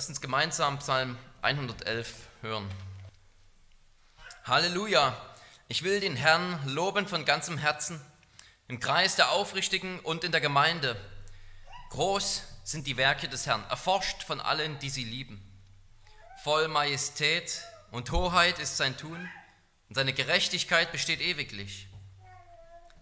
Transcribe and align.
Lass 0.00 0.08
uns 0.08 0.22
gemeinsam 0.22 0.78
Psalm 0.78 1.18
111 1.42 2.14
hören. 2.40 2.66
Halleluja! 4.44 5.14
Ich 5.68 5.82
will 5.82 6.00
den 6.00 6.16
Herrn 6.16 6.58
loben 6.66 7.06
von 7.06 7.26
ganzem 7.26 7.58
Herzen, 7.58 8.00
im 8.66 8.80
Kreis 8.80 9.16
der 9.16 9.30
Aufrichtigen 9.30 10.00
und 10.00 10.24
in 10.24 10.32
der 10.32 10.40
Gemeinde. 10.40 10.98
Groß 11.90 12.44
sind 12.64 12.86
die 12.86 12.96
Werke 12.96 13.28
des 13.28 13.46
Herrn, 13.46 13.62
erforscht 13.68 14.22
von 14.22 14.40
allen, 14.40 14.78
die 14.78 14.88
sie 14.88 15.04
lieben. 15.04 15.38
Voll 16.42 16.68
Majestät 16.68 17.60
und 17.90 18.10
Hoheit 18.10 18.58
ist 18.58 18.78
sein 18.78 18.96
Tun, 18.96 19.28
und 19.90 19.94
seine 19.96 20.14
Gerechtigkeit 20.14 20.92
besteht 20.92 21.20
ewiglich. 21.20 21.88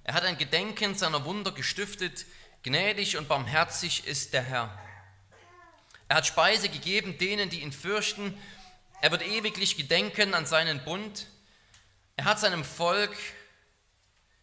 Er 0.03 0.15
hat 0.15 0.25
ein 0.25 0.37
Gedenken 0.37 0.97
seiner 0.97 1.25
Wunder 1.25 1.53
gestiftet, 1.53 2.27
gnädig 2.65 3.17
und 3.17 3.29
barmherzig 3.29 4.05
ist 4.05 4.33
der 4.33 4.43
Herr. 4.43 4.88
Er 6.09 6.17
hat 6.17 6.27
Speise 6.27 6.69
gegeben 6.69 7.19
denen, 7.19 7.51
die 7.51 7.61
ihn 7.61 7.73
fürchten. 7.73 8.37
Er 9.01 9.11
wird 9.11 9.27
ewiglich 9.27 9.77
gedenken 9.77 10.35
an 10.35 10.47
seinen 10.47 10.83
Bund. 10.85 11.27
Er 12.17 12.25
hat 12.25 12.41
seinem 12.41 12.65
Volk 12.65 13.15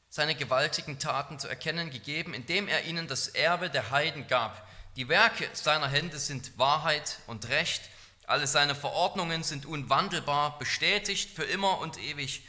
seine 0.10 0.36
gewaltigen 0.36 0.98
Taten 0.98 1.40
zu 1.40 1.50
erkennen 1.50 1.90
gegeben, 1.90 2.34
indem 2.34 2.70
er 2.70 2.86
ihnen 2.86 3.08
das 3.08 3.28
Erbe 3.28 3.70
der 3.70 3.92
Heiden 3.92 4.28
gab. 4.28 4.66
Die 4.96 5.10
Werke 5.10 5.50
seiner 5.52 5.90
Hände 5.90 6.20
sind 6.20 6.58
Wahrheit 6.58 7.18
und 7.28 7.50
Recht. 7.50 7.82
Alle 8.26 8.48
seine 8.48 8.76
Verordnungen 8.76 9.44
sind 9.44 9.66
unwandelbar, 9.66 10.58
bestätigt 10.58 11.32
für 11.36 11.44
immer 11.44 11.80
und 11.80 11.98
ewig, 12.02 12.44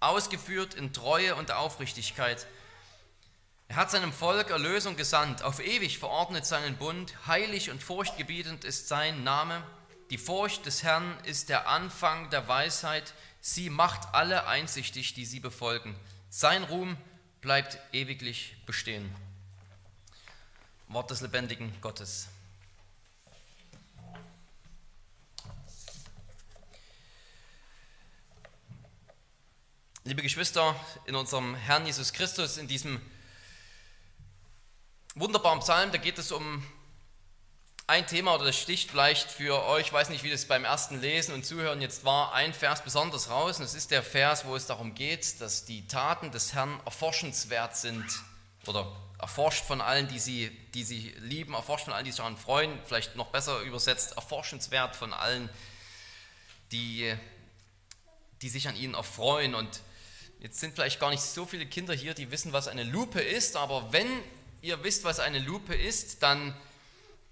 ausgeführt 0.00 0.72
in 0.72 0.94
Treue 0.94 1.34
und 1.34 1.50
Aufrichtigkeit. 1.50 2.46
Er 3.72 3.76
hat 3.76 3.90
seinem 3.90 4.12
Volk 4.12 4.50
Erlösung 4.50 4.96
gesandt, 4.96 5.40
auf 5.40 5.58
ewig 5.58 5.98
verordnet 5.98 6.44
seinen 6.44 6.76
Bund, 6.76 7.14
heilig 7.26 7.70
und 7.70 7.82
furchtgebietend 7.82 8.66
ist 8.66 8.86
sein 8.86 9.24
Name. 9.24 9.62
Die 10.10 10.18
Furcht 10.18 10.66
des 10.66 10.82
Herrn 10.82 11.18
ist 11.24 11.48
der 11.48 11.66
Anfang 11.66 12.28
der 12.28 12.46
Weisheit, 12.48 13.14
sie 13.40 13.70
macht 13.70 14.12
alle 14.12 14.46
einsichtig, 14.46 15.14
die 15.14 15.24
sie 15.24 15.40
befolgen. 15.40 15.96
Sein 16.28 16.64
Ruhm 16.64 16.98
bleibt 17.40 17.78
ewiglich 17.94 18.56
bestehen. 18.66 19.10
Wort 20.88 21.10
des 21.10 21.22
lebendigen 21.22 21.72
Gottes. 21.80 22.28
Liebe 30.04 30.20
Geschwister, 30.20 30.78
in 31.06 31.14
unserem 31.14 31.54
Herrn 31.54 31.86
Jesus 31.86 32.12
Christus, 32.12 32.58
in 32.58 32.68
diesem 32.68 33.00
wunderbaren 35.14 35.60
Psalm, 35.60 35.92
da 35.92 35.98
geht 35.98 36.18
es 36.18 36.32
um 36.32 36.64
ein 37.86 38.06
Thema 38.06 38.34
oder 38.34 38.46
das 38.46 38.56
sticht 38.56 38.90
vielleicht 38.90 39.30
für 39.30 39.64
euch, 39.66 39.86
ich 39.86 39.92
weiß 39.92 40.08
nicht, 40.08 40.24
wie 40.24 40.30
das 40.30 40.46
beim 40.46 40.64
ersten 40.64 41.00
Lesen 41.00 41.34
und 41.34 41.44
Zuhören 41.44 41.82
jetzt 41.82 42.04
war, 42.04 42.32
ein 42.32 42.54
Vers 42.54 42.82
besonders 42.82 43.28
raus. 43.28 43.58
Und 43.58 43.64
es 43.64 43.74
ist 43.74 43.90
der 43.90 44.02
Vers, 44.02 44.46
wo 44.46 44.56
es 44.56 44.66
darum 44.66 44.94
geht, 44.94 45.40
dass 45.40 45.64
die 45.64 45.86
Taten 45.86 46.30
des 46.30 46.54
Herrn 46.54 46.80
erforschenswert 46.84 47.76
sind 47.76 48.06
oder 48.66 48.90
erforscht 49.18 49.64
von 49.64 49.80
allen, 49.80 50.08
die 50.08 50.18
sie, 50.18 50.50
die 50.74 50.84
sie 50.84 51.14
lieben, 51.18 51.54
erforscht 51.54 51.84
von 51.84 51.92
allen, 51.92 52.04
die 52.04 52.12
sich 52.12 52.18
daran 52.18 52.36
freuen, 52.36 52.78
vielleicht 52.86 53.16
noch 53.16 53.28
besser 53.28 53.60
übersetzt, 53.60 54.12
erforschenswert 54.12 54.96
von 54.96 55.12
allen, 55.12 55.50
die, 56.70 57.14
die 58.40 58.48
sich 58.48 58.68
an 58.68 58.76
ihnen 58.76 58.94
erfreuen. 58.94 59.54
Und 59.54 59.82
jetzt 60.40 60.60
sind 60.60 60.74
vielleicht 60.74 60.98
gar 60.98 61.10
nicht 61.10 61.22
so 61.22 61.44
viele 61.44 61.66
Kinder 61.66 61.94
hier, 61.94 62.14
die 62.14 62.30
wissen, 62.30 62.52
was 62.52 62.68
eine 62.68 62.84
Lupe 62.84 63.20
ist, 63.20 63.56
aber 63.56 63.92
wenn 63.92 64.08
ihr 64.62 64.82
wisst, 64.84 65.04
was 65.04 65.20
eine 65.20 65.40
Lupe 65.40 65.74
ist, 65.74 66.22
dann, 66.22 66.54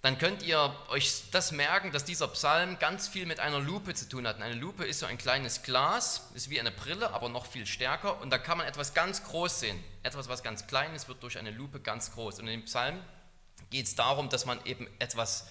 dann 0.03 0.19
könnt 0.19 0.43
ihr 0.43 0.75
euch 0.89 1.31
das 1.31 1.53
merken, 1.53 1.93
dass 1.93 2.05
dieser 2.05 2.29
Psalm 2.29 2.79
ganz 2.79 3.09
viel 3.09 3.25
mit 3.25 3.41
einer 3.41 3.61
Lupe 3.61 3.95
zu 3.95 4.09
tun 4.09 4.27
hat. 4.27 4.41
Eine 4.41 4.55
Lupe 4.55 4.85
ist 4.85 4.99
so 4.99 5.07
ein 5.07 5.17
kleines 5.17 5.63
Glas, 5.63 6.29
ist 6.35 6.51
wie 6.51 6.61
eine 6.61 6.73
Brille, 6.73 7.13
aber 7.15 7.29
noch 7.29 7.47
viel 7.47 7.67
stärker. 7.67 8.21
Und 8.21 8.31
da 8.31 8.39
kann 8.39 8.59
man 8.59 8.67
etwas 8.67 8.95
ganz 8.95 9.25
groß 9.25 9.61
sehen. 9.61 9.83
Etwas, 10.03 10.29
was 10.29 10.43
ganz 10.43 10.67
klein 10.67 10.95
ist, 10.95 11.09
wird 11.09 11.23
durch 11.23 11.39
eine 11.39 11.53
Lupe 11.53 11.81
ganz 11.81 12.13
groß. 12.13 12.41
Und 12.41 12.49
in 12.49 12.61
dem 12.61 12.65
Psalm 12.65 13.01
geht 13.71 13.87
es 13.87 13.95
darum, 13.95 14.29
dass 14.29 14.45
man 14.45 14.65
eben 14.67 14.89
etwas 14.99 15.47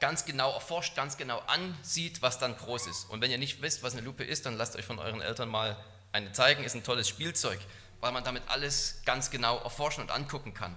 ganz 0.00 0.24
genau 0.24 0.52
erforscht, 0.52 0.96
ganz 0.96 1.16
genau 1.16 1.38
ansieht, 1.46 2.22
was 2.22 2.38
dann 2.38 2.56
groß 2.56 2.86
ist. 2.86 3.10
Und 3.10 3.20
wenn 3.20 3.30
ihr 3.30 3.38
nicht 3.38 3.62
wisst, 3.62 3.82
was 3.82 3.92
eine 3.92 4.02
Lupe 4.02 4.24
ist, 4.24 4.46
dann 4.46 4.56
lasst 4.56 4.74
euch 4.74 4.84
von 4.84 4.98
euren 4.98 5.20
Eltern 5.20 5.48
mal 5.48 5.76
eine 6.10 6.32
zeigen. 6.32 6.64
Ist 6.64 6.74
ein 6.74 6.82
tolles 6.82 7.08
Spielzeug, 7.08 7.60
weil 8.00 8.12
man 8.12 8.24
damit 8.24 8.42
alles 8.48 9.02
ganz 9.04 9.30
genau 9.30 9.58
erforschen 9.58 10.02
und 10.02 10.10
angucken 10.10 10.54
kann. 10.54 10.76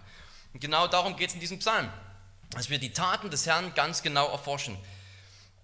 Und 0.56 0.62
genau 0.62 0.88
darum 0.88 1.18
geht 1.18 1.28
es 1.28 1.34
in 1.34 1.42
diesem 1.42 1.60
Psalm, 1.60 1.92
dass 2.52 2.70
wir 2.70 2.80
die 2.80 2.94
Taten 2.94 3.30
des 3.30 3.46
Herrn 3.46 3.74
ganz 3.74 4.02
genau 4.04 4.30
erforschen. 4.32 4.78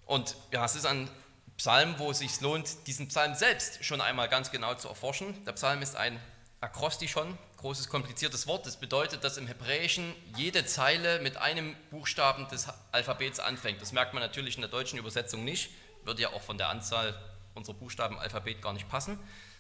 Und 0.06 0.36
ja, 0.52 0.66
es 0.66 0.76
ist 0.76 0.86
ein 0.86 1.10
Psalm, 1.56 1.96
wo 1.98 2.12
es 2.12 2.20
sich 2.20 2.42
lohnt, 2.42 2.86
diesen 2.88 3.08
Psalm 3.08 3.34
selbst 3.36 3.86
schon 3.86 4.02
einmal 4.02 4.28
ganz 4.28 4.52
genau 4.52 4.76
zu 4.76 4.90
erforschen. 4.90 5.46
Der 5.46 5.54
Psalm 5.54 5.82
ist 5.82 5.96
ein 5.96 6.20
Akrostichon, 6.60 7.38
großes 7.56 7.88
kompliziertes 7.88 8.48
Wort. 8.48 8.66
Das 8.66 8.76
bedeutet, 8.76 9.24
dass 9.24 9.38
im 9.38 9.48
Hebräischen 9.48 10.14
jede 10.36 10.66
Zeile 10.66 11.22
mit 11.22 11.38
einem 11.38 11.74
Buchstaben 11.90 12.50
des 12.50 12.68
Alphabets 12.92 13.40
anfängt. 13.40 13.82
Das 13.82 13.94
merkt 13.94 14.14
man 14.14 14.22
natürlich 14.22 14.56
in 14.56 14.62
der 14.62 14.70
deutschen 14.70 15.00
Übersetzung 15.00 15.46
nicht, 15.46 15.72
würde 16.04 16.22
ja 16.22 16.34
auch 16.34 16.42
von 16.42 16.58
der 16.58 16.68
Anzahl 16.68 17.18
unserer 17.56 17.76
Buchstaben 17.76 18.20
Alphabet 18.20 18.62
gar 18.62 18.74
nicht 18.74 18.90
passen. 18.90 19.18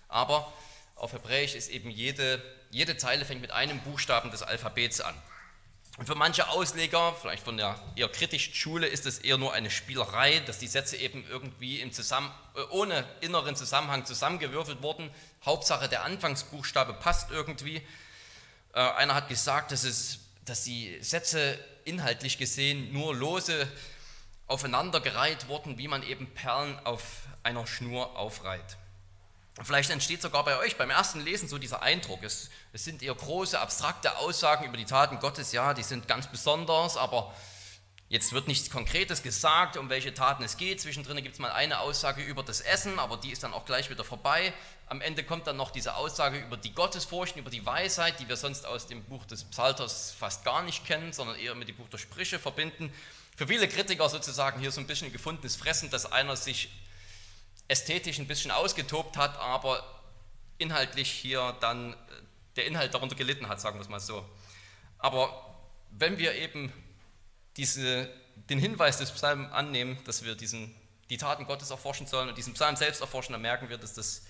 Aber 0.10 0.52
auf 1.02 1.14
Hebräisch 1.14 1.56
ist 1.56 1.72
eben 1.72 1.90
jede, 1.90 2.40
jede 2.70 2.96
Zeile 2.96 3.26
fängt 3.26 3.42
mit 3.42 3.50
einem 3.50 3.80
Buchstaben 3.80 4.30
des 4.30 4.44
Alphabets 4.44 5.02
an. 5.02 5.16
Und 5.98 6.06
für 6.06 6.14
manche 6.14 6.48
Ausleger, 6.48 7.16
vielleicht 7.20 7.44
von 7.44 7.58
der 7.58 7.76
eher 7.96 8.08
kritischen 8.08 8.54
Schule, 8.54 8.86
ist 8.86 9.08
es 9.08 9.18
eher 9.18 9.40
nur 9.40 9.52
eine 9.52 9.72
Spielerei, 9.72 10.40
dass 10.46 10.60
die 10.60 10.68
Sätze 10.68 10.98
eben 10.98 11.26
irgendwie 11.28 11.82
im 11.82 11.92
Zusammen, 11.92 12.32
äh, 12.56 12.62
ohne 12.70 13.04
inneren 13.20 13.56
Zusammenhang 13.56 14.06
zusammengewürfelt 14.06 14.84
wurden. 14.84 15.10
Hauptsache 15.44 15.90
der 15.90 16.04
Anfangsbuchstabe 16.04 16.94
passt 16.94 17.32
irgendwie. 17.32 17.82
Äh, 18.74 18.80
einer 18.80 19.16
hat 19.16 19.28
gesagt, 19.28 19.72
dass, 19.72 19.84
es, 19.84 20.20
dass 20.46 20.64
die 20.64 21.00
Sätze 21.02 21.58
inhaltlich 21.84 22.38
gesehen 22.38 22.94
nur 22.94 23.16
lose 23.16 23.68
aufeinandergereiht 24.46 25.48
wurden, 25.48 25.80
wie 25.80 25.88
man 25.88 26.04
eben 26.04 26.28
Perlen 26.36 26.78
auf 26.86 27.24
einer 27.42 27.66
Schnur 27.66 28.16
aufreiht. 28.18 28.78
Vielleicht 29.64 29.90
entsteht 29.90 30.22
sogar 30.22 30.46
bei 30.46 30.58
euch 30.58 30.78
beim 30.78 30.90
ersten 30.90 31.20
Lesen 31.20 31.50
so 31.50 31.58
dieser 31.58 31.82
Eindruck, 31.82 32.24
es, 32.24 32.50
es, 32.72 32.86
sind 32.86 33.04
eher 33.04 33.14
große, 33.14 33.60
abstrakte 33.60 34.18
Aussagen 34.18 34.66
über 34.66 34.78
die 34.78 34.86
Taten 34.86 35.20
Gottes, 35.20 35.52
ja, 35.52 35.74
die 35.74 35.84
sind 35.84 36.08
ganz 36.08 36.28
besonders, 36.28 36.96
aber 36.96 37.34
jetzt 38.08 38.32
wird 38.32 38.48
nichts 38.48 38.70
Konkretes 38.70 39.24
gesagt, 39.24 39.76
um 39.76 39.90
welche 39.90 40.14
Taten 40.14 40.44
es 40.44 40.56
geht. 40.56 40.80
Zwischendrin 40.80 41.18
gibt 41.18 41.34
es 41.34 41.40
mal 41.40 41.52
eine 41.52 41.82
Aussage 41.82 42.24
über 42.24 42.44
das 42.44 42.62
Essen, 42.62 42.98
aber 42.98 43.18
die 43.18 43.30
ist 43.30 43.44
dann 43.44 43.54
auch 43.54 43.66
gleich 43.66 43.90
wieder 43.90 44.06
vorbei. 44.06 44.54
Am 44.88 45.02
Ende 45.02 45.24
kommt 45.24 45.48
dann 45.48 45.58
noch 45.58 45.72
diese 45.72 45.96
Aussage 45.96 46.40
über 46.40 46.56
die 46.56 46.74
Gottesfurcht, 46.74 47.36
über 47.36 47.50
die 47.50 47.66
Weisheit, 47.66 48.20
die 48.22 48.30
wir 48.30 48.38
sonst 48.38 48.66
aus 48.66 48.88
dem 48.88 49.04
Buch 49.04 49.26
des 49.26 49.44
Psalters 49.44 50.16
fast 50.18 50.46
gar 50.46 50.64
nicht 50.64 50.86
kennen, 50.86 51.12
sondern 51.12 51.38
eher 51.38 51.56
mit 51.56 51.68
dem 51.68 51.76
Buch 51.76 51.90
der 51.90 51.98
Sprüche 51.98 52.40
verbinden. 52.40 52.92
Für 53.36 53.48
viele 53.48 53.68
Kritiker 53.68 54.08
sozusagen 54.08 54.62
hier 54.62 54.72
so 54.72 54.80
ein 54.80 54.88
bisschen 54.88 55.12
gefundenes 55.12 55.58
Fressen, 55.58 55.90
dass 55.90 56.10
einer 56.10 56.38
sich 56.38 56.70
ästhetisch 57.72 58.20
ein 58.20 58.28
bisschen 58.28 58.52
ausgetobt 58.52 59.16
hat, 59.16 59.38
aber 59.40 59.82
inhaltlich 60.58 61.10
hier 61.10 61.56
dann 61.62 61.94
äh, 61.94 61.96
der 62.58 62.66
Inhalt 62.66 62.94
darunter 62.94 63.16
gelitten 63.16 63.48
hat, 63.48 63.62
sagen 63.62 63.78
wir 63.78 63.82
es 63.82 63.90
mal 63.90 64.02
so. 64.02 64.26
Aber 64.98 65.56
wenn 65.90 66.18
wir 66.18 66.36
eben 66.36 66.72
diese, 67.56 68.10
den 68.50 68.60
Hinweis 68.60 68.98
des 68.98 69.12
Psalms 69.12 69.52
annehmen, 69.54 69.98
dass 70.04 70.24
wir 70.24 70.36
diesen, 70.36 70.76
die 71.10 71.18
Taten 71.18 71.46
Gottes 71.46 71.70
erforschen 71.70 72.08
sollen 72.08 72.28
und 72.28 72.38
diesen 72.38 72.54
Psalm 72.54 72.76
selbst 72.76 73.00
erforschen, 73.00 73.32
dann 73.32 73.42
merken 73.42 73.70
wir, 73.70 73.78
dass 73.78 73.94
das 73.94 74.24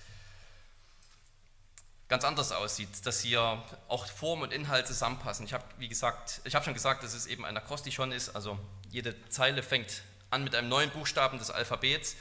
ganz 2.08 2.24
anders 2.24 2.52
aussieht, 2.52 3.04
dass 3.04 3.20
hier 3.22 3.62
auch 3.88 4.06
Form 4.06 4.42
und 4.42 4.52
Inhalt 4.52 4.86
zusammenpassen. 4.86 5.46
Ich 5.46 5.52
habe, 5.52 5.64
wie 5.78 5.88
gesagt, 5.88 6.42
ich 6.44 6.54
habe 6.54 6.64
schon 6.64 6.74
gesagt, 6.74 7.02
dass 7.02 7.12
es 7.12 7.26
eben 7.26 7.44
ein 7.44 7.56
Akrostichon 7.56 8.12
ist, 8.12 8.36
also 8.36 8.56
jede 8.88 9.16
Zeile 9.30 9.64
fängt 9.64 10.02
an 10.30 10.44
mit 10.44 10.54
einem 10.54 10.68
neuen 10.68 10.90
Buchstaben 10.90 11.38
des 11.38 11.50
Alphabets 11.50 12.16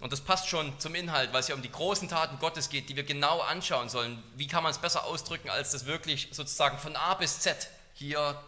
und 0.00 0.12
das 0.12 0.20
passt 0.20 0.48
schon 0.48 0.78
zum 0.80 0.94
Inhalt, 0.94 1.32
weil 1.32 1.40
es 1.40 1.48
ja 1.48 1.54
um 1.54 1.62
die 1.62 1.70
großen 1.70 2.08
Taten 2.08 2.38
Gottes 2.38 2.68
geht, 2.70 2.88
die 2.88 2.96
wir 2.96 3.04
genau 3.04 3.40
anschauen 3.40 3.88
sollen. 3.88 4.22
Wie 4.34 4.46
kann 4.46 4.62
man 4.62 4.72
es 4.72 4.78
besser 4.78 5.04
ausdrücken, 5.04 5.50
als 5.50 5.70
das 5.70 5.86
wirklich 5.86 6.28
sozusagen 6.32 6.78
von 6.78 6.96
A 6.96 7.14
bis 7.14 7.40
Z 7.40 7.68
hier 7.94 8.42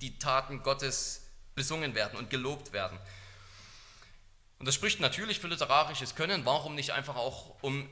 die 0.00 0.18
Taten 0.18 0.62
Gottes 0.62 1.26
besungen 1.54 1.94
werden 1.94 2.18
und 2.18 2.30
gelobt 2.30 2.72
werden. 2.72 2.98
Und 4.58 4.66
das 4.66 4.74
spricht 4.74 5.00
natürlich 5.00 5.40
für 5.40 5.48
literarisches 5.48 6.14
Können. 6.14 6.44
Warum 6.44 6.74
nicht 6.74 6.92
einfach 6.92 7.16
auch 7.16 7.62
um 7.62 7.88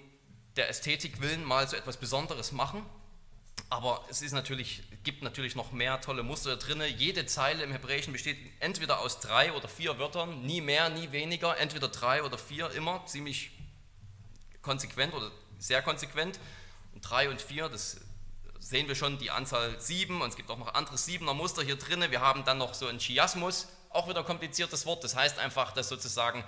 der 0.56 0.68
Ästhetik 0.68 1.20
willen 1.20 1.44
mal 1.44 1.68
so 1.68 1.76
etwas 1.76 1.96
Besonderes 1.96 2.52
machen? 2.52 2.84
Aber 3.70 4.04
es 4.08 4.22
ist 4.22 4.32
natürlich, 4.32 4.82
gibt 5.04 5.22
natürlich 5.22 5.54
noch 5.54 5.72
mehr 5.72 6.00
tolle 6.00 6.22
Muster 6.22 6.56
drin. 6.56 6.82
Jede 6.96 7.26
Zeile 7.26 7.62
im 7.62 7.72
Hebräischen 7.72 8.12
besteht 8.12 8.38
entweder 8.60 9.00
aus 9.00 9.20
drei 9.20 9.52
oder 9.52 9.68
vier 9.68 9.98
Wörtern, 9.98 10.42
nie 10.42 10.62
mehr, 10.62 10.88
nie 10.88 11.12
weniger, 11.12 11.56
entweder 11.58 11.88
drei 11.88 12.22
oder 12.22 12.38
vier, 12.38 12.70
immer 12.70 13.04
ziemlich 13.04 13.50
konsequent 14.62 15.12
oder 15.12 15.30
sehr 15.58 15.82
konsequent. 15.82 16.40
Und 16.94 17.02
drei 17.02 17.28
und 17.28 17.42
vier, 17.42 17.68
das 17.68 17.98
sehen 18.58 18.88
wir 18.88 18.94
schon, 18.94 19.18
die 19.18 19.30
Anzahl 19.30 19.78
sieben 19.80 20.22
und 20.22 20.30
es 20.30 20.36
gibt 20.36 20.50
auch 20.50 20.58
noch 20.58 20.72
andere 20.74 20.96
siebener 20.96 21.34
Muster 21.34 21.62
hier 21.62 21.76
drin. 21.76 22.04
Wir 22.08 22.20
haben 22.20 22.44
dann 22.44 22.58
noch 22.58 22.72
so 22.72 22.86
einen 22.86 22.98
Chiasmus, 22.98 23.68
auch 23.90 24.08
wieder 24.08 24.20
ein 24.20 24.26
kompliziertes 24.26 24.86
Wort. 24.86 25.04
Das 25.04 25.14
heißt 25.14 25.38
einfach, 25.38 25.72
dass 25.72 25.88
sozusagen 25.88 26.42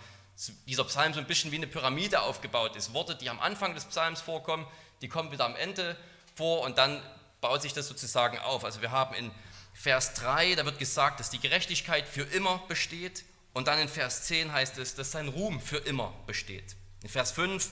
dieser 0.66 0.84
Psalm 0.84 1.12
so 1.12 1.20
ein 1.20 1.26
bisschen 1.26 1.52
wie 1.52 1.56
eine 1.56 1.66
Pyramide 1.66 2.22
aufgebaut 2.22 2.76
ist. 2.76 2.94
Worte, 2.94 3.14
die 3.14 3.28
am 3.28 3.40
Anfang 3.40 3.74
des 3.74 3.84
Psalms 3.84 4.22
vorkommen, 4.22 4.66
die 5.02 5.08
kommen 5.08 5.32
wieder 5.32 5.44
am 5.44 5.54
Ende 5.56 5.96
vor 6.40 6.62
und 6.62 6.78
dann 6.78 7.02
baut 7.42 7.60
sich 7.60 7.74
das 7.74 7.86
sozusagen 7.86 8.38
auf. 8.38 8.64
Also 8.64 8.80
wir 8.80 8.90
haben 8.90 9.14
in 9.14 9.30
Vers 9.74 10.14
3, 10.14 10.54
da 10.54 10.64
wird 10.64 10.78
gesagt, 10.78 11.20
dass 11.20 11.28
die 11.28 11.38
Gerechtigkeit 11.38 12.08
für 12.08 12.22
immer 12.22 12.64
besteht. 12.66 13.24
Und 13.52 13.68
dann 13.68 13.78
in 13.78 13.90
Vers 13.90 14.22
10 14.22 14.50
heißt 14.50 14.78
es, 14.78 14.94
dass 14.94 15.10
sein 15.10 15.28
Ruhm 15.28 15.60
für 15.60 15.76
immer 15.76 16.14
besteht. 16.26 16.76
In 17.02 17.10
Vers 17.10 17.32
5 17.32 17.70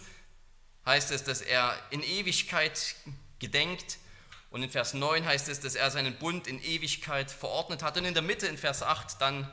heißt 0.84 1.10
es, 1.12 1.24
dass 1.24 1.40
er 1.40 1.78
in 1.88 2.02
Ewigkeit 2.02 2.94
gedenkt. 3.38 3.96
Und 4.50 4.62
in 4.62 4.68
Vers 4.70 4.92
9 4.92 5.24
heißt 5.24 5.48
es, 5.48 5.60
dass 5.60 5.74
er 5.74 5.90
seinen 5.90 6.14
Bund 6.16 6.46
in 6.46 6.62
Ewigkeit 6.62 7.30
verordnet 7.30 7.82
hat. 7.82 7.96
Und 7.96 8.04
in 8.04 8.12
der 8.12 8.22
Mitte 8.22 8.48
in 8.48 8.58
Vers 8.58 8.82
8 8.82 9.18
dann, 9.18 9.50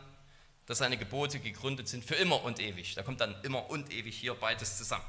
dass 0.65 0.79
seine 0.79 0.97
Gebote 0.97 1.39
gegründet 1.39 1.87
sind 1.87 2.03
für 2.03 2.15
immer 2.15 2.43
und 2.43 2.59
ewig. 2.59 2.95
Da 2.95 3.03
kommt 3.03 3.21
dann 3.21 3.33
immer 3.43 3.69
und 3.69 3.93
ewig 3.93 4.17
hier 4.17 4.33
beides 4.33 4.77
zusammen. 4.77 5.05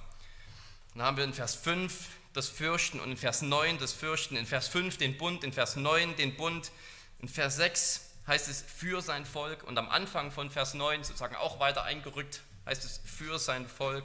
Dann 0.94 1.02
haben 1.02 1.16
wir 1.16 1.24
in 1.24 1.34
Vers 1.34 1.56
5 1.56 1.92
das 2.36 2.48
Fürchten 2.48 3.00
und 3.00 3.10
in 3.10 3.16
Vers 3.16 3.42
9 3.42 3.78
das 3.78 3.92
Fürchten, 3.92 4.36
in 4.36 4.46
Vers 4.46 4.68
5 4.68 4.98
den 4.98 5.16
Bund, 5.16 5.42
in 5.44 5.52
Vers 5.52 5.76
9 5.76 6.16
den 6.16 6.36
Bund, 6.36 6.70
in 7.20 7.28
Vers 7.28 7.56
6 7.56 8.02
heißt 8.26 8.48
es 8.48 8.62
für 8.62 9.00
sein 9.00 9.24
Volk 9.24 9.64
und 9.64 9.78
am 9.78 9.88
Anfang 9.88 10.30
von 10.30 10.50
Vers 10.50 10.74
9 10.74 11.04
sozusagen 11.04 11.36
auch 11.36 11.60
weiter 11.60 11.84
eingerückt 11.84 12.42
heißt 12.66 12.84
es 12.84 13.00
für 13.04 13.38
sein 13.38 13.66
Volk 13.66 14.04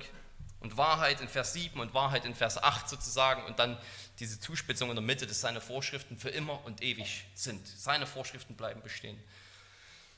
und 0.60 0.78
Wahrheit 0.78 1.19
in 1.19 1.28
Vers 1.28 1.54
7 1.54 1.80
und 1.80 1.94
Wahrheit 1.94 2.24
in 2.25 2.36
Vers 2.36 2.62
8 2.62 2.88
sozusagen 2.88 3.44
und 3.45 3.57
dann 3.60 3.78
diese 4.19 4.39
Zuspitzung 4.39 4.89
in 4.89 4.95
der 4.95 5.04
Mitte, 5.04 5.25
dass 5.25 5.42
seine 5.42 5.60
Vorschriften 5.60 6.18
für 6.18 6.30
immer 6.30 6.63
und 6.66 6.83
ewig 6.83 7.25
sind. 7.33 7.68
Seine 7.68 8.06
Vorschriften 8.06 8.56
bleiben 8.56 8.81
bestehen. 8.81 9.22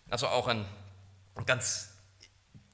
Also 0.10 0.28
auch 0.28 0.48
ein 0.48 0.66
ganz 1.46 1.94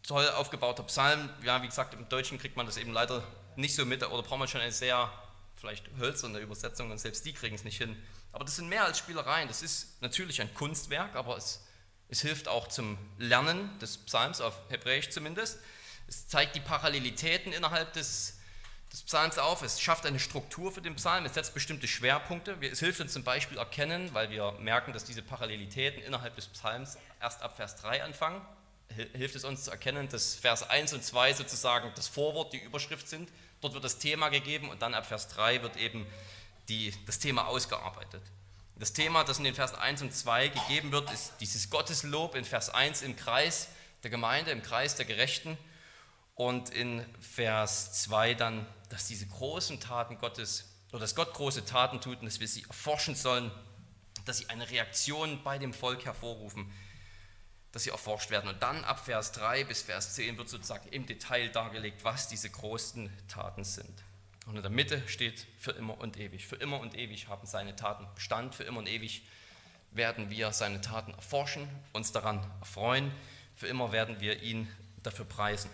toll 0.02 0.28
aufgebauter 0.30 0.82
Psalm. 0.84 1.30
Ja, 1.44 1.62
wie 1.62 1.68
gesagt, 1.68 1.94
im 1.94 2.10
Deutschen 2.10 2.40
kriegt 2.40 2.58
man 2.58 2.66
das 2.66 2.78
eben 2.78 2.92
leider 2.92 3.24
nicht 3.56 3.76
so 3.76 3.86
mit 3.86 4.04
oder 4.04 4.24
braucht 4.24 4.40
man 4.40 4.48
schon 4.48 4.62
eine 4.62 4.72
sehr 4.72 5.12
vielleicht 5.60 5.86
hölzerne 5.98 6.40
Übersetzung 6.40 6.92
und 6.92 6.98
selbst 6.98 7.26
die 7.26 7.34
kriegen 7.34 7.56
es 7.56 7.64
nicht 7.64 7.78
hin. 7.78 7.96
Aber 8.32 8.46
das 8.46 8.56
sind 8.56 8.70
mehr 8.70 8.86
als 8.86 8.98
Spielereien. 8.98 9.48
Das 9.48 9.62
ist 9.62 10.02
natürlich 10.02 10.42
ein 10.42 10.54
Kunstwerk, 10.54 11.16
aber 11.16 11.38
es, 11.38 11.64
es 12.08 12.22
hilft 12.22 12.48
auch 12.48 12.68
zum 12.68 12.98
Lernen 13.18 13.78
des 13.80 13.98
Psalms, 13.98 14.42
auf 14.42 14.56
Hebräisch 14.70 15.10
zumindest. 15.10 15.60
Es 16.08 16.28
zeigt 16.28 16.56
die 16.56 16.60
Parallelitäten 16.60 17.54
innerhalb 17.54 17.94
des, 17.94 18.40
des 18.92 19.04
Psalms 19.04 19.38
auf. 19.38 19.62
Es 19.62 19.82
schafft 19.82 20.06
eine 20.06 20.20
Struktur 20.20 20.72
für 20.72 20.82
den 20.82 20.96
Psalm. 20.96 21.26
Es 21.26 21.34
setzt 21.34 21.54
bestimmte 21.54 21.88
Schwerpunkte. 21.88 22.58
Es 22.62 22.80
hilft 22.80 23.02
uns 23.02 23.14
zum 23.14 23.24
Beispiel 23.24 23.58
erkennen, 23.58 24.14
weil 24.14 24.30
wir 24.30 24.54
merken, 24.54 24.94
dass 24.94 25.04
diese 25.04 25.22
Parallelitäten 25.22 26.02
innerhalb 26.02 26.36
des 26.36 26.48
Psalms 26.48 26.98
erst 27.20 27.42
ab 27.42 27.58
Vers 27.58 27.76
3 27.78 28.04
anfangen. 28.04 28.42
Hilft 29.14 29.36
es 29.36 29.44
uns 29.44 29.66
zu 29.66 29.72
erkennen, 29.72 30.10
dass 30.10 30.34
Vers 30.34 30.68
1 30.68 30.94
und 30.94 31.04
2 31.04 31.34
sozusagen 31.34 31.92
das 31.96 32.08
Vorwort, 32.08 32.54
die 32.54 32.58
Überschrift 32.58 33.08
sind. 33.08 33.30
Dort 33.62 33.74
wird 33.74 33.84
das 33.84 33.98
Thema 33.98 34.30
gegeben 34.30 34.70
und 34.70 34.82
dann 34.82 34.94
ab 34.94 35.06
Vers 35.06 35.28
3 35.30 35.62
wird 35.62 35.76
eben 35.78 36.06
die, 36.70 36.94
das 37.06 37.20
Thema 37.20 37.48
ausgearbeitet. 37.48 38.22
Das 38.78 38.94
Thema, 38.94 39.26
das 39.26 39.40
in 39.40 39.44
den 39.44 39.56
Versen 39.56 39.76
1 39.76 40.02
und 40.04 40.14
2 40.14 40.48
gegeben 40.48 40.94
wird, 40.94 41.12
ist 41.12 41.34
dieses 41.42 41.70
Gotteslob 41.70 42.36
in 42.36 42.46
Vers 42.46 42.70
1 42.70 43.02
im 43.02 43.18
Kreis 43.18 43.68
der 44.04 44.10
Gemeinde, 44.10 44.52
im 44.52 44.64
Kreis 44.64 44.96
der 44.96 45.06
Gerechten 45.06 45.58
und 46.36 46.70
in 46.70 47.06
Vers 47.20 48.02
2 48.04 48.36
dann, 48.36 48.66
dass 48.88 49.08
diese 49.08 49.28
großen 49.28 49.82
Taten 49.82 50.18
Gottes, 50.18 50.64
oder 50.92 51.02
dass 51.02 51.14
Gott 51.14 51.34
große 51.34 51.66
Taten 51.66 52.00
tut 52.00 52.22
und 52.22 52.26
dass 52.28 52.40
wir 52.40 52.48
sie 52.48 52.64
erforschen 52.64 53.16
sollen, 53.16 53.52
dass 54.24 54.38
sie 54.38 54.50
eine 54.50 54.70
Reaktion 54.70 55.44
bei 55.44 55.58
dem 55.58 55.74
Volk 55.74 56.06
hervorrufen, 56.06 56.72
dass 57.72 57.84
sie 57.84 57.92
erforscht 57.92 58.32
werden. 58.32 58.50
Und 58.50 58.62
dann 58.64 58.84
ab 58.84 59.06
Vers 59.06 59.32
3 59.34 59.64
bis 59.64 59.82
Vers 59.82 60.16
10 60.16 60.38
wird 60.38 60.50
sozusagen 60.50 60.90
im 60.90 61.06
Detail 61.06 61.50
dargelegt, 61.50 62.04
was 62.04 62.28
diese 62.28 62.50
großen 62.50 63.10
Taten 63.28 63.64
sind. 63.64 64.04
Und 64.46 64.56
in 64.56 64.62
der 64.64 64.72
Mitte 64.72 65.04
steht 65.08 65.46
für 65.60 65.72
immer 65.72 66.00
und 66.00 66.18
ewig. 66.18 66.48
Für 66.48 66.56
immer 66.56 66.80
und 66.80 66.96
ewig 66.96 67.28
haben 67.28 67.46
seine 67.46 67.76
Taten 67.76 68.08
Bestand. 68.16 68.56
Für 68.56 68.64
immer 68.64 68.80
und 68.80 68.88
ewig 68.88 69.24
werden 69.92 70.30
wir 70.32 70.52
seine 70.52 70.82
Taten 70.82 71.14
erforschen, 71.14 71.68
uns 71.94 72.12
daran 72.12 72.44
erfreuen. 72.60 73.12
Für 73.56 73.68
immer 73.68 73.92
werden 73.92 74.20
wir 74.20 74.42
ihn 74.42 74.68
dafür 75.04 75.26
preisen. 75.26 75.70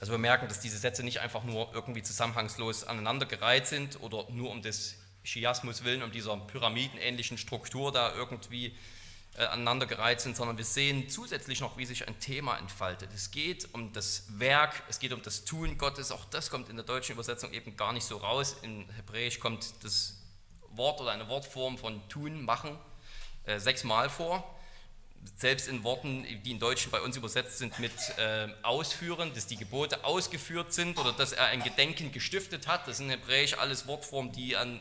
Also 0.00 0.12
wir 0.12 0.18
merken, 0.18 0.46
dass 0.48 0.60
diese 0.60 0.78
Sätze 0.78 1.02
nicht 1.02 1.20
einfach 1.20 1.42
nur 1.42 1.74
irgendwie 1.74 2.02
zusammenhangslos 2.02 2.84
aneinandergereiht 2.84 3.66
sind 3.66 4.00
oder 4.00 4.30
nur 4.30 4.50
um 4.50 4.62
des 4.62 4.96
Chiasmus 5.32 5.84
willen, 5.84 6.02
um 6.02 6.10
dieser 6.10 6.36
pyramidenähnlichen 6.36 7.38
Struktur 7.38 7.92
da 7.92 8.14
irgendwie 8.14 8.74
äh, 9.36 9.44
aneinandergereiht 9.44 10.20
sind, 10.20 10.36
sondern 10.36 10.56
wir 10.56 10.64
sehen 10.64 11.08
zusätzlich 11.08 11.60
noch, 11.60 11.76
wie 11.76 11.84
sich 11.84 12.08
ein 12.08 12.18
Thema 12.18 12.56
entfaltet. 12.58 13.10
Es 13.14 13.30
geht 13.30 13.72
um 13.72 13.92
das 13.92 14.24
Werk, 14.38 14.82
es 14.88 14.98
geht 14.98 15.12
um 15.12 15.22
das 15.22 15.44
Tun 15.44 15.78
Gottes. 15.78 16.10
Auch 16.10 16.24
das 16.24 16.50
kommt 16.50 16.68
in 16.68 16.76
der 16.76 16.84
deutschen 16.84 17.12
Übersetzung 17.12 17.52
eben 17.52 17.76
gar 17.76 17.92
nicht 17.92 18.04
so 18.04 18.16
raus. 18.16 18.56
In 18.62 18.88
Hebräisch 18.96 19.38
kommt 19.38 19.84
das 19.84 20.16
Wort 20.70 21.00
oder 21.00 21.12
eine 21.12 21.28
Wortform 21.28 21.78
von 21.78 22.06
tun, 22.08 22.42
machen 22.44 22.78
äh, 23.44 23.58
sechsmal 23.58 24.10
vor. 24.10 24.54
Selbst 25.36 25.68
in 25.68 25.84
Worten, 25.84 26.24
die 26.44 26.52
im 26.52 26.58
Deutschen 26.58 26.90
bei 26.90 27.00
uns 27.00 27.16
übersetzt 27.16 27.58
sind 27.58 27.78
mit 27.78 27.92
äh, 28.18 28.48
ausführen, 28.62 29.32
dass 29.34 29.46
die 29.46 29.56
Gebote 29.56 30.04
ausgeführt 30.04 30.72
sind 30.72 30.96
oder 30.96 31.12
dass 31.12 31.32
er 31.32 31.46
ein 31.46 31.62
Gedenken 31.62 32.12
gestiftet 32.12 32.66
hat. 32.66 32.88
Das 32.88 32.96
sind 32.96 33.06
in 33.06 33.18
Hebräisch 33.18 33.54
alles 33.54 33.86
Wortformen, 33.86 34.32
die 34.32 34.56
an 34.56 34.80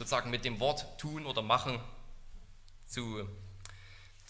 sozusagen 0.00 0.30
mit 0.30 0.44
dem 0.44 0.58
Wort 0.58 0.98
tun 0.98 1.26
oder 1.26 1.42
machen 1.42 1.78
zu 2.86 3.28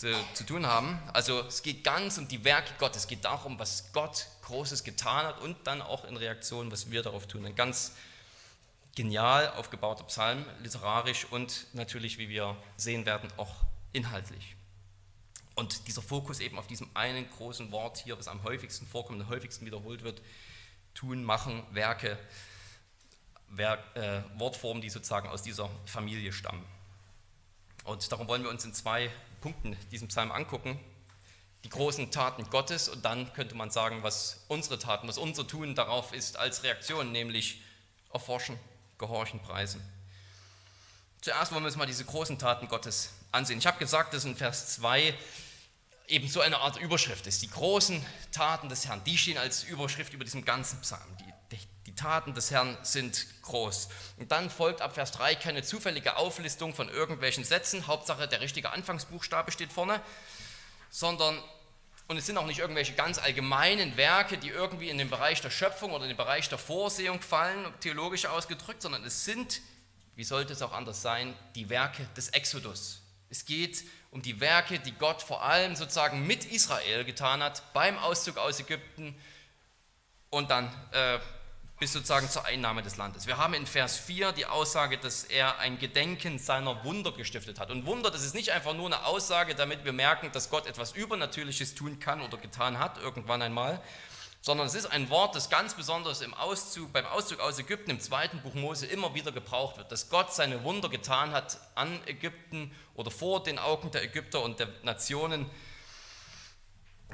zu, 0.00 0.14
zu 0.32 0.44
tun 0.44 0.66
haben. 0.66 0.98
Also 1.12 1.40
es 1.42 1.62
geht 1.62 1.84
ganz 1.84 2.16
um 2.16 2.26
die 2.26 2.42
Werke 2.42 2.72
Gottes, 2.78 3.02
es 3.02 3.08
geht 3.08 3.26
darum, 3.26 3.58
was 3.58 3.92
Gott 3.92 4.28
Großes 4.42 4.82
getan 4.82 5.26
hat 5.26 5.40
und 5.42 5.58
dann 5.66 5.82
auch 5.82 6.06
in 6.06 6.16
Reaktion, 6.16 6.72
was 6.72 6.90
wir 6.90 7.02
darauf 7.02 7.28
tun. 7.28 7.44
Ein 7.44 7.54
ganz 7.54 7.92
genial 8.94 9.50
aufgebauter 9.50 10.04
Psalm, 10.04 10.46
literarisch 10.62 11.26
und 11.26 11.66
natürlich, 11.74 12.16
wie 12.16 12.30
wir 12.30 12.56
sehen 12.78 13.04
werden, 13.04 13.30
auch 13.36 13.54
inhaltlich. 13.92 14.56
Und 15.54 15.86
dieser 15.86 16.00
Fokus 16.00 16.40
eben 16.40 16.58
auf 16.58 16.66
diesem 16.66 16.88
einen 16.94 17.28
großen 17.28 17.70
Wort 17.70 17.98
hier, 17.98 18.18
was 18.18 18.26
am 18.26 18.42
häufigsten 18.42 18.86
vorkommt, 18.86 19.20
am 19.20 19.28
häufigsten 19.28 19.66
wiederholt 19.66 20.02
wird, 20.02 20.22
tun, 20.94 21.22
machen, 21.22 21.62
Werke, 21.72 22.18
Werk, 23.50 23.80
äh, 23.96 24.22
Wortformen, 24.36 24.80
die 24.80 24.90
sozusagen 24.90 25.28
aus 25.28 25.42
dieser 25.42 25.68
Familie 25.86 26.32
stammen. 26.32 26.64
Und 27.84 28.10
darum 28.12 28.28
wollen 28.28 28.42
wir 28.42 28.50
uns 28.50 28.64
in 28.64 28.74
zwei 28.74 29.10
Punkten 29.40 29.76
diesen 29.90 30.08
Psalm 30.08 30.32
angucken. 30.32 30.78
Die 31.64 31.68
großen 31.68 32.10
Taten 32.10 32.48
Gottes 32.48 32.88
und 32.88 33.04
dann 33.04 33.32
könnte 33.34 33.54
man 33.54 33.70
sagen, 33.70 34.02
was 34.02 34.44
unsere 34.48 34.78
Taten, 34.78 35.08
was 35.08 35.18
unser 35.18 35.46
Tun 35.46 35.74
darauf 35.74 36.12
ist 36.12 36.36
als 36.38 36.62
Reaktion, 36.62 37.12
nämlich 37.12 37.62
erforschen, 38.12 38.58
gehorchen, 38.98 39.40
preisen. 39.40 39.82
Zuerst 41.20 41.52
wollen 41.52 41.62
wir 41.62 41.66
uns 41.66 41.76
mal 41.76 41.86
diese 41.86 42.04
großen 42.04 42.38
Taten 42.38 42.66
Gottes 42.68 43.12
ansehen. 43.30 43.58
Ich 43.58 43.66
habe 43.66 43.78
gesagt, 43.78 44.14
dass 44.14 44.24
in 44.24 44.36
Vers 44.36 44.74
2 44.76 45.14
eben 46.08 46.28
so 46.28 46.40
eine 46.40 46.58
Art 46.58 46.78
Überschrift 46.78 47.26
ist. 47.26 47.42
Die 47.42 47.50
großen 47.50 48.04
Taten 48.32 48.68
des 48.68 48.86
Herrn, 48.86 49.02
die 49.04 49.18
stehen 49.18 49.38
als 49.38 49.64
Überschrift 49.64 50.12
über 50.12 50.24
diesem 50.24 50.44
ganzen 50.44 50.80
Psalm. 50.80 51.16
Die, 51.20 51.29
Taten 52.00 52.34
des 52.34 52.50
Herrn 52.50 52.78
sind 52.82 53.26
groß. 53.42 53.88
Und 54.16 54.32
dann 54.32 54.48
folgt 54.48 54.80
ab 54.80 54.94
Vers 54.94 55.12
3 55.12 55.34
keine 55.34 55.62
zufällige 55.62 56.16
Auflistung 56.16 56.74
von 56.74 56.88
irgendwelchen 56.88 57.44
Sätzen, 57.44 57.86
Hauptsache 57.86 58.26
der 58.26 58.40
richtige 58.40 58.70
Anfangsbuchstabe 58.70 59.52
steht 59.52 59.72
vorne, 59.72 60.00
sondern, 60.88 61.38
und 62.08 62.16
es 62.16 62.24
sind 62.24 62.38
auch 62.38 62.46
nicht 62.46 62.60
irgendwelche 62.60 62.94
ganz 62.94 63.18
allgemeinen 63.18 63.96
Werke, 63.98 64.38
die 64.38 64.48
irgendwie 64.48 64.88
in 64.88 64.96
den 64.96 65.10
Bereich 65.10 65.42
der 65.42 65.50
Schöpfung 65.50 65.92
oder 65.92 66.04
in 66.04 66.10
den 66.10 66.16
Bereich 66.16 66.48
der 66.48 66.58
Vorsehung 66.58 67.20
fallen, 67.20 67.66
theologisch 67.80 68.24
ausgedrückt, 68.24 68.80
sondern 68.80 69.04
es 69.04 69.24
sind, 69.24 69.60
wie 70.16 70.24
sollte 70.24 70.54
es 70.54 70.62
auch 70.62 70.72
anders 70.72 71.02
sein, 71.02 71.34
die 71.54 71.68
Werke 71.68 72.08
des 72.16 72.30
Exodus. 72.30 73.02
Es 73.28 73.44
geht 73.44 73.84
um 74.10 74.22
die 74.22 74.40
Werke, 74.40 74.78
die 74.78 74.92
Gott 74.92 75.22
vor 75.22 75.44
allem 75.44 75.76
sozusagen 75.76 76.26
mit 76.26 76.46
Israel 76.46 77.04
getan 77.04 77.42
hat, 77.42 77.62
beim 77.74 77.98
Auszug 77.98 78.38
aus 78.38 78.58
Ägypten 78.58 79.14
und 80.30 80.50
dann 80.50 80.66
äh, 80.92 81.18
bis 81.80 81.94
sozusagen 81.94 82.28
zur 82.28 82.44
Einnahme 82.44 82.82
des 82.82 82.98
Landes. 82.98 83.26
Wir 83.26 83.38
haben 83.38 83.54
in 83.54 83.66
Vers 83.66 83.96
4 83.96 84.32
die 84.32 84.44
Aussage, 84.44 84.98
dass 84.98 85.24
er 85.24 85.58
ein 85.60 85.78
Gedenken 85.78 86.38
seiner 86.38 86.84
Wunder 86.84 87.10
gestiftet 87.10 87.58
hat. 87.58 87.70
Und 87.70 87.86
Wunder, 87.86 88.10
das 88.10 88.22
ist 88.22 88.34
nicht 88.34 88.50
einfach 88.50 88.74
nur 88.74 88.84
eine 88.84 89.06
Aussage, 89.06 89.54
damit 89.54 89.82
wir 89.86 89.94
merken, 89.94 90.30
dass 90.30 90.50
Gott 90.50 90.66
etwas 90.66 90.92
Übernatürliches 90.92 91.74
tun 91.74 91.98
kann 91.98 92.20
oder 92.20 92.36
getan 92.36 92.78
hat, 92.78 92.98
irgendwann 92.98 93.40
einmal, 93.40 93.80
sondern 94.42 94.66
es 94.66 94.74
ist 94.74 94.92
ein 94.92 95.08
Wort, 95.08 95.34
das 95.34 95.48
ganz 95.48 95.72
besonders 95.72 96.20
im 96.20 96.34
Auszug, 96.34 96.92
beim 96.92 97.06
Auszug 97.06 97.40
aus 97.40 97.58
Ägypten 97.58 97.92
im 97.92 98.00
zweiten 98.00 98.42
Buch 98.42 98.52
Mose 98.52 98.84
immer 98.84 99.14
wieder 99.14 99.32
gebraucht 99.32 99.78
wird, 99.78 99.90
dass 99.90 100.10
Gott 100.10 100.34
seine 100.34 100.62
Wunder 100.64 100.90
getan 100.90 101.32
hat 101.32 101.58
an 101.76 101.98
Ägypten 102.04 102.72
oder 102.94 103.10
vor 103.10 103.42
den 103.42 103.58
Augen 103.58 103.90
der 103.90 104.02
Ägypter 104.02 104.42
und 104.42 104.60
der 104.60 104.68
Nationen 104.82 105.46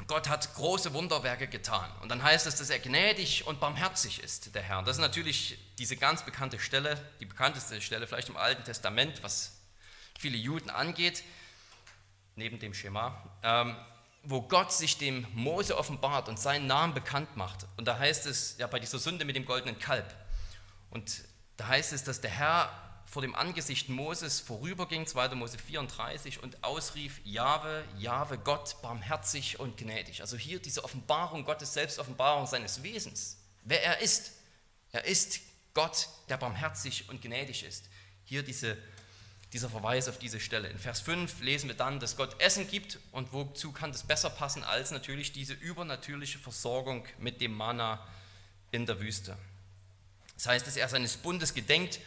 Gott 0.07 0.29
hat 0.29 0.55
große 0.55 0.93
Wunderwerke 0.95 1.49
getan. 1.49 1.91
Und 2.00 2.09
dann 2.11 2.23
heißt 2.23 2.47
es, 2.47 2.57
dass 2.57 2.71
er 2.71 2.79
gnädig 2.79 3.47
und 3.47 3.61
barmherzig 3.61 4.23
ist, 4.23 4.55
der 4.55 4.62
Herr. 4.62 4.83
Das 4.83 4.97
ist 4.97 5.03
natürlich 5.03 5.59
diese 5.79 5.97
ganz 5.97 6.25
bekannte 6.25 6.59
Stelle, 6.59 7.00
die 7.21 7.26
bekannteste 7.26 7.81
Stelle 7.81 8.07
vielleicht 8.07 8.29
im 8.29 8.37
Alten 8.37 8.62
Testament, 8.65 9.23
was 9.23 9.59
viele 10.19 10.37
Juden 10.37 10.71
angeht, 10.71 11.23
neben 12.37 12.59
dem 12.59 12.75
Schema, 12.75 13.23
ähm, 13.43 13.76
wo 14.23 14.43
Gott 14.43 14.73
sich 14.73 14.99
dem 14.99 15.26
Mose 15.33 15.76
offenbart 15.76 16.29
und 16.29 16.38
seinen 16.38 16.67
Namen 16.67 16.95
bekannt 16.95 17.37
macht. 17.37 17.67
Und 17.76 17.87
da 17.87 17.99
heißt 17.99 18.26
es 18.26 18.59
ja 18.59 18.67
bei 18.67 18.79
dieser 18.79 18.99
Sünde 18.99 19.25
mit 19.25 19.37
dem 19.37 19.45
goldenen 19.45 19.79
Kalb. 19.79 20.15
Und 20.91 21.25
da 21.57 21.69
heißt 21.69 21.93
es, 21.93 22.05
dass 22.05 22.21
der 22.21 22.31
Herr 22.31 22.86
vor 23.07 23.23
dem 23.23 23.35
Angesicht 23.35 23.89
Moses 23.89 24.41
vorüberging, 24.41 25.07
2. 25.07 25.35
Mose 25.37 25.59
34, 25.59 26.43
und 26.43 26.63
ausrief, 26.65 27.21
Jahwe, 27.25 27.85
Jahwe, 27.99 28.37
Gott, 28.37 28.83
barmherzig 28.83 29.61
und 29.61 29.77
gnädig. 29.77 30.21
Also 30.21 30.37
hier 30.37 30.59
diese 30.59 30.85
Offenbarung 30.85 31.45
Gottes, 31.45 31.73
Selbstoffenbarung 31.73 32.47
seines 32.47 32.83
Wesens, 32.83 33.39
wer 33.65 33.83
er 33.83 34.01
ist. 34.01 34.33
Er 34.93 35.05
ist 35.05 35.41
Gott, 35.73 36.09
der 36.29 36.37
barmherzig 36.37 37.09
und 37.09 37.23
gnädig 37.23 37.63
ist. 37.63 37.89
Hier 38.25 38.43
diese, 38.43 38.77
dieser 39.53 39.71
Verweis 39.71 40.09
auf 40.09 40.19
diese 40.19 40.41
Stelle. 40.41 40.69
In 40.69 40.79
Vers 40.79 41.01
5 41.01 41.41
lesen 41.43 41.69
wir 41.69 41.77
dann, 41.77 42.01
dass 42.01 42.17
Gott 42.17 42.41
Essen 42.41 42.69
gibt 42.69 42.99
und 43.13 43.33
wozu 43.33 43.73
kann 43.73 43.93
das 43.93 44.03
besser 44.03 44.31
passen 44.31 44.65
als 44.65 44.91
natürlich 44.91 45.33
diese 45.33 45.55
übernatürliche 45.55 46.39
Versorgung 46.39 47.07
mit 47.19 47.41
dem 47.41 47.55
Manna 47.55 48.05
in 48.73 48.85
der 48.85 48.99
Wüste. 49.01 49.37
Das 50.35 50.47
heißt, 50.47 50.67
dass 50.67 50.77
er 50.77 50.89
seines 50.89 51.17
Bundes 51.17 51.55
gedenkt 51.55 52.01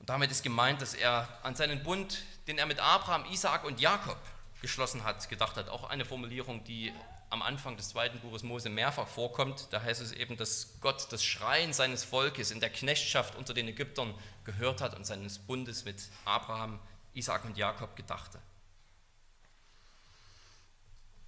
und 0.00 0.08
damit 0.08 0.30
ist 0.30 0.42
gemeint, 0.42 0.80
dass 0.82 0.94
er 0.94 1.28
an 1.42 1.54
seinen 1.54 1.82
Bund, 1.82 2.22
den 2.46 2.58
er 2.58 2.66
mit 2.66 2.80
Abraham, 2.80 3.24
Isaak 3.26 3.64
und 3.64 3.80
Jakob 3.80 4.18
geschlossen 4.60 5.04
hat, 5.04 5.28
gedacht 5.28 5.56
hat. 5.56 5.68
Auch 5.68 5.88
eine 5.90 6.04
Formulierung, 6.04 6.64
die 6.64 6.92
am 7.30 7.42
Anfang 7.42 7.76
des 7.76 7.90
zweiten 7.90 8.18
Buches 8.20 8.42
Mose 8.42 8.70
mehrfach 8.70 9.06
vorkommt. 9.06 9.68
Da 9.70 9.82
heißt 9.82 10.00
es 10.00 10.12
eben, 10.12 10.36
dass 10.36 10.80
Gott 10.80 11.08
das 11.10 11.24
Schreien 11.24 11.72
seines 11.72 12.04
Volkes 12.04 12.50
in 12.50 12.60
der 12.60 12.70
Knechtschaft 12.70 13.34
unter 13.36 13.52
den 13.54 13.68
Ägyptern 13.68 14.14
gehört 14.44 14.80
hat 14.80 14.94
und 14.94 15.04
seines 15.04 15.38
Bundes 15.38 15.84
mit 15.84 16.08
Abraham, 16.24 16.78
Isaak 17.12 17.44
und 17.44 17.58
Jakob 17.58 17.96
gedachte. 17.96 18.40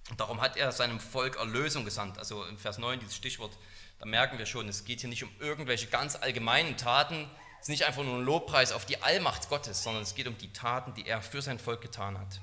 Und 0.09 0.19
darum 0.19 0.41
hat 0.41 0.57
er 0.57 0.71
seinem 0.71 0.99
Volk 0.99 1.37
Erlösung 1.37 1.85
gesandt. 1.85 2.17
Also 2.17 2.43
im 2.45 2.57
Vers 2.57 2.79
9, 2.79 2.99
dieses 2.99 3.15
Stichwort, 3.15 3.55
da 3.99 4.05
merken 4.05 4.39
wir 4.39 4.47
schon, 4.47 4.67
es 4.67 4.83
geht 4.83 5.01
hier 5.01 5.09
nicht 5.09 5.23
um 5.23 5.29
irgendwelche 5.39 5.87
ganz 5.87 6.15
allgemeinen 6.15 6.75
Taten, 6.75 7.29
es 7.61 7.65
ist 7.65 7.69
nicht 7.69 7.85
einfach 7.85 8.03
nur 8.03 8.15
ein 8.15 8.25
Lobpreis 8.25 8.71
auf 8.71 8.85
die 8.85 9.03
Allmacht 9.03 9.47
Gottes, 9.47 9.83
sondern 9.83 10.01
es 10.01 10.15
geht 10.15 10.25
um 10.25 10.35
die 10.35 10.51
Taten, 10.51 10.95
die 10.95 11.05
er 11.05 11.21
für 11.21 11.43
sein 11.43 11.59
Volk 11.59 11.81
getan 11.81 12.17
hat. 12.17 12.41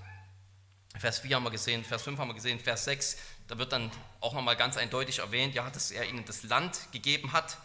Vers 0.97 1.19
4 1.19 1.35
haben 1.35 1.43
wir 1.43 1.51
gesehen, 1.51 1.85
Vers 1.85 2.03
5 2.03 2.21
haben 2.21 2.29
wir 2.29 2.35
gesehen, 2.35 2.61
Vers 2.61 2.85
6, 2.85 3.17
da 3.49 3.59
wird 3.59 3.73
dann 3.73 3.91
auch 4.21 4.33
nochmal 4.33 4.55
ganz 4.55 4.77
eindeutig 4.77 5.19
erwähnt, 5.19 5.57
ja, 5.57 5.69
dass 5.71 5.91
er 5.91 6.09
ihnen 6.09 6.25
das 6.25 6.45
Land 6.45 6.79
gegeben 6.93 7.33
hat. 7.33 7.59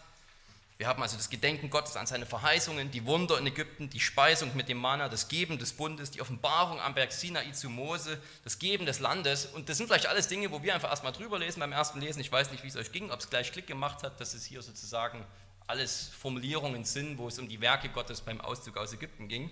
Wir 0.78 0.88
haben 0.88 1.00
also 1.00 1.16
das 1.16 1.30
Gedenken 1.30 1.70
Gottes 1.70 1.96
an 1.96 2.08
seine 2.08 2.26
Verheißungen, 2.26 2.90
die 2.90 3.06
Wunder 3.06 3.38
in 3.38 3.46
Ägypten, 3.46 3.88
die 3.88 4.00
Speisung 4.00 4.56
mit 4.56 4.68
dem 4.68 4.78
Manna, 4.78 5.08
das 5.08 5.28
Geben 5.28 5.56
des 5.56 5.74
Bundes, 5.74 6.10
die 6.10 6.22
Offenbarung 6.22 6.80
am 6.80 6.94
Berg 6.94 7.12
Sinai 7.12 7.48
zu 7.52 7.70
Mose, 7.70 8.20
das 8.42 8.58
Geben 8.58 8.84
des 8.84 8.98
Landes. 8.98 9.46
Und 9.46 9.68
das 9.68 9.76
sind 9.76 9.86
vielleicht 9.86 10.06
alles 10.06 10.26
Dinge, 10.26 10.50
wo 10.50 10.64
wir 10.64 10.74
einfach 10.74 10.90
erstmal 10.90 11.12
drüber 11.12 11.38
lesen 11.38 11.60
beim 11.60 11.70
ersten 11.70 12.00
Lesen. 12.00 12.18
Ich 12.18 12.32
weiß 12.32 12.50
nicht, 12.50 12.64
wie 12.64 12.68
es 12.68 12.76
euch 12.76 12.90
ging, 12.90 13.12
ob 13.12 13.20
es 13.20 13.30
gleich 13.30 13.52
Klick 13.52 13.68
gemacht 13.68 14.02
hat, 14.02 14.20
dass 14.20 14.34
es 14.34 14.44
hier 14.44 14.62
sozusagen 14.62 15.24
alles 15.66 16.08
Formulierungen 16.08 16.84
sind, 16.84 17.18
wo 17.18 17.28
es 17.28 17.38
um 17.38 17.48
die 17.48 17.60
Werke 17.60 17.88
Gottes 17.88 18.20
beim 18.20 18.40
Auszug 18.40 18.76
aus 18.76 18.92
Ägypten 18.92 19.28
ging. 19.28 19.50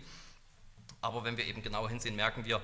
Aber 1.00 1.24
wenn 1.24 1.36
wir 1.36 1.46
eben 1.46 1.62
genauer 1.62 1.88
hinsehen, 1.88 2.16
merken 2.16 2.44
wir, 2.44 2.60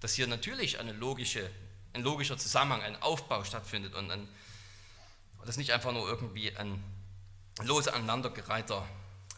dass 0.00 0.14
hier 0.14 0.26
natürlich 0.26 0.78
eine 0.78 0.92
logische, 0.92 1.50
ein 1.92 2.02
logischer 2.02 2.38
Zusammenhang, 2.38 2.82
ein 2.82 3.00
Aufbau 3.02 3.44
stattfindet 3.44 3.94
und 3.94 4.10
ein, 4.10 4.28
das 5.44 5.56
nicht 5.56 5.72
einfach 5.72 5.92
nur 5.92 6.06
irgendwie 6.08 6.56
ein 6.56 6.82
lose 7.62 7.92
aneinandergereihter 7.92 8.86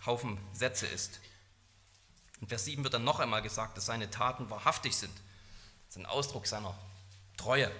Haufen 0.06 0.38
Sätze 0.52 0.86
ist. 0.86 1.20
In 2.40 2.48
Vers 2.48 2.64
7 2.64 2.82
wird 2.82 2.94
dann 2.94 3.04
noch 3.04 3.20
einmal 3.20 3.42
gesagt, 3.42 3.76
dass 3.76 3.86
seine 3.86 4.10
Taten 4.10 4.50
wahrhaftig 4.50 4.96
sind. 4.96 5.14
Das 5.86 5.96
ist 5.96 6.02
ein 6.02 6.06
Ausdruck 6.06 6.46
seiner 6.46 6.76
Treue. 7.36 7.70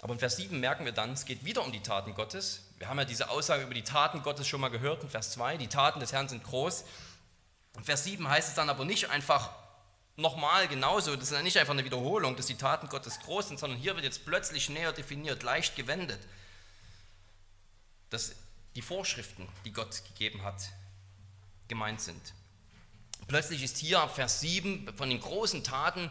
Aber 0.00 0.12
in 0.12 0.18
Vers 0.18 0.36
7 0.36 0.58
merken 0.58 0.84
wir 0.84 0.92
dann, 0.92 1.12
es 1.12 1.24
geht 1.24 1.44
wieder 1.44 1.64
um 1.64 1.72
die 1.72 1.82
Taten 1.82 2.14
Gottes. 2.14 2.62
Wir 2.78 2.88
haben 2.88 2.98
ja 2.98 3.04
diese 3.04 3.28
Aussage 3.28 3.64
über 3.64 3.74
die 3.74 3.82
Taten 3.82 4.22
Gottes 4.22 4.46
schon 4.46 4.60
mal 4.60 4.68
gehört 4.68 5.02
in 5.02 5.10
Vers 5.10 5.32
2. 5.32 5.56
Die 5.56 5.68
Taten 5.68 6.00
des 6.00 6.12
Herrn 6.12 6.28
sind 6.28 6.44
groß. 6.44 6.84
In 7.76 7.84
Vers 7.84 8.04
7 8.04 8.28
heißt 8.28 8.48
es 8.48 8.54
dann 8.54 8.70
aber 8.70 8.84
nicht 8.84 9.10
einfach 9.10 9.50
nochmal 10.16 10.66
genauso, 10.68 11.14
das 11.14 11.26
ist 11.26 11.32
ja 11.32 11.42
nicht 11.42 11.58
einfach 11.58 11.74
eine 11.74 11.84
Wiederholung, 11.84 12.34
dass 12.36 12.46
die 12.46 12.56
Taten 12.56 12.88
Gottes 12.88 13.20
groß 13.20 13.48
sind, 13.48 13.60
sondern 13.60 13.78
hier 13.78 13.94
wird 13.94 14.04
jetzt 14.04 14.24
plötzlich 14.24 14.68
näher 14.68 14.92
definiert, 14.92 15.44
leicht 15.44 15.76
gewendet, 15.76 16.18
dass 18.10 18.34
die 18.74 18.82
Vorschriften, 18.82 19.48
die 19.64 19.72
Gott 19.72 20.02
gegeben 20.08 20.42
hat, 20.42 20.70
gemeint 21.68 22.00
sind. 22.00 22.32
Plötzlich 23.28 23.62
ist 23.62 23.78
hier 23.78 24.08
Vers 24.08 24.40
7 24.40 24.92
von 24.96 25.08
den 25.08 25.20
großen 25.20 25.62
Taten 25.62 26.10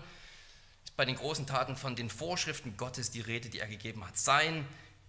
bei 0.97 1.05
den 1.05 1.15
großen 1.15 1.45
Taten 1.45 1.77
von 1.77 1.95
den 1.95 2.09
Vorschriften 2.09 2.75
Gottes 2.75 3.11
die 3.11 3.21
Rede, 3.21 3.49
die 3.49 3.59
er 3.59 3.67
gegeben 3.67 4.05
hat. 4.05 4.17
Sein 4.17 4.67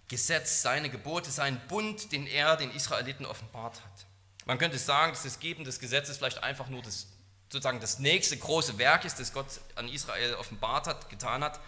Gesetz, 0.09 0.63
seine 0.63 0.89
Gebote, 0.89 1.31
sein 1.31 1.61
Bund, 1.67 2.11
den 2.11 2.27
er 2.27 2.57
den 2.57 2.71
Israeliten 2.71 3.25
offenbart 3.25 3.81
hat. 3.81 4.05
Man 4.45 4.57
könnte 4.57 4.79
sagen, 4.79 5.13
dass 5.13 5.23
das 5.23 5.39
Geben 5.39 5.63
des 5.63 5.79
Gesetzes 5.79 6.17
vielleicht 6.17 6.43
einfach 6.43 6.67
nur 6.67 6.81
das, 6.81 7.07
sozusagen 7.49 7.79
das 7.79 7.99
nächste 7.99 8.35
große 8.35 8.77
Werk 8.79 9.05
ist, 9.05 9.19
das 9.19 9.31
Gott 9.31 9.61
an 9.75 9.87
Israel 9.87 10.33
offenbart 10.33 10.87
hat, 10.87 11.09
getan 11.09 11.43
hat. 11.43 11.59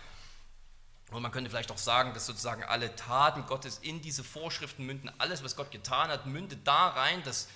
Und 1.12 1.22
man 1.22 1.32
könnte 1.32 1.50
vielleicht 1.50 1.72
auch 1.72 1.78
sagen, 1.78 2.14
dass 2.14 2.26
sozusagen 2.26 2.64
alle 2.64 2.96
Taten 2.96 3.46
Gottes 3.46 3.78
in 3.80 4.02
diese 4.02 4.24
Vorschriften 4.24 4.86
münden. 4.86 5.12
Alles, 5.20 5.44
was 5.44 5.56
Gott 5.56 5.70
getan 5.70 6.10
hat, 6.10 6.26
mündet 6.26 6.66
da 6.66 6.88
rein, 6.88 7.22
dass 7.24 7.48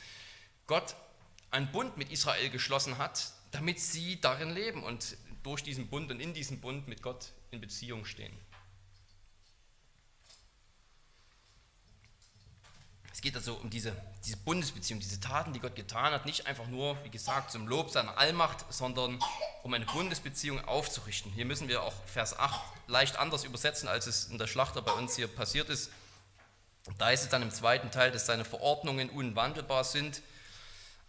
Gott 0.68 0.96
einen 1.50 1.72
Bund 1.72 1.98
mit 1.98 2.12
Israel 2.12 2.50
geschlossen 2.50 2.98
hat, 2.98 3.32
damit 3.52 3.80
sie 3.80 4.22
darin 4.22 4.54
leben 4.54 4.84
und 4.84 5.18
durch 5.42 5.64
diesen 5.64 5.88
Bund 5.88 6.12
und 6.12 6.20
in 6.20 6.34
diesem 6.34 6.60
Bund 6.60 6.88
mit 6.88 7.02
Gott 7.02 7.32
in 7.52 7.62
Beziehung 7.62 8.06
stehen. 8.06 8.38
Es 13.16 13.22
geht 13.22 13.38
also 13.38 13.54
um 13.54 13.70
diese, 13.70 13.96
diese 14.26 14.36
Bundesbeziehung, 14.36 15.00
diese 15.00 15.22
Taten, 15.22 15.54
die 15.54 15.62
Gott 15.62 15.74
getan 15.74 16.12
hat, 16.12 16.26
nicht 16.26 16.48
einfach 16.48 16.68
nur, 16.68 17.02
wie 17.06 17.10
gesagt, 17.10 17.50
zum 17.50 17.66
Lob 17.66 17.90
seiner 17.90 18.18
Allmacht, 18.18 18.66
sondern 18.74 19.24
um 19.64 19.74
eine 19.74 19.86
Bundesbeziehung 19.86 20.60
aufzurichten. 20.66 21.32
Hier 21.32 21.46
müssen 21.46 21.70
wir 21.70 21.82
auch 21.82 21.94
Vers 22.08 22.38
8 22.38 22.60
leicht 22.88 23.18
anders 23.18 23.46
übersetzen, 23.46 23.88
als 23.88 24.06
es 24.06 24.26
in 24.26 24.38
der 24.38 24.48
Schlachter 24.48 24.82
bei 24.82 24.92
uns 24.92 25.16
hier 25.16 25.30
passiert 25.30 25.70
ist. 25.70 25.92
Da 26.98 27.10
ist 27.10 27.22
es 27.22 27.30
dann 27.30 27.42
im 27.42 27.52
zweiten 27.52 27.90
Teil, 27.90 28.12
dass 28.12 28.26
seine 28.26 28.44
Verordnungen 28.44 29.10
unwandelbar 29.10 29.86
sind 29.86 30.22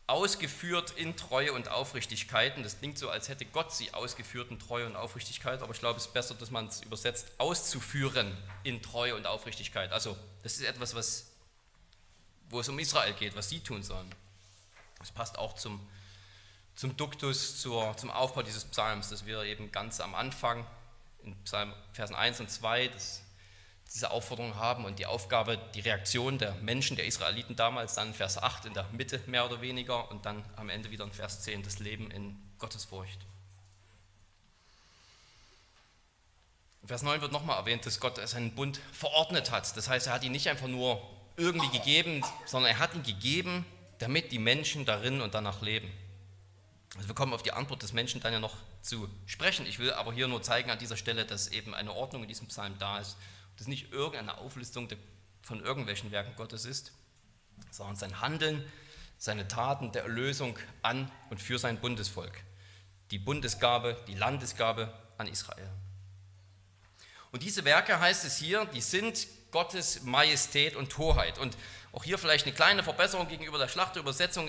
ausgeführt 0.06 0.92
in 0.96 1.16
Treue 1.16 1.52
und 1.52 1.68
Aufrichtigkeit. 1.68 2.56
Und 2.56 2.62
das 2.62 2.78
klingt 2.78 2.98
so, 2.98 3.10
als 3.10 3.28
hätte 3.28 3.44
Gott 3.44 3.74
sie 3.74 3.92
ausgeführt 3.92 4.52
in 4.52 4.60
Treue 4.60 4.86
und 4.86 4.94
Aufrichtigkeit, 4.94 5.60
aber 5.60 5.72
ich 5.72 5.80
glaube, 5.80 5.98
es 5.98 6.06
ist 6.06 6.14
besser, 6.14 6.36
dass 6.36 6.52
man 6.52 6.68
es 6.68 6.82
übersetzt, 6.82 7.32
auszuführen 7.38 8.36
in 8.62 8.80
Treue 8.80 9.16
und 9.16 9.26
Aufrichtigkeit. 9.26 9.90
Also, 9.90 10.16
das 10.44 10.58
ist 10.58 10.62
etwas, 10.62 10.94
was, 10.94 11.32
wo 12.50 12.60
es 12.60 12.68
um 12.68 12.78
Israel 12.78 13.12
geht, 13.14 13.36
was 13.36 13.48
sie 13.48 13.60
tun 13.60 13.82
sollen. 13.82 14.12
Das 14.98 15.10
passt 15.10 15.38
auch 15.38 15.54
zum, 15.54 15.80
zum 16.74 16.96
Duktus, 16.96 17.60
zur, 17.60 17.96
zum 17.96 18.10
Aufbau 18.10 18.42
dieses 18.42 18.64
Psalms, 18.64 19.10
dass 19.10 19.26
wir 19.26 19.42
eben 19.42 19.72
ganz 19.72 20.00
am 20.00 20.14
Anfang 20.14 20.66
in 21.22 21.36
Psalm 21.44 21.72
Versen 21.92 22.14
1 22.14 22.40
und 22.40 22.50
2, 22.50 22.88
das 22.88 23.22
diese 23.92 24.10
Aufforderung 24.10 24.56
haben 24.56 24.84
und 24.84 24.98
die 24.98 25.06
Aufgabe, 25.06 25.58
die 25.74 25.80
Reaktion 25.80 26.38
der 26.38 26.54
Menschen, 26.56 26.96
der 26.96 27.06
Israeliten 27.06 27.54
damals, 27.54 27.94
dann 27.94 28.14
Vers 28.14 28.36
8 28.36 28.66
in 28.66 28.74
der 28.74 28.84
Mitte 28.92 29.20
mehr 29.26 29.46
oder 29.46 29.60
weniger 29.60 30.10
und 30.10 30.26
dann 30.26 30.44
am 30.56 30.68
Ende 30.68 30.90
wieder 30.90 31.04
in 31.04 31.12
Vers 31.12 31.42
10 31.42 31.62
das 31.62 31.78
Leben 31.78 32.10
in 32.10 32.36
Gottesfurcht. 32.58 33.20
Vers 36.84 37.02
9 37.02 37.20
wird 37.20 37.32
nochmal 37.32 37.58
erwähnt, 37.58 37.84
dass 37.84 37.98
Gott 37.98 38.16
seinen 38.28 38.54
Bund 38.54 38.80
verordnet 38.92 39.50
hat. 39.50 39.76
Das 39.76 39.88
heißt, 39.88 40.06
er 40.06 40.12
hat 40.12 40.24
ihn 40.24 40.32
nicht 40.32 40.48
einfach 40.48 40.68
nur 40.68 41.02
irgendwie 41.36 41.68
gegeben, 41.76 42.22
sondern 42.44 42.72
er 42.72 42.78
hat 42.78 42.94
ihn 42.94 43.02
gegeben, 43.02 43.64
damit 43.98 44.32
die 44.32 44.38
Menschen 44.38 44.84
darin 44.84 45.20
und 45.20 45.34
danach 45.34 45.62
leben. 45.62 45.90
Also 46.96 47.08
wir 47.08 47.14
kommen 47.14 47.32
auf 47.32 47.42
die 47.42 47.52
Antwort 47.52 47.82
des 47.82 47.92
Menschen 47.92 48.20
dann 48.20 48.32
ja 48.32 48.40
noch 48.40 48.56
zu 48.82 49.08
sprechen. 49.26 49.66
Ich 49.66 49.78
will 49.78 49.92
aber 49.92 50.12
hier 50.12 50.28
nur 50.28 50.42
zeigen 50.42 50.70
an 50.70 50.78
dieser 50.78 50.96
Stelle, 50.96 51.26
dass 51.26 51.48
eben 51.48 51.74
eine 51.74 51.92
Ordnung 51.92 52.22
in 52.22 52.28
diesem 52.28 52.48
Psalm 52.48 52.78
da 52.78 52.98
ist 53.00 53.16
das 53.56 53.66
nicht 53.66 53.92
irgendeine 53.92 54.38
Auflistung 54.38 54.88
von 55.42 55.62
irgendwelchen 55.62 56.10
Werken 56.10 56.34
Gottes 56.36 56.64
ist, 56.64 56.92
sondern 57.70 57.96
sein 57.96 58.20
Handeln, 58.20 58.64
seine 59.18 59.48
Taten 59.48 59.92
der 59.92 60.02
Erlösung 60.02 60.58
an 60.82 61.10
und 61.30 61.40
für 61.40 61.58
sein 61.58 61.80
Bundesvolk. 61.80 62.42
Die 63.10 63.18
Bundesgabe, 63.18 63.96
die 64.08 64.14
Landesgabe 64.14 64.92
an 65.16 65.26
Israel. 65.26 65.70
Und 67.32 67.42
diese 67.42 67.64
Werke 67.64 67.98
heißt 67.98 68.24
es 68.24 68.36
hier, 68.36 68.64
die 68.66 68.80
sind 68.80 69.26
Gottes 69.50 70.02
Majestät 70.02 70.76
und 70.76 70.96
Hoheit. 70.98 71.38
Und 71.38 71.56
auch 71.92 72.04
hier 72.04 72.18
vielleicht 72.18 72.46
eine 72.46 72.54
kleine 72.54 72.82
Verbesserung 72.82 73.28
gegenüber 73.28 73.58
der 73.58 73.68
Schlachterübersetzung. 73.68 74.48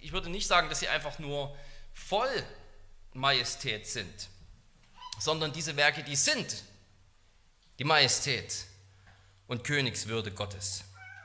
Ich 0.00 0.12
würde 0.12 0.30
nicht 0.30 0.46
sagen, 0.46 0.68
dass 0.68 0.80
sie 0.80 0.88
einfach 0.88 1.18
nur 1.18 1.56
voll 1.92 2.44
Majestät 3.12 3.86
sind, 3.86 4.28
sondern 5.18 5.52
diese 5.52 5.76
Werke, 5.76 6.02
die 6.02 6.16
sind 6.16 6.64
die 7.78 7.84
Majestät 7.84 8.66
und 9.46 9.64
Königswürde 9.64 10.30
Gottes. 10.30 10.84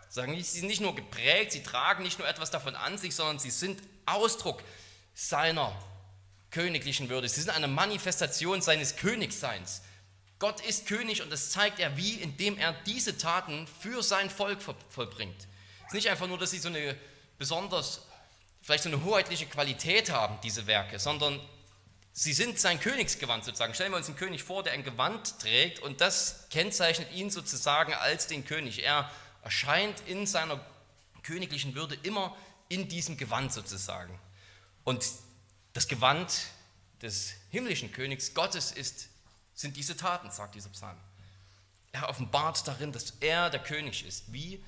Sagen, 0.10 0.36
sie 0.36 0.42
sind 0.42 0.68
nicht 0.68 0.82
nur 0.82 0.96
geprägt, 0.96 1.54
sie 1.54 1.64
tragen 1.64 2.04
nicht 2.04 2.20
nur 2.20 2.28
etwas 2.28 2.52
davon 2.52 2.76
an 2.76 2.98
sich, 2.98 3.16
sondern 3.16 3.40
sie 3.40 3.52
sind 3.52 3.82
Ausdruck 4.06 4.62
seiner 5.14 5.74
königlichen 6.50 7.10
Würde. 7.10 7.30
Sie 7.30 7.42
sind 7.42 7.50
eine 7.50 7.68
Manifestation 7.68 8.62
seines 8.62 8.98
Königsseins. 8.98 9.82
Gott 10.42 10.60
ist 10.62 10.88
König 10.88 11.22
und 11.22 11.32
das 11.32 11.52
zeigt 11.52 11.80
er 11.80 11.96
wie, 11.98 12.16
indem 12.16 12.58
er 12.58 12.74
diese 12.88 13.16
Taten 13.16 13.68
für 13.80 14.02
sein 14.02 14.28
Volk 14.28 14.58
vollbringt. 14.90 15.40
Es 15.82 15.90
ist 15.90 15.94
nicht 15.94 16.10
einfach 16.10 16.26
nur, 16.26 16.40
dass 16.40 16.50
sie 16.50 16.58
so 16.58 16.70
eine 16.70 16.98
besonders, 17.38 18.02
vielleicht 18.64 18.82
so 18.82 18.90
eine 18.90 19.04
hoheitliche 19.04 19.46
Qualität 19.46 20.10
haben, 20.10 20.40
diese 20.42 20.66
Werke, 20.66 20.98
sondern 20.98 21.40
sie 22.12 22.34
sind 22.34 22.60
sein 22.60 22.80
Königsgewand 22.80 23.46
sozusagen. 23.46 23.76
Stellen 23.76 23.92
wir 23.92 23.98
uns 23.98 24.08
einen 24.08 24.18
König 24.18 24.42
vor, 24.42 24.64
der 24.64 24.74
ein 24.74 24.84
Gewand 24.84 25.40
trägt 25.40 25.78
und 25.78 26.02
das 26.02 26.48
kennzeichnet 26.50 27.14
ihn 27.14 27.30
sozusagen 27.30 27.94
als 27.94 28.26
den 28.26 28.44
König. 28.44 28.84
Er 28.84 29.12
erscheint 29.44 30.02
in 30.08 30.26
seiner 30.26 30.60
königlichen 31.22 31.76
Würde 31.76 31.96
immer 32.02 32.36
in 32.68 32.88
diesem 32.88 33.16
Gewand 33.16 33.54
sozusagen. 33.54 34.20
Und 34.86 35.06
das 35.74 35.88
Gewand 35.88 36.34
des 37.04 37.34
himmlischen 37.52 37.92
Königs 37.92 38.34
Gottes 38.34 38.72
ist 38.72 39.11
sind 39.62 39.78
diese 39.78 39.96
Taten, 39.96 40.30
sagt 40.32 40.56
dieser 40.56 40.70
Psalm. 40.70 40.98
Er 41.92 42.10
offenbart 42.10 42.68
darin, 42.68 42.92
dass 42.92 43.12
er 43.20 43.50
der 43.50 43.62
König 43.62 44.06
ist. 44.06 44.32
Wie? 44.32 44.64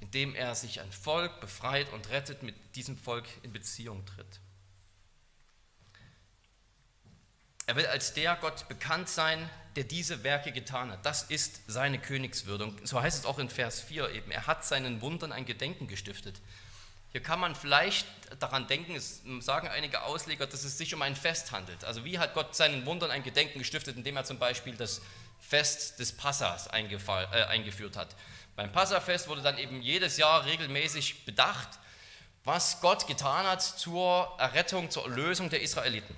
Indem 0.00 0.34
er 0.34 0.54
sich 0.54 0.80
ein 0.80 0.90
Volk 0.90 1.40
befreit 1.40 1.92
und 1.92 2.08
rettet, 2.10 2.42
mit 2.42 2.54
diesem 2.74 2.96
Volk 2.96 3.26
in 3.42 3.52
Beziehung 3.52 4.04
tritt. 4.06 4.40
Er 7.66 7.76
will 7.76 7.86
als 7.86 8.14
der 8.14 8.34
Gott 8.36 8.66
bekannt 8.68 9.08
sein, 9.08 9.48
der 9.76 9.84
diese 9.84 10.24
Werke 10.24 10.50
getan 10.50 10.90
hat. 10.90 11.06
Das 11.06 11.22
ist 11.24 11.60
seine 11.68 12.00
Königswürde. 12.00 12.72
So 12.82 13.00
heißt 13.00 13.18
es 13.18 13.24
auch 13.24 13.38
in 13.38 13.48
Vers 13.48 13.80
4 13.80 14.10
eben. 14.10 14.30
Er 14.32 14.46
hat 14.48 14.64
seinen 14.64 15.00
Wundern 15.00 15.30
ein 15.30 15.44
Gedenken 15.44 15.86
gestiftet. 15.86 16.40
Hier 17.12 17.22
kann 17.22 17.40
man 17.40 17.54
vielleicht 17.56 18.06
daran 18.38 18.68
denken, 18.68 18.94
es 18.94 19.22
sagen 19.40 19.68
einige 19.68 20.02
Ausleger, 20.02 20.46
dass 20.46 20.62
es 20.62 20.78
sich 20.78 20.94
um 20.94 21.02
ein 21.02 21.16
Fest 21.16 21.50
handelt. 21.50 21.84
Also 21.84 22.04
wie 22.04 22.18
hat 22.18 22.34
Gott 22.34 22.54
seinen 22.54 22.86
Wundern 22.86 23.10
ein 23.10 23.24
Gedenken 23.24 23.58
gestiftet, 23.58 23.96
indem 23.96 24.16
er 24.16 24.24
zum 24.24 24.38
Beispiel 24.38 24.76
das 24.76 25.00
Fest 25.40 25.98
des 25.98 26.12
Passas 26.12 26.68
äh, 26.68 26.70
eingeführt 26.70 27.96
hat. 27.96 28.14
Beim 28.54 28.70
Passafest 28.70 29.26
wurde 29.28 29.42
dann 29.42 29.58
eben 29.58 29.82
jedes 29.82 30.18
Jahr 30.18 30.44
regelmäßig 30.44 31.24
bedacht, 31.24 31.68
was 32.44 32.80
Gott 32.80 33.06
getan 33.06 33.46
hat 33.46 33.62
zur 33.62 34.34
Errettung, 34.38 34.90
zur 34.90 35.04
Erlösung 35.04 35.50
der 35.50 35.62
Israeliten. 35.62 36.16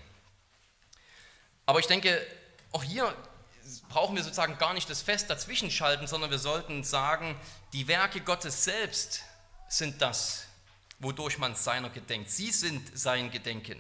Aber 1.67 1.79
ich 1.79 1.87
denke, 1.87 2.25
auch 2.73 2.83
hier 2.83 3.15
brauchen 3.89 4.17
wir 4.17 4.23
sozusagen 4.23 4.59
gar 4.59 4.75
nicht 4.75 4.91
das 4.91 5.03
Fest 5.03 5.31
dazwischen 5.31 5.71
schalten, 5.71 6.07
sondern 6.07 6.31
wir 6.31 6.39
sollten 6.39 6.85
sagen, 6.85 7.37
die 7.73 7.89
Werke 7.89 8.21
Gottes 8.21 8.65
selbst 8.65 9.23
sind 9.69 10.03
das, 10.03 10.47
wodurch 11.03 11.39
man 11.39 11.55
seiner 11.55 11.91
gedenkt. 11.91 12.31
Sie 12.31 12.51
sind 12.51 12.97
sein 12.97 13.31
Gedenken. 13.31 13.77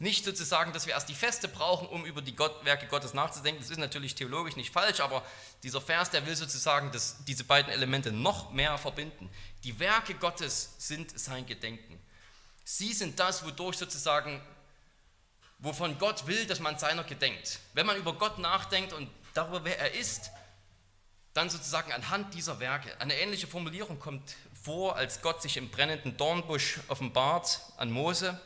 Nicht 0.00 0.24
sozusagen, 0.24 0.72
dass 0.72 0.86
wir 0.86 0.94
erst 0.94 1.08
die 1.08 1.14
Feste 1.14 1.46
brauchen, 1.46 1.86
um 1.86 2.04
über 2.04 2.20
die 2.20 2.34
Gott, 2.34 2.64
Werke 2.64 2.88
Gottes 2.88 3.14
nachzudenken. 3.14 3.62
Das 3.62 3.70
ist 3.70 3.78
natürlich 3.78 4.16
theologisch 4.16 4.56
nicht 4.56 4.72
falsch, 4.72 4.98
aber 4.98 5.24
dieser 5.62 5.80
Vers, 5.80 6.10
der 6.10 6.26
will 6.26 6.34
sozusagen 6.34 6.90
dass 6.90 7.24
diese 7.24 7.44
beiden 7.44 7.72
Elemente 7.72 8.10
noch 8.10 8.50
mehr 8.50 8.76
verbinden. 8.76 9.30
Die 9.62 9.78
Werke 9.78 10.14
Gottes 10.14 10.74
sind 10.78 11.16
sein 11.18 11.46
Gedenken. 11.46 12.00
Sie 12.64 12.92
sind 12.92 13.20
das, 13.20 13.44
wodurch 13.44 13.76
sozusagen, 13.76 14.42
wovon 15.60 15.96
Gott 15.98 16.26
will, 16.26 16.44
dass 16.46 16.58
man 16.58 16.76
seiner 16.76 17.04
gedenkt. 17.04 17.60
Wenn 17.72 17.86
man 17.86 17.96
über 17.96 18.14
Gott 18.14 18.38
nachdenkt 18.38 18.92
und 18.92 19.08
darüber, 19.32 19.64
wer 19.64 19.78
er 19.78 19.92
ist, 19.92 20.30
dann 21.34 21.50
sozusagen 21.50 21.92
anhand 21.92 22.34
dieser 22.34 22.58
Werke. 22.58 23.00
Eine 23.00 23.14
ähnliche 23.14 23.46
Formulierung 23.46 24.00
kommt 24.00 24.34
vor, 24.64 24.96
als 24.96 25.20
Gott 25.20 25.42
sich 25.42 25.58
im 25.58 25.68
brennenden 25.68 26.16
Dornbusch 26.16 26.80
offenbart 26.88 27.60
an 27.76 27.90
Mose. 27.90 28.40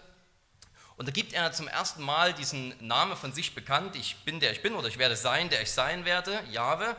Und 0.97 1.07
da 1.07 1.13
gibt 1.13 1.33
er 1.33 1.53
zum 1.53 1.69
ersten 1.69 2.03
Mal 2.03 2.35
diesen 2.35 2.75
Namen 2.85 3.17
von 3.17 3.33
sich 3.33 3.55
bekannt, 3.55 3.95
ich 3.95 4.17
bin 4.25 4.41
der 4.41 4.51
ich 4.51 4.61
bin 4.61 4.75
oder 4.75 4.89
ich 4.89 4.99
werde 4.99 5.15
sein, 5.15 5.49
der 5.49 5.63
ich 5.63 5.71
sein 5.71 6.05
werde, 6.05 6.43
Jahwe. 6.51 6.97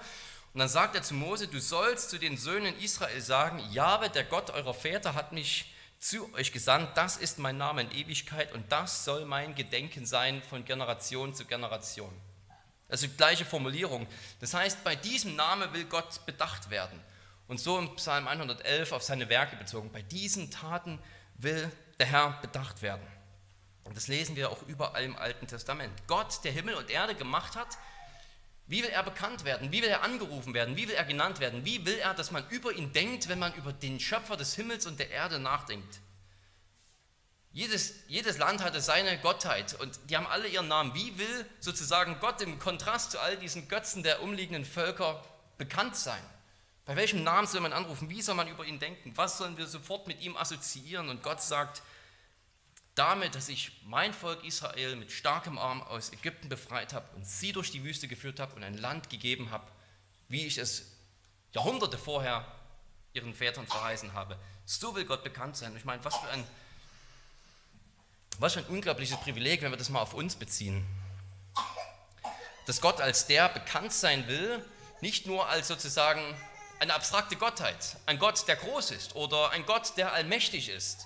Und 0.54 0.60
dann 0.60 0.70
sagt 0.70 0.96
er 0.96 1.04
zu 1.04 1.14
Mose, 1.16 1.50
du 1.50 1.60
sollst 1.60 2.10
zu 2.10 2.18
den 2.18 2.38
Söhnen 2.38 2.80
Israel 2.80 3.22
sagen, 3.22 3.60
Jahwe, 3.72 4.10
der 4.10 4.24
Gott 4.24 4.52
eurer 4.52 4.74
Väter, 4.74 5.16
hat 5.16 5.34
mich 5.34 5.74
zu 6.00 6.34
euch 6.36 6.54
gesandt, 6.54 6.96
das 6.96 7.18
ist 7.18 7.40
mein 7.40 7.58
Name 7.58 7.82
in 7.82 7.92
Ewigkeit 7.92 8.54
und 8.54 8.72
das 8.72 9.04
soll 9.04 9.26
mein 9.26 9.54
Gedenken 9.54 10.06
sein 10.06 10.42
von 10.50 10.64
Generation 10.64 11.36
zu 11.36 11.44
Generation. 11.44 12.14
Also 12.88 13.06
die 13.06 13.18
gleiche 13.18 13.44
Formulierung. 13.44 14.08
Das 14.40 14.54
heißt, 14.54 14.82
bei 14.86 14.96
diesem 14.96 15.36
Namen 15.36 15.74
will 15.74 15.84
Gott 15.84 16.26
bedacht 16.26 16.70
werden. 16.70 17.00
Und 17.50 17.60
so 17.60 17.80
im 17.80 17.96
Psalm 17.96 18.28
111 18.28 18.92
auf 18.92 19.02
seine 19.02 19.28
Werke 19.28 19.56
bezogen. 19.56 19.92
Bei 19.92 20.04
diesen 20.04 20.52
Taten 20.52 21.00
will 21.34 21.72
der 21.98 22.06
Herr 22.06 22.40
bedacht 22.42 22.84
werden. 22.84 23.06
Und 23.84 23.98
das 23.98 24.08
lesen 24.08 24.36
wir 24.36 24.52
auch 24.52 24.62
überall 24.68 25.04
im 25.04 25.18
Alten 25.18 25.48
Testament. 25.48 25.92
Gott, 26.06 26.44
der 26.44 26.52
Himmel 26.52 26.76
und 26.76 26.92
Erde 26.92 27.16
gemacht 27.16 27.56
hat, 27.56 27.76
wie 28.68 28.84
will 28.84 28.92
er 28.92 29.02
bekannt 29.02 29.46
werden? 29.46 29.72
Wie 29.72 29.82
will 29.82 29.90
er 29.90 30.04
angerufen 30.04 30.54
werden? 30.54 30.78
Wie 30.78 30.88
will 30.88 30.94
er 30.94 31.06
genannt 31.06 31.40
werden? 31.40 31.66
Wie 31.66 31.84
will 31.88 31.98
er, 31.98 32.14
dass 32.14 32.30
man 32.30 32.48
über 32.50 32.72
ihn 32.72 32.94
denkt, 32.94 33.30
wenn 33.30 33.40
man 33.40 33.52
über 33.56 33.74
den 33.74 34.00
Schöpfer 34.00 34.38
des 34.38 34.54
Himmels 34.54 34.86
und 34.86 35.00
der 35.00 35.10
Erde 35.10 35.40
nachdenkt? 35.40 36.02
Jedes, 37.52 37.96
jedes 38.08 38.38
Land 38.38 38.64
hatte 38.64 38.80
seine 38.80 39.18
Gottheit 39.18 39.74
und 39.74 40.00
die 40.08 40.16
haben 40.16 40.28
alle 40.28 40.48
ihren 40.48 40.68
Namen. 40.68 40.94
Wie 40.94 41.18
will 41.18 41.46
sozusagen 41.60 42.20
Gott 42.20 42.42
im 42.42 42.60
Kontrast 42.60 43.10
zu 43.10 43.20
all 43.20 43.38
diesen 43.38 43.68
Götzen 43.68 44.04
der 44.04 44.22
umliegenden 44.22 44.66
Völker 44.66 45.24
bekannt 45.58 45.96
sein? 45.96 46.22
Bei 46.90 46.96
welchem 46.96 47.24
Namen 47.24 47.46
soll 47.46 47.62
man 47.62 47.72
anrufen? 47.72 48.10
Wie 48.10 48.20
soll 48.20 48.34
man 48.34 48.48
über 48.48 48.66
ihn 48.66 48.80
denken? 48.80 49.12
Was 49.16 49.38
sollen 49.38 49.58
wir 49.58 49.68
sofort 49.68 50.08
mit 50.08 50.22
ihm 50.22 50.36
assoziieren? 50.36 51.10
Und 51.10 51.22
Gott 51.22 51.40
sagt, 51.40 51.84
damit, 52.96 53.36
dass 53.36 53.48
ich 53.48 53.74
mein 53.86 54.12
Volk 54.12 54.44
Israel 54.44 54.96
mit 54.96 55.12
starkem 55.12 55.60
Arm 55.60 55.84
aus 55.84 56.12
Ägypten 56.12 56.50
befreit 56.50 56.94
habe 56.94 57.06
und 57.16 57.28
sie 57.28 57.54
durch 57.54 57.70
die 57.70 57.84
Wüste 57.84 58.08
geführt 58.08 58.40
habe 58.40 58.56
und 58.56 58.64
ein 58.64 58.76
Land 58.76 59.12
gegeben 59.12 59.52
habe, 59.52 59.68
wie 60.30 60.48
ich 60.48 60.58
es 60.58 60.88
Jahrhunderte 61.52 62.00
vorher 62.00 62.44
ihren 63.14 63.36
Vätern 63.36 63.68
verheißen 63.68 64.14
habe. 64.14 64.40
So 64.66 64.96
will 64.96 65.06
Gott 65.06 65.24
bekannt 65.24 65.58
sein. 65.58 65.78
Ich 65.78 65.86
meine, 65.86 66.04
was 66.04 66.18
für 66.18 66.30
ein, 66.30 66.44
was 68.40 68.54
für 68.54 68.62
ein 68.62 68.66
unglaubliches 68.66 69.20
Privileg, 69.20 69.62
wenn 69.62 69.70
wir 69.70 69.78
das 69.78 69.90
mal 69.90 70.02
auf 70.02 70.16
uns 70.16 70.36
beziehen. 70.36 70.84
Dass 72.66 72.82
Gott 72.82 73.00
als 73.00 73.28
der 73.28 73.48
bekannt 73.48 73.94
sein 73.94 74.28
will, 74.28 74.66
nicht 75.02 75.28
nur 75.28 75.48
als 75.48 75.68
sozusagen 75.68 76.36
eine 76.80 76.94
abstrakte 76.94 77.36
Gottheit, 77.36 77.98
ein 78.06 78.20
Gott, 78.20 78.48
der 78.48 78.56
groß 78.56 78.92
ist 78.92 79.16
oder 79.16 79.52
ein 79.52 79.66
Gott, 79.66 79.98
der 79.98 80.14
allmächtig 80.14 80.70
ist, 80.70 81.06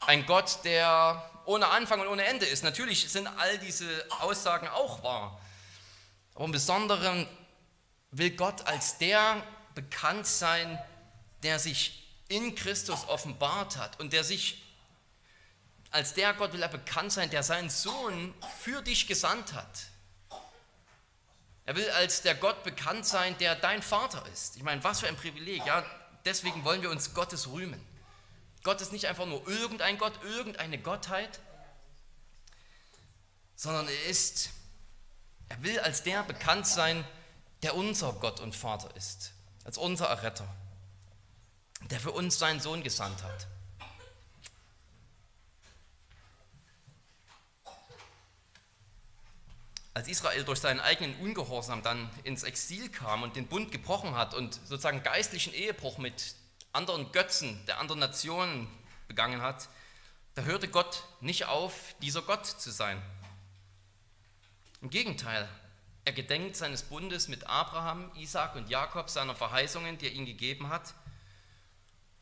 ein 0.00 0.26
Gott, 0.26 0.58
der 0.64 1.30
ohne 1.44 1.68
Anfang 1.68 2.00
und 2.00 2.08
ohne 2.08 2.24
Ende 2.24 2.46
ist. 2.46 2.62
Natürlich 2.62 3.08
sind 3.08 3.26
all 3.26 3.58
diese 3.58 3.86
Aussagen 4.20 4.68
auch 4.68 5.02
wahr, 5.02 5.40
aber 6.34 6.44
im 6.44 6.52
Besonderen 6.52 7.26
will 8.10 8.30
Gott 8.30 8.66
als 8.66 8.98
der 8.98 9.42
bekannt 9.74 10.26
sein, 10.26 10.78
der 11.42 11.58
sich 11.58 12.06
in 12.28 12.54
Christus 12.54 13.08
offenbart 13.08 13.76
hat 13.76 13.98
und 14.00 14.12
der 14.12 14.24
sich 14.24 14.62
als 15.90 16.12
der 16.14 16.34
Gott 16.34 16.52
will 16.52 16.62
er 16.62 16.68
bekannt 16.68 17.12
sein, 17.12 17.30
der 17.30 17.42
seinen 17.42 17.70
Sohn 17.70 18.34
für 18.60 18.82
dich 18.82 19.06
gesandt 19.06 19.54
hat. 19.54 19.86
Er 21.68 21.76
will 21.76 21.90
als 21.90 22.22
der 22.22 22.34
Gott 22.34 22.64
bekannt 22.64 23.04
sein, 23.04 23.36
der 23.36 23.54
dein 23.54 23.82
Vater 23.82 24.24
ist. 24.32 24.56
Ich 24.56 24.62
meine, 24.62 24.82
was 24.84 25.00
für 25.00 25.06
ein 25.06 25.16
Privileg. 25.16 25.66
Ja, 25.66 25.84
deswegen 26.24 26.64
wollen 26.64 26.80
wir 26.80 26.88
uns 26.88 27.12
Gottes 27.12 27.46
rühmen. 27.48 27.78
Gott 28.62 28.80
ist 28.80 28.90
nicht 28.90 29.04
einfach 29.04 29.26
nur 29.26 29.46
irgendein 29.46 29.98
Gott, 29.98 30.14
irgendeine 30.24 30.78
Gottheit, 30.78 31.40
sondern 33.54 33.86
er 33.86 34.04
ist, 34.06 34.48
er 35.50 35.62
will 35.62 35.78
als 35.80 36.02
der 36.02 36.22
bekannt 36.22 36.66
sein, 36.66 37.04
der 37.62 37.74
unser 37.74 38.14
Gott 38.14 38.40
und 38.40 38.56
Vater 38.56 38.96
ist, 38.96 39.32
als 39.64 39.76
unser 39.76 40.06
Erretter, 40.06 40.48
der 41.90 42.00
für 42.00 42.12
uns 42.12 42.38
seinen 42.38 42.60
Sohn 42.60 42.82
gesandt 42.82 43.22
hat. 43.22 43.46
Als 49.98 50.06
Israel 50.06 50.44
durch 50.44 50.60
seinen 50.60 50.78
eigenen 50.78 51.16
Ungehorsam 51.16 51.82
dann 51.82 52.08
ins 52.22 52.44
Exil 52.44 52.88
kam 52.88 53.24
und 53.24 53.34
den 53.34 53.48
Bund 53.48 53.72
gebrochen 53.72 54.14
hat 54.14 54.32
und 54.32 54.54
sozusagen 54.54 55.02
geistlichen 55.02 55.52
Ehebruch 55.52 55.98
mit 55.98 56.36
anderen 56.72 57.10
Götzen 57.10 57.66
der 57.66 57.80
anderen 57.80 57.98
Nationen 57.98 58.68
begangen 59.08 59.42
hat, 59.42 59.68
da 60.36 60.42
hörte 60.42 60.68
Gott 60.68 61.02
nicht 61.20 61.46
auf, 61.46 61.96
dieser 62.00 62.22
Gott 62.22 62.46
zu 62.46 62.70
sein. 62.70 63.02
Im 64.82 64.90
Gegenteil, 64.90 65.48
er 66.04 66.12
gedenkt 66.12 66.54
seines 66.54 66.84
Bundes 66.84 67.26
mit 67.26 67.48
Abraham, 67.48 68.12
Isaac 68.14 68.54
und 68.54 68.70
Jakob, 68.70 69.10
seiner 69.10 69.34
Verheißungen, 69.34 69.98
die 69.98 70.06
er 70.06 70.12
ihnen 70.12 70.26
gegeben 70.26 70.68
hat, 70.68 70.94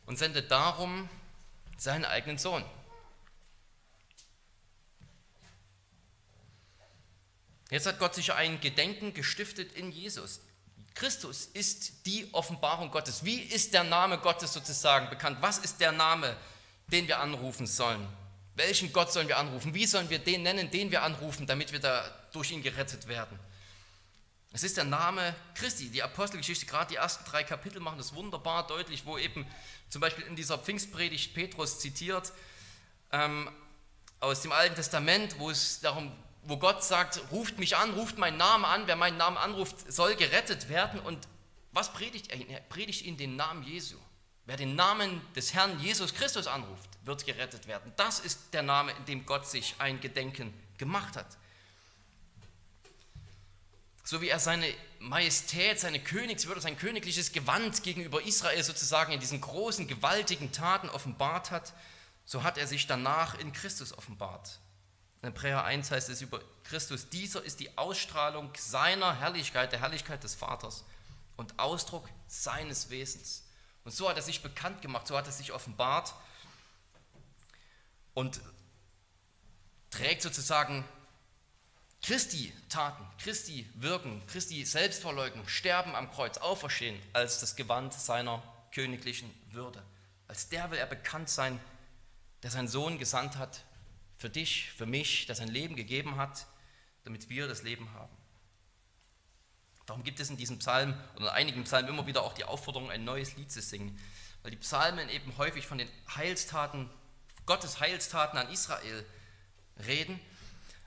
und 0.07 0.17
sendet 0.17 0.51
darum 0.51 1.11
seinen 1.77 2.07
eigenen 2.07 2.39
Sohn. 2.39 2.65
Jetzt 7.70 7.87
hat 7.87 7.98
Gott 7.98 8.14
sich 8.14 8.33
ein 8.33 8.61
Gedenken 8.61 9.12
gestiftet 9.12 9.72
in 9.72 9.90
Jesus. 9.90 10.40
Christus 10.94 11.50
ist 11.52 12.07
die 12.07 12.29
Offenbarung 12.33 12.90
Gottes. 12.90 13.24
Wie 13.24 13.40
ist 13.40 13.74
der 13.74 13.85
Name 13.85 14.18
Gottes 14.18 14.52
sozusagen 14.52 15.11
bekannt? 15.11 15.38
Was 15.40 15.59
ist 15.59 15.81
der 15.81 15.92
Name, 15.92 16.37
den 16.87 17.07
wir 17.07 17.20
anrufen 17.20 17.66
sollen? 17.66 18.07
Welchen 18.55 18.92
Gott 18.92 19.12
sollen 19.12 19.29
wir 19.29 19.37
anrufen? 19.37 19.74
Wie 19.74 19.85
sollen 19.85 20.09
wir 20.09 20.18
den 20.18 20.42
nennen, 20.42 20.70
den 20.70 20.90
wir 20.90 21.02
anrufen, 21.02 21.46
damit 21.46 21.72
wir 21.72 21.81
da 21.81 22.11
durch 22.33 22.50
ihn 22.50 22.62
gerettet 22.62 23.07
werden? 23.09 23.38
Es 24.52 24.62
ist 24.62 24.79
der 24.79 24.85
Name 24.85 25.35
Christi. 25.55 25.90
Die 25.90 26.02
Apostelgeschichte, 26.02 26.64
gerade 26.64 26.88
die 26.88 26.96
ersten 26.96 27.24
drei 27.31 27.44
Kapitel 27.44 27.81
machen 27.81 27.98
das 27.98 28.14
wunderbar 28.14 28.66
deutlich, 28.66 29.05
wo 29.05 29.18
eben 29.18 29.46
zum 29.90 30.00
Beispiel 30.00 30.24
in 30.24 30.35
dieser 30.35 30.57
Pfingstpredigt 30.57 31.35
Petrus 31.35 31.79
zitiert 31.79 32.33
ähm, 33.12 33.50
aus 34.20 34.40
dem 34.40 34.52
Alten 34.52 34.74
Testament, 34.74 35.38
wo 35.38 35.50
es 35.50 35.81
darum, 35.81 36.11
wo 36.47 36.57
Gott 36.57 36.85
sagt, 36.85 37.21
ruft 37.33 37.59
mich 37.59 37.77
an, 37.77 37.95
ruft 37.95 38.19
meinen 38.19 38.37
Namen 38.37 38.65
an, 38.65 38.87
wer 38.87 38.97
meinen 38.97 39.17
Namen 39.17 39.37
anruft, 39.37 39.93
soll 39.93 40.15
gerettet 40.15 40.69
werden. 40.69 41.01
Und 41.01 41.27
was 41.73 41.93
predigt 41.93 42.31
er? 42.31 42.49
Er 42.49 42.61
predigt 42.61 43.03
ihn 43.03 43.17
den 43.17 43.37
Namen 43.37 43.65
Jesu. 43.65 43.97
Wer 44.45 44.57
den 44.57 44.77
Namen 44.77 45.21
des 45.35 45.55
Herrn 45.55 45.81
Jesus 45.81 46.15
Christus 46.15 46.47
anruft, 46.47 46.89
wird 47.03 47.27
gerettet 47.27 47.67
werden. 47.67 47.93
Das 47.97 48.21
ist 48.21 48.55
der 48.55 48.63
Name, 48.63 48.93
in 48.93 49.05
dem 49.07 49.27
Gott 49.27 49.47
sich 49.49 49.75
ein 49.79 50.01
Gedenken 50.01 50.55
gemacht 50.79 51.17
hat. 51.17 51.37
So 54.05 54.21
wie 54.21 54.29
er 54.29 54.39
seine 54.39 54.73
Majestät, 55.01 55.81
seine 55.81 55.99
Königswürde, 55.99 56.61
sein 56.61 56.79
königliches 56.79 57.33
Gewand 57.33 57.83
gegenüber 57.83 58.23
Israel 58.23 58.63
sozusagen 58.63 59.11
in 59.11 59.19
diesen 59.19 59.41
großen, 59.41 59.89
gewaltigen 59.89 60.53
Taten 60.53 60.89
offenbart 60.91 61.51
hat, 61.51 61.75
so 62.25 62.45
hat 62.45 62.57
er 62.57 62.69
sich 62.69 62.87
danach 62.87 63.37
in 63.37 63.53
Christus 63.53 63.97
offenbart. 63.99 64.61
In 65.22 65.29
Hebräer 65.29 65.64
1 65.64 65.90
heißt 65.90 66.09
es 66.09 66.20
über 66.20 66.40
Christus, 66.64 67.09
dieser 67.09 67.42
ist 67.42 67.61
die 67.61 67.76
Ausstrahlung 67.79 68.50
seiner 68.57 69.18
Herrlichkeit, 69.18 69.72
der 69.72 69.81
Herrlichkeit 69.81 70.22
des 70.22 70.35
Vaters 70.35 70.85
und 71.37 71.59
Ausdruck 71.59 72.09
seines 72.29 72.90
Wesens. 72.90 73.44
Und 73.85 73.92
so 73.92 74.09
hat 74.09 74.16
er 74.16 74.22
sich 74.22 74.42
bekannt 74.42 74.83
gemacht, 74.83 75.07
so 75.07 75.16
hat 75.16 75.26
er 75.26 75.33
sich 75.33 75.52
offenbart 75.52 76.14
und 78.14 78.40
trägt 79.90 80.22
sozusagen 80.22 80.85
Christi 82.02 82.52
Taten, 82.68 83.05
Christi 83.18 83.68
Wirken, 83.74 84.24
Christi 84.26 84.64
Selbstverleugnung, 84.64 85.48
Sterben 85.48 85.94
am 85.94 86.11
Kreuz, 86.11 86.38
Auferstehen 86.38 87.00
als 87.12 87.40
das 87.40 87.57
Gewand 87.57 87.94
seiner 87.94 88.42
königlichen 88.72 89.33
Würde. 89.50 89.83
Als 90.29 90.48
der 90.48 90.70
will 90.70 90.79
er 90.79 90.87
bekannt 90.87 91.29
sein, 91.29 91.59
der 92.42 92.50
seinen 92.50 92.68
Sohn 92.68 92.98
gesandt 92.98 93.37
hat 93.37 93.62
für 94.16 94.31
dich, 94.31 94.70
für 94.70 94.87
mich, 94.87 95.26
der 95.26 95.35
sein 95.35 95.48
Leben 95.48 95.76
gegeben 95.76 96.16
hat, 96.16 96.46
damit 97.05 97.29
wir 97.29 97.46
das 97.46 97.62
Leben 97.62 97.92
haben. 97.92 98.16
Darum 99.87 100.02
gibt 100.02 100.18
es 100.18 100.31
in 100.31 100.37
diesem 100.37 100.59
Psalm 100.59 100.94
oder 101.14 101.26
in 101.26 101.31
einigen 101.31 101.64
Psalmen 101.64 101.90
immer 101.90 102.07
wieder 102.07 102.22
auch 102.22 102.35
die 102.35 102.44
Aufforderung, 102.44 102.90
ein 102.90 103.05
neues 103.05 103.37
Lied 103.37 103.52
zu 103.52 103.62
singen, 103.62 103.98
weil 104.42 104.50
die 104.50 104.57
Psalmen 104.57 105.09
eben 105.09 105.37
häufig 105.38 105.66
von 105.66 105.79
den 105.79 105.88
Heilstaten, 106.14 106.90
Gottes 107.46 107.79
Heilstaten 107.79 108.38
an 108.38 108.50
Israel 108.50 109.07
reden. 109.87 110.18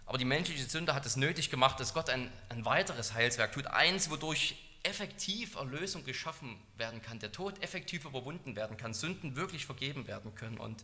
Aber 0.05 0.17
die 0.17 0.25
menschliche 0.25 0.63
Sünde 0.67 0.95
hat 0.95 1.05
es 1.05 1.15
nötig 1.15 1.49
gemacht, 1.49 1.79
dass 1.79 1.93
Gott 1.93 2.09
ein, 2.09 2.31
ein 2.49 2.65
weiteres 2.65 3.13
Heilswerk 3.13 3.53
tut, 3.53 3.67
eins, 3.67 4.09
wodurch 4.09 4.57
effektiv 4.83 5.55
Erlösung 5.55 6.03
geschaffen 6.03 6.59
werden 6.75 7.01
kann, 7.01 7.19
der 7.19 7.31
Tod 7.31 7.61
effektiv 7.61 8.05
überwunden 8.05 8.55
werden 8.55 8.75
kann, 8.75 8.93
Sünden 8.93 9.35
wirklich 9.35 9.65
vergeben 9.65 10.07
werden 10.07 10.35
können. 10.35 10.57
Und 10.57 10.83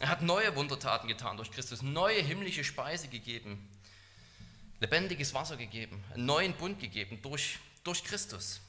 er 0.00 0.08
hat 0.08 0.22
neue 0.22 0.54
Wundertaten 0.56 1.08
getan 1.08 1.36
durch 1.36 1.50
Christus, 1.50 1.82
neue 1.82 2.20
himmlische 2.20 2.64
Speise 2.64 3.08
gegeben, 3.08 3.68
lebendiges 4.80 5.32
Wasser 5.32 5.56
gegeben, 5.56 6.02
einen 6.12 6.26
neuen 6.26 6.52
Bund 6.54 6.78
gegeben 6.78 7.20
durch, 7.22 7.58
durch 7.82 8.04
Christus. 8.04 8.60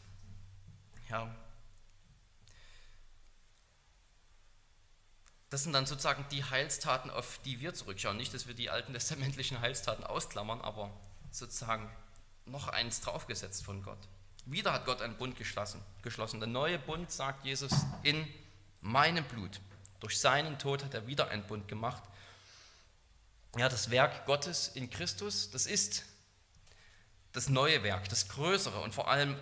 Ja. 1.09 1.33
Das 5.49 5.63
sind 5.63 5.73
dann 5.73 5.85
sozusagen 5.85 6.25
die 6.31 6.43
Heilstaten, 6.43 7.09
auf 7.09 7.39
die 7.45 7.59
wir 7.59 7.73
zurückschauen. 7.73 8.17
Nicht, 8.17 8.33
dass 8.33 8.47
wir 8.47 8.53
die 8.53 8.69
alten 8.69 8.93
testamentlichen 8.93 9.61
Heilstaten 9.61 10.03
ausklammern, 10.03 10.61
aber 10.61 10.91
sozusagen 11.31 11.89
noch 12.45 12.67
eins 12.67 13.01
draufgesetzt 13.01 13.63
von 13.63 13.83
Gott. 13.83 13.99
Wieder 14.45 14.71
hat 14.71 14.85
Gott 14.85 15.01
einen 15.01 15.17
Bund 15.17 15.37
geschlossen. 15.37 15.81
geschlossen. 16.03 16.39
Der 16.39 16.47
neue 16.47 16.79
Bund, 16.79 17.11
sagt 17.11 17.45
Jesus, 17.45 17.71
in 18.03 18.27
meinem 18.81 19.25
Blut. 19.25 19.59
Durch 19.99 20.19
seinen 20.19 20.59
Tod 20.59 20.83
hat 20.83 20.93
er 20.93 21.07
wieder 21.07 21.29
einen 21.29 21.43
Bund 21.43 21.67
gemacht 21.67 22.03
ja, 23.57 23.69
das 23.69 23.89
Werk 23.89 24.25
Gottes 24.25 24.69
in 24.73 24.89
Christus, 24.89 25.49
das 25.51 25.65
ist 25.65 26.05
das 27.31 27.49
neue 27.49 27.83
Werk, 27.83 28.09
das 28.09 28.29
größere 28.29 28.79
und 28.81 28.93
vor 28.93 29.09
allem 29.09 29.39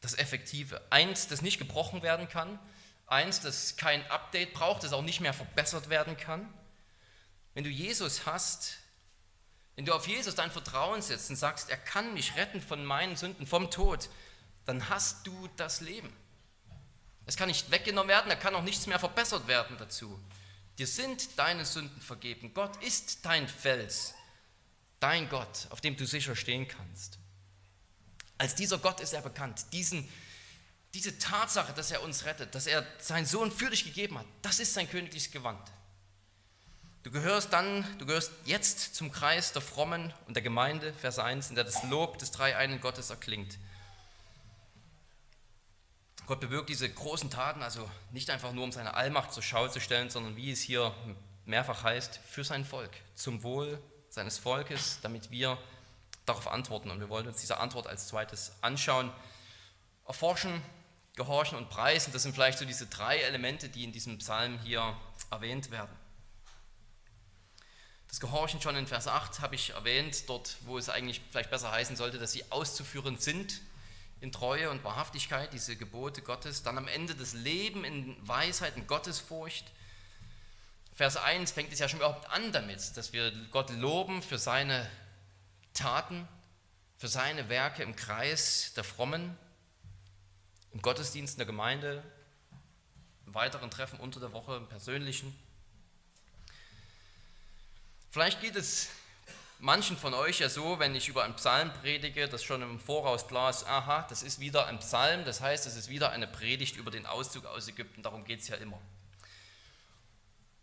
das 0.00 0.16
effektive. 0.16 0.80
Eins, 0.90 1.28
das 1.28 1.42
nicht 1.42 1.58
gebrochen 1.58 2.02
werden 2.02 2.28
kann, 2.28 2.58
eins, 3.06 3.40
das 3.40 3.76
kein 3.76 4.08
Update 4.10 4.54
braucht, 4.54 4.82
das 4.82 4.92
auch 4.92 5.02
nicht 5.02 5.20
mehr 5.20 5.34
verbessert 5.34 5.88
werden 5.88 6.16
kann. 6.16 6.52
Wenn 7.54 7.64
du 7.64 7.70
Jesus 7.70 8.26
hast, 8.26 8.78
wenn 9.74 9.84
du 9.84 9.94
auf 9.94 10.06
Jesus 10.06 10.34
dein 10.34 10.50
Vertrauen 10.50 11.02
setzt 11.02 11.30
und 11.30 11.36
sagst, 11.36 11.70
er 11.70 11.76
kann 11.76 12.14
mich 12.14 12.36
retten 12.36 12.60
von 12.60 12.84
meinen 12.84 13.16
Sünden, 13.16 13.46
vom 13.46 13.70
Tod, 13.70 14.08
dann 14.64 14.88
hast 14.88 15.26
du 15.26 15.48
das 15.56 15.80
Leben. 15.80 16.12
Es 17.28 17.36
kann 17.36 17.48
nicht 17.48 17.70
weggenommen 17.70 18.08
werden, 18.08 18.30
da 18.30 18.36
kann 18.36 18.54
auch 18.54 18.62
nichts 18.62 18.86
mehr 18.86 18.98
verbessert 18.98 19.46
werden 19.46 19.76
dazu. 19.78 20.18
Dir 20.78 20.86
sind 20.86 21.38
deine 21.38 21.66
Sünden 21.66 22.00
vergeben. 22.00 22.54
Gott 22.54 22.82
ist 22.82 23.18
dein 23.26 23.46
Fels, 23.46 24.14
dein 24.98 25.28
Gott, 25.28 25.66
auf 25.68 25.82
dem 25.82 25.94
du 25.94 26.06
sicher 26.06 26.34
stehen 26.34 26.66
kannst. 26.66 27.18
Als 28.38 28.54
dieser 28.54 28.78
Gott 28.78 29.00
ist 29.00 29.12
er 29.12 29.20
bekannt. 29.20 29.66
Diesen, 29.74 30.08
diese 30.94 31.18
Tatsache, 31.18 31.74
dass 31.74 31.90
er 31.90 32.02
uns 32.02 32.24
rettet, 32.24 32.54
dass 32.54 32.66
er 32.66 32.86
seinen 32.98 33.26
Sohn 33.26 33.52
für 33.52 33.68
dich 33.68 33.84
gegeben 33.84 34.18
hat, 34.18 34.26
das 34.40 34.58
ist 34.58 34.72
sein 34.72 34.88
königliches 34.88 35.30
Gewand. 35.30 35.60
Du 37.02 37.10
gehörst 37.10 37.52
dann, 37.52 37.84
du 37.98 38.06
gehörst 38.06 38.32
jetzt 38.46 38.94
zum 38.94 39.12
Kreis 39.12 39.52
der 39.52 39.60
Frommen 39.60 40.14
und 40.26 40.34
der 40.34 40.42
Gemeinde, 40.42 40.94
Vers 40.94 41.18
1, 41.18 41.50
in 41.50 41.56
der 41.56 41.64
das 41.64 41.82
Lob 41.82 42.16
des 42.16 42.30
dreieinen 42.30 42.80
Gottes 42.80 43.10
erklingt. 43.10 43.58
Gott 46.28 46.40
bewirkt 46.40 46.68
diese 46.68 46.86
großen 46.86 47.30
Taten 47.30 47.62
also 47.62 47.90
nicht 48.12 48.28
einfach 48.28 48.52
nur, 48.52 48.62
um 48.62 48.70
seine 48.70 48.92
Allmacht 48.92 49.32
zur 49.32 49.42
Schau 49.42 49.66
zu 49.66 49.80
stellen, 49.80 50.10
sondern 50.10 50.36
wie 50.36 50.52
es 50.52 50.60
hier 50.60 50.94
mehrfach 51.46 51.84
heißt, 51.84 52.20
für 52.28 52.44
sein 52.44 52.66
Volk, 52.66 52.90
zum 53.14 53.42
Wohl 53.42 53.82
seines 54.10 54.36
Volkes, 54.36 54.98
damit 55.00 55.30
wir 55.30 55.56
darauf 56.26 56.46
antworten. 56.48 56.90
Und 56.90 57.00
wir 57.00 57.08
wollen 57.08 57.26
uns 57.26 57.40
diese 57.40 57.56
Antwort 57.56 57.86
als 57.86 58.08
zweites 58.08 58.52
anschauen. 58.60 59.10
Erforschen, 60.06 60.60
gehorchen 61.16 61.56
und 61.56 61.70
preisen, 61.70 62.12
das 62.12 62.24
sind 62.24 62.34
vielleicht 62.34 62.58
so 62.58 62.66
diese 62.66 62.88
drei 62.88 63.16
Elemente, 63.20 63.70
die 63.70 63.84
in 63.84 63.92
diesem 63.92 64.18
Psalm 64.18 64.58
hier 64.58 64.94
erwähnt 65.30 65.70
werden. 65.70 65.96
Das 68.08 68.20
Gehorchen 68.20 68.60
schon 68.60 68.76
in 68.76 68.86
Vers 68.86 69.08
8 69.08 69.40
habe 69.40 69.54
ich 69.54 69.70
erwähnt, 69.70 70.28
dort 70.28 70.58
wo 70.66 70.76
es 70.76 70.90
eigentlich 70.90 71.22
vielleicht 71.30 71.50
besser 71.50 71.72
heißen 71.72 71.96
sollte, 71.96 72.18
dass 72.18 72.32
sie 72.32 72.52
auszuführen 72.52 73.16
sind 73.16 73.62
in 74.20 74.32
Treue 74.32 74.70
und 74.70 74.82
Wahrhaftigkeit, 74.84 75.52
diese 75.52 75.76
Gebote 75.76 76.22
Gottes, 76.22 76.62
dann 76.62 76.76
am 76.76 76.88
Ende 76.88 77.14
das 77.14 77.34
Leben 77.34 77.84
in 77.84 78.16
Weisheit 78.26 78.76
und 78.76 78.88
Gottesfurcht. 78.88 79.64
Vers 80.94 81.16
1 81.16 81.52
fängt 81.52 81.72
es 81.72 81.78
ja 81.78 81.88
schon 81.88 82.00
überhaupt 82.00 82.28
an 82.30 82.50
damit, 82.50 82.96
dass 82.96 83.12
wir 83.12 83.30
Gott 83.50 83.70
loben 83.70 84.20
für 84.22 84.38
seine 84.38 84.90
Taten, 85.72 86.26
für 86.96 87.06
seine 87.06 87.48
Werke 87.48 87.84
im 87.84 87.94
Kreis 87.94 88.72
der 88.74 88.82
Frommen, 88.82 89.38
im 90.72 90.82
Gottesdienst 90.82 91.34
in 91.34 91.38
der 91.38 91.46
Gemeinde, 91.46 92.02
im 93.26 93.34
weiteren 93.34 93.70
Treffen 93.70 94.00
unter 94.00 94.18
der 94.18 94.32
Woche, 94.32 94.56
im 94.56 94.66
persönlichen. 94.68 95.38
Vielleicht 98.10 98.40
geht 98.40 98.56
es 98.56 98.88
manchen 99.58 99.96
von 99.96 100.14
euch 100.14 100.40
ja 100.40 100.48
so, 100.48 100.78
wenn 100.78 100.94
ich 100.94 101.08
über 101.08 101.24
einen 101.24 101.34
Psalm 101.36 101.72
predige, 101.82 102.28
dass 102.28 102.42
schon 102.42 102.62
im 102.62 102.80
Voraus 102.80 103.26
klar 103.26 103.50
ist, 103.50 103.66
aha, 103.66 104.06
das 104.08 104.22
ist 104.22 104.40
wieder 104.40 104.66
ein 104.66 104.78
Psalm, 104.78 105.24
das 105.24 105.40
heißt, 105.40 105.66
es 105.66 105.76
ist 105.76 105.88
wieder 105.88 106.10
eine 106.10 106.26
Predigt 106.26 106.76
über 106.76 106.90
den 106.90 107.06
Auszug 107.06 107.46
aus 107.46 107.68
Ägypten, 107.68 108.02
darum 108.02 108.24
geht 108.24 108.40
es 108.40 108.48
ja 108.48 108.56
immer. 108.56 108.80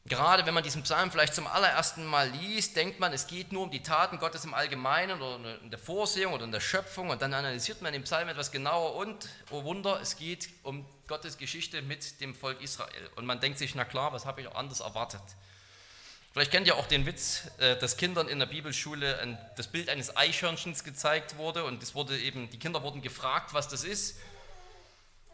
Gerade 0.08 0.46
wenn 0.46 0.54
man 0.54 0.62
diesen 0.62 0.84
Psalm 0.84 1.10
vielleicht 1.10 1.34
zum 1.34 1.48
allerersten 1.48 2.06
Mal 2.06 2.30
liest, 2.30 2.76
denkt 2.76 3.00
man, 3.00 3.12
es 3.12 3.26
geht 3.26 3.52
nur 3.52 3.64
um 3.64 3.72
die 3.72 3.82
Taten 3.82 4.20
Gottes 4.20 4.46
im 4.46 4.54
Allgemeinen 4.54 5.20
oder 5.20 5.60
in 5.60 5.72
der 5.72 5.80
Vorsehung 5.80 6.34
oder 6.34 6.44
in 6.44 6.52
der 6.52 6.60
Schöpfung 6.60 7.10
und 7.10 7.24
dann 7.24 7.34
analysiert 7.34 7.82
man 7.82 7.92
den 7.92 8.04
Psalm 8.04 8.30
etwas 8.30 8.52
genauer 8.52 8.98
und, 8.98 9.28
oh 9.50 9.64
Wunder, 9.64 10.00
es 10.00 10.16
geht 10.16 10.50
um 10.62 10.86
Gottes 11.08 11.40
Geschichte 11.40 11.82
mit 11.82 12.22
dem 12.22 12.36
Volk 12.36 12.62
Israel. 12.62 13.10
Und 13.16 13.26
man 13.26 13.40
denkt 13.40 13.58
sich, 13.58 13.74
na 13.74 13.84
klar, 13.84 14.14
was 14.14 14.28
habe 14.28 14.42
ich 14.42 14.48
auch 14.48 14.54
anders 14.54 14.82
erwartet? 14.82 15.24
Vielleicht 16.36 16.52
kennt 16.52 16.68
ihr 16.68 16.76
auch 16.76 16.88
den 16.88 17.06
Witz, 17.06 17.44
äh, 17.60 17.78
dass 17.78 17.96
Kindern 17.96 18.28
in 18.28 18.40
der 18.40 18.46
Bibelschule 18.46 19.40
das 19.56 19.68
Bild 19.68 19.88
eines 19.88 20.18
Eichhörnchens 20.18 20.84
gezeigt 20.84 21.38
wurde 21.38 21.64
und 21.64 21.82
es 21.82 21.96
wurde 21.96 22.20
eben, 22.20 22.50
die 22.50 22.60
Kinder 22.60 22.84
wurden 22.84 23.02
gefragt, 23.02 23.54
was 23.54 23.70
das 23.70 23.86
ist. 23.86 24.18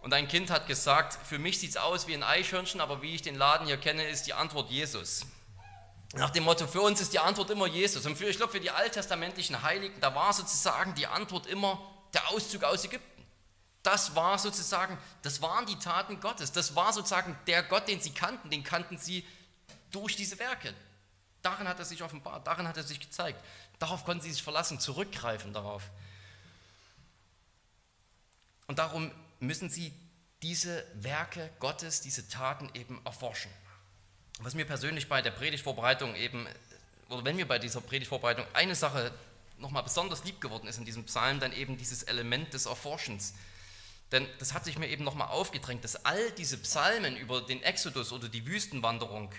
Und 0.03 0.13
ein 0.13 0.27
Kind 0.27 0.51
hat 0.51 0.67
gesagt, 0.67 1.17
für 1.25 1.39
mich 1.39 1.57
sieht 1.57 1.71
es 1.71 1.77
aus 1.77 2.05
wie 2.05 2.13
ein 2.13 2.21
Eichhörnchen, 2.21 2.81
aber 2.81 3.01
wie 3.01 3.15
ich 3.15 3.23
den 3.23 3.33
Laden 3.33 3.65
hier 3.65 3.77
kenne, 3.77 4.07
ist 4.07 4.27
die 4.27 4.33
Antwort 4.33 4.69
Jesus. 4.69 5.25
Nach 6.13 6.29
dem 6.29 6.43
Motto, 6.43 6.67
für 6.67 6.81
uns 6.81 7.01
ist 7.01 7.13
die 7.13 7.19
Antwort 7.19 7.49
immer 7.49 7.65
Jesus. 7.65 8.05
Und 8.05 8.15
für, 8.15 8.27
ich 8.27 8.37
glaube, 8.37 8.51
für 8.51 8.59
die 8.59 8.69
alttestamentlichen 8.69 9.63
Heiligen, 9.63 9.99
da 10.01 10.13
war 10.13 10.31
sozusagen 10.33 10.93
die 10.93 11.07
Antwort 11.07 11.47
immer 11.47 11.81
der 12.13 12.29
Auszug 12.29 12.63
aus 12.63 12.85
Ägypten. 12.85 13.25
Das 13.81 14.15
war 14.15 14.37
sozusagen, 14.37 14.99
das 15.23 15.41
waren 15.41 15.65
die 15.65 15.79
Taten 15.79 16.19
Gottes. 16.19 16.51
Das 16.51 16.75
war 16.75 16.93
sozusagen 16.93 17.35
der 17.47 17.63
Gott, 17.63 17.87
den 17.87 17.99
sie 17.99 18.11
kannten, 18.11 18.51
den 18.51 18.63
kannten 18.63 18.99
sie 18.99 19.25
durch 19.89 20.15
diese 20.15 20.37
Werke. 20.37 20.75
Darin 21.41 21.67
hat 21.67 21.79
er 21.79 21.85
sich 21.85 22.03
offenbart, 22.03 22.45
darin 22.45 22.67
hat 22.67 22.77
er 22.77 22.83
sich 22.83 22.99
gezeigt. 22.99 23.43
Darauf 23.79 24.05
konnten 24.05 24.21
sie 24.21 24.31
sich 24.31 24.43
verlassen, 24.43 24.79
zurückgreifen 24.79 25.53
darauf. 25.53 25.89
Und 28.67 28.79
darum 28.79 29.11
müssen 29.39 29.69
sie 29.69 29.93
diese 30.43 30.85
Werke 30.93 31.49
Gottes, 31.59 32.01
diese 32.01 32.27
Taten 32.29 32.69
eben 32.73 33.01
erforschen. 33.05 33.51
Was 34.39 34.53
mir 34.53 34.65
persönlich 34.65 35.07
bei 35.09 35.21
der 35.21 35.31
Predigtvorbereitung 35.31 36.15
eben, 36.15 36.47
oder 37.09 37.25
wenn 37.25 37.35
mir 37.35 37.47
bei 37.47 37.59
dieser 37.59 37.81
Predigtvorbereitung 37.81 38.45
eine 38.53 38.75
Sache 38.75 39.11
nochmal 39.57 39.83
besonders 39.83 40.23
lieb 40.23 40.41
geworden 40.41 40.67
ist 40.67 40.77
in 40.77 40.85
diesem 40.85 41.05
Psalm, 41.05 41.39
dann 41.39 41.53
eben 41.53 41.77
dieses 41.77 42.03
Element 42.03 42.53
des 42.53 42.65
Erforschens. 42.65 43.33
Denn 44.11 44.27
das 44.39 44.53
hat 44.53 44.65
sich 44.65 44.77
mir 44.77 44.87
eben 44.87 45.03
nochmal 45.03 45.29
aufgedrängt, 45.29 45.83
dass 45.83 46.05
all 46.05 46.31
diese 46.31 46.57
Psalmen 46.57 47.15
über 47.15 47.41
den 47.41 47.61
Exodus 47.63 48.11
oder 48.11 48.27
die 48.27 48.45
Wüstenwanderung, 48.45 49.31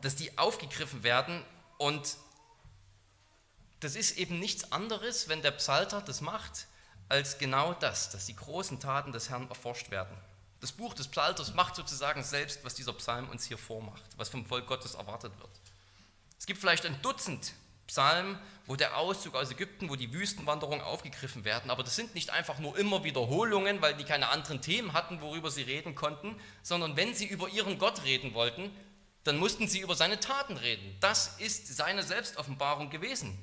dass 0.00 0.16
die 0.16 0.38
aufgegriffen 0.38 1.02
werden 1.02 1.44
und 1.78 2.16
das 3.80 3.96
ist 3.96 4.18
eben 4.18 4.38
nichts 4.38 4.72
anderes, 4.72 5.28
wenn 5.28 5.40
der 5.42 5.52
Psalter 5.52 6.02
das 6.02 6.20
macht, 6.20 6.66
als 7.08 7.38
genau 7.38 7.72
das, 7.72 8.10
dass 8.10 8.26
die 8.26 8.36
großen 8.36 8.78
Taten 8.78 9.12
des 9.12 9.30
Herrn 9.30 9.48
erforscht 9.48 9.90
werden. 9.90 10.16
Das 10.60 10.72
Buch 10.72 10.92
des 10.92 11.08
Psalters 11.08 11.54
macht 11.54 11.74
sozusagen 11.74 12.22
selbst, 12.22 12.62
was 12.64 12.74
dieser 12.74 12.92
Psalm 12.92 13.28
uns 13.30 13.46
hier 13.46 13.56
vormacht, 13.56 14.02
was 14.16 14.28
vom 14.28 14.44
Volk 14.44 14.66
Gottes 14.66 14.94
erwartet 14.94 15.32
wird. 15.38 15.50
Es 16.38 16.46
gibt 16.46 16.60
vielleicht 16.60 16.84
ein 16.84 17.00
Dutzend 17.00 17.54
Psalmen, 17.86 18.38
wo 18.66 18.76
der 18.76 18.96
Auszug 18.96 19.34
aus 19.34 19.50
Ägypten, 19.50 19.88
wo 19.88 19.96
die 19.96 20.12
Wüstenwanderung 20.12 20.80
aufgegriffen 20.80 21.44
werden, 21.44 21.72
aber 21.72 21.82
das 21.82 21.96
sind 21.96 22.14
nicht 22.14 22.30
einfach 22.30 22.60
nur 22.60 22.78
immer 22.78 23.02
Wiederholungen, 23.02 23.82
weil 23.82 23.96
die 23.96 24.04
keine 24.04 24.28
anderen 24.28 24.62
Themen 24.62 24.92
hatten, 24.92 25.20
worüber 25.20 25.50
sie 25.50 25.62
reden 25.62 25.96
konnten, 25.96 26.38
sondern 26.62 26.96
wenn 26.96 27.14
sie 27.14 27.26
über 27.26 27.48
ihren 27.48 27.78
Gott 27.78 28.04
reden 28.04 28.32
wollten, 28.32 28.70
dann 29.24 29.36
mussten 29.36 29.68
sie 29.68 29.80
über 29.80 29.94
seine 29.94 30.20
Taten 30.20 30.56
reden. 30.56 30.96
Das 31.00 31.38
ist 31.38 31.76
seine 31.76 32.02
Selbstoffenbarung 32.02 32.90
gewesen 32.90 33.38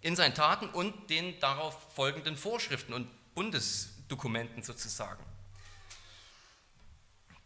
in 0.00 0.14
seinen 0.14 0.34
Taten 0.34 0.68
und 0.68 1.10
den 1.10 1.38
darauf 1.40 1.76
folgenden 1.94 2.36
Vorschriften 2.36 2.92
und 2.92 3.08
Bundesdokumenten 3.34 4.62
sozusagen. 4.62 5.24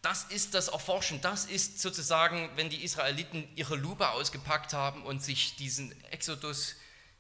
Das 0.03 0.25
ist 0.25 0.55
das 0.55 0.69
Erforschen, 0.69 1.21
das 1.21 1.45
ist 1.45 1.81
sozusagen, 1.81 2.51
wenn 2.57 2.71
die 2.71 2.83
Israeliten 2.83 3.47
ihre 3.55 3.77
Lupe 3.77 4.09
ausgepackt 4.11 4.73
haben 4.73 5.03
und 5.03 5.23
sich 5.23 5.57
diesen 5.57 5.93
Exodus, 6.05 6.77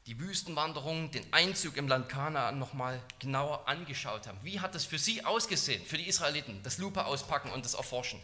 die 0.06 0.18
Wüstenwanderung, 0.18 1.10
den 1.10 1.30
Einzug 1.30 1.76
im 1.76 1.88
Land 1.88 2.08
Kanaan 2.08 2.58
nochmal 2.58 3.02
genauer 3.18 3.68
angeschaut 3.68 4.26
haben. 4.26 4.38
Wie 4.42 4.60
hat 4.60 4.74
das 4.74 4.86
für 4.86 4.98
sie 4.98 5.24
ausgesehen, 5.24 5.84
für 5.84 5.98
die 5.98 6.08
Israeliten, 6.08 6.62
das 6.62 6.78
Lupe 6.78 7.04
auspacken 7.04 7.50
und 7.50 7.66
das 7.66 7.74
Erforschen? 7.74 8.20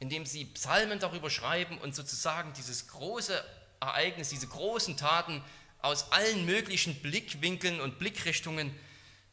Indem 0.00 0.26
sie 0.26 0.44
Psalmen 0.44 0.98
darüber 1.00 1.30
schreiben 1.30 1.78
und 1.78 1.94
sozusagen 1.94 2.52
dieses 2.52 2.88
große 2.88 3.44
Ereignis, 3.80 4.28
diese 4.28 4.46
großen 4.46 4.96
Taten 4.96 5.42
aus 5.80 6.12
allen 6.12 6.44
möglichen 6.44 7.00
Blickwinkeln 7.02 7.80
und 7.80 7.98
Blickrichtungen 7.98 8.74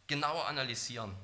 genauer 0.07 0.47
analysieren. 0.47 1.15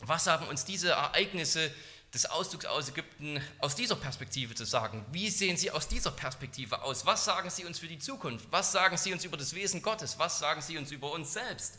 Was 0.00 0.26
haben 0.26 0.46
uns 0.48 0.64
diese 0.64 0.90
Ereignisse 0.90 1.70
des 2.12 2.26
Auszugs 2.26 2.64
aus 2.64 2.88
Ägypten 2.88 3.42
aus 3.58 3.74
dieser 3.74 3.96
Perspektive 3.96 4.54
zu 4.54 4.64
sagen? 4.64 5.04
Wie 5.10 5.30
sehen 5.30 5.56
sie 5.56 5.70
aus 5.70 5.88
dieser 5.88 6.10
Perspektive 6.12 6.82
aus? 6.82 7.04
Was 7.06 7.24
sagen 7.24 7.50
sie 7.50 7.64
uns 7.64 7.78
für 7.78 7.88
die 7.88 7.98
Zukunft? 7.98 8.46
Was 8.50 8.72
sagen 8.72 8.96
sie 8.96 9.12
uns 9.12 9.24
über 9.24 9.36
das 9.36 9.54
Wesen 9.54 9.82
Gottes? 9.82 10.18
Was 10.18 10.38
sagen 10.38 10.62
sie 10.62 10.78
uns 10.78 10.90
über 10.90 11.12
uns 11.12 11.32
selbst? 11.32 11.78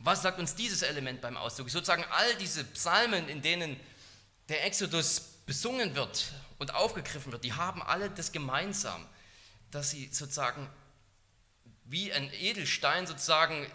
Was 0.00 0.22
sagt 0.22 0.38
uns 0.40 0.54
dieses 0.54 0.82
Element 0.82 1.20
beim 1.20 1.36
Auszug? 1.36 1.70
Sozusagen 1.70 2.04
all 2.10 2.34
diese 2.36 2.64
Psalmen, 2.64 3.28
in 3.28 3.40
denen 3.40 3.78
der 4.48 4.64
Exodus 4.66 5.31
besungen 5.46 5.94
wird 5.94 6.32
und 6.58 6.74
aufgegriffen 6.74 7.32
wird, 7.32 7.44
die 7.44 7.52
haben 7.52 7.82
alle 7.82 8.10
das 8.10 8.32
gemeinsam, 8.32 9.06
dass 9.70 9.90
sie 9.90 10.08
sozusagen 10.12 10.68
wie 11.84 12.12
ein 12.12 12.32
Edelstein 12.32 13.06
sozusagen, 13.06 13.66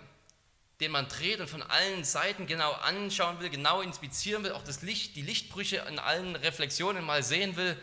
den 0.80 0.92
man 0.92 1.08
dreht 1.08 1.40
und 1.40 1.50
von 1.50 1.62
allen 1.64 2.04
Seiten 2.04 2.48
genau 2.48 2.72
anschauen 2.72 3.40
will, 3.40 3.50
genau 3.50 3.82
inspizieren 3.82 4.44
will, 4.44 4.52
auch 4.52 4.64
das 4.64 4.82
Licht, 4.82 5.16
die 5.16 5.22
Lichtbrüche 5.22 5.86
in 5.90 6.00
allen 6.00 6.36
Reflexionen 6.36 7.04
mal 7.04 7.24
sehen 7.24 7.56
will, 7.56 7.78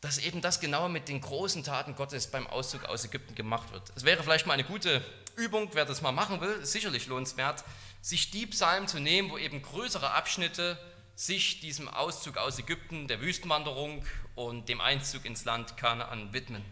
dass 0.00 0.18
eben 0.18 0.40
das 0.40 0.58
genau 0.58 0.88
mit 0.88 1.08
den 1.08 1.20
großen 1.20 1.62
Taten 1.62 1.94
Gottes 1.94 2.26
beim 2.26 2.48
Auszug 2.48 2.84
aus 2.84 3.04
Ägypten 3.04 3.36
gemacht 3.36 3.72
wird. 3.72 3.92
Es 3.94 4.04
wäre 4.04 4.22
vielleicht 4.22 4.46
mal 4.46 4.54
eine 4.54 4.64
gute 4.64 5.02
Übung, 5.36 5.70
wer 5.72 5.84
das 5.84 6.02
mal 6.02 6.12
machen 6.12 6.40
will, 6.40 6.66
sicherlich 6.66 7.06
lohnenswert, 7.06 7.64
sich 8.00 8.32
die 8.32 8.46
Psalmen 8.46 8.88
zu 8.88 8.98
nehmen, 8.98 9.30
wo 9.30 9.38
eben 9.38 9.62
größere 9.62 10.10
Abschnitte 10.10 10.76
sich 11.14 11.60
diesem 11.60 11.88
Auszug 11.88 12.36
aus 12.36 12.58
Ägypten, 12.58 13.08
der 13.08 13.20
Wüstenwanderung 13.20 14.04
und 14.34 14.68
dem 14.68 14.80
Einzug 14.80 15.24
ins 15.24 15.44
Land 15.44 15.76
Kanaan 15.76 16.32
widmen. 16.32 16.64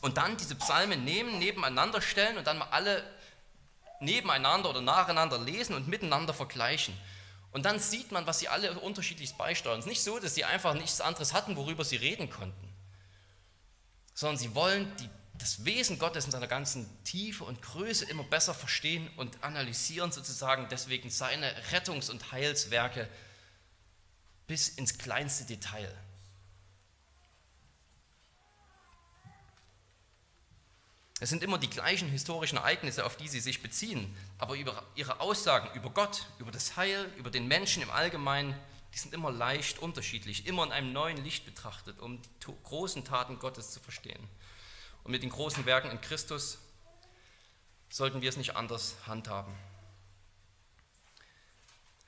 Und 0.00 0.16
dann 0.16 0.36
diese 0.36 0.54
Psalmen 0.54 1.04
nehmen, 1.04 1.38
nebeneinander 1.38 2.00
stellen 2.00 2.38
und 2.38 2.46
dann 2.46 2.58
mal 2.58 2.68
alle 2.70 3.02
nebeneinander 4.00 4.70
oder 4.70 4.80
nacheinander 4.80 5.38
lesen 5.38 5.74
und 5.74 5.88
miteinander 5.88 6.32
vergleichen. 6.32 6.96
Und 7.50 7.64
dann 7.64 7.80
sieht 7.80 8.12
man, 8.12 8.26
was 8.26 8.38
sie 8.38 8.48
alle 8.48 8.78
unterschiedlich 8.78 9.34
beisteuern. 9.34 9.78
Es 9.78 9.86
ist 9.86 9.90
nicht 9.90 10.02
so, 10.02 10.18
dass 10.18 10.34
sie 10.34 10.44
einfach 10.44 10.74
nichts 10.74 11.00
anderes 11.00 11.32
hatten, 11.32 11.56
worüber 11.56 11.84
sie 11.84 11.96
reden 11.96 12.30
konnten, 12.30 12.68
sondern 14.14 14.36
sie 14.36 14.54
wollen 14.54 14.94
die, 15.00 15.08
das 15.34 15.64
Wesen 15.64 15.98
Gottes 15.98 16.26
in 16.26 16.30
seiner 16.30 16.46
ganzen 16.46 16.86
Tiefe 17.04 17.44
und 17.44 17.62
Größe 17.62 18.04
immer 18.04 18.24
besser 18.24 18.54
verstehen 18.54 19.10
und 19.16 19.42
analysieren 19.42 20.12
sozusagen 20.12 20.68
deswegen 20.70 21.10
seine 21.10 21.52
Rettungs- 21.72 22.10
und 22.10 22.32
Heilswerke 22.32 23.08
bis 24.48 24.68
ins 24.70 24.98
kleinste 24.98 25.44
Detail. 25.44 25.94
Es 31.20 31.28
sind 31.28 31.42
immer 31.42 31.58
die 31.58 31.70
gleichen 31.70 32.08
historischen 32.08 32.58
Ereignisse, 32.58 33.04
auf 33.04 33.16
die 33.16 33.28
sie 33.28 33.40
sich 33.40 33.60
beziehen, 33.62 34.16
aber 34.38 34.54
ihre 34.56 35.20
Aussagen 35.20 35.68
über 35.76 35.90
Gott, 35.90 36.26
über 36.38 36.50
das 36.50 36.76
Heil, 36.76 37.12
über 37.16 37.30
den 37.30 37.46
Menschen 37.46 37.82
im 37.82 37.90
Allgemeinen, 37.90 38.58
die 38.94 38.98
sind 38.98 39.12
immer 39.12 39.30
leicht 39.30 39.80
unterschiedlich, 39.80 40.46
immer 40.46 40.64
in 40.64 40.72
einem 40.72 40.92
neuen 40.92 41.22
Licht 41.22 41.44
betrachtet, 41.44 41.98
um 41.98 42.22
die 42.22 42.52
großen 42.64 43.04
Taten 43.04 43.38
Gottes 43.38 43.72
zu 43.72 43.80
verstehen. 43.80 44.28
Und 45.04 45.10
mit 45.10 45.22
den 45.22 45.30
großen 45.30 45.66
Werken 45.66 45.90
in 45.90 46.00
Christus 46.00 46.58
sollten 47.90 48.22
wir 48.22 48.28
es 48.28 48.36
nicht 48.36 48.56
anders 48.56 48.94
handhaben. 49.06 49.54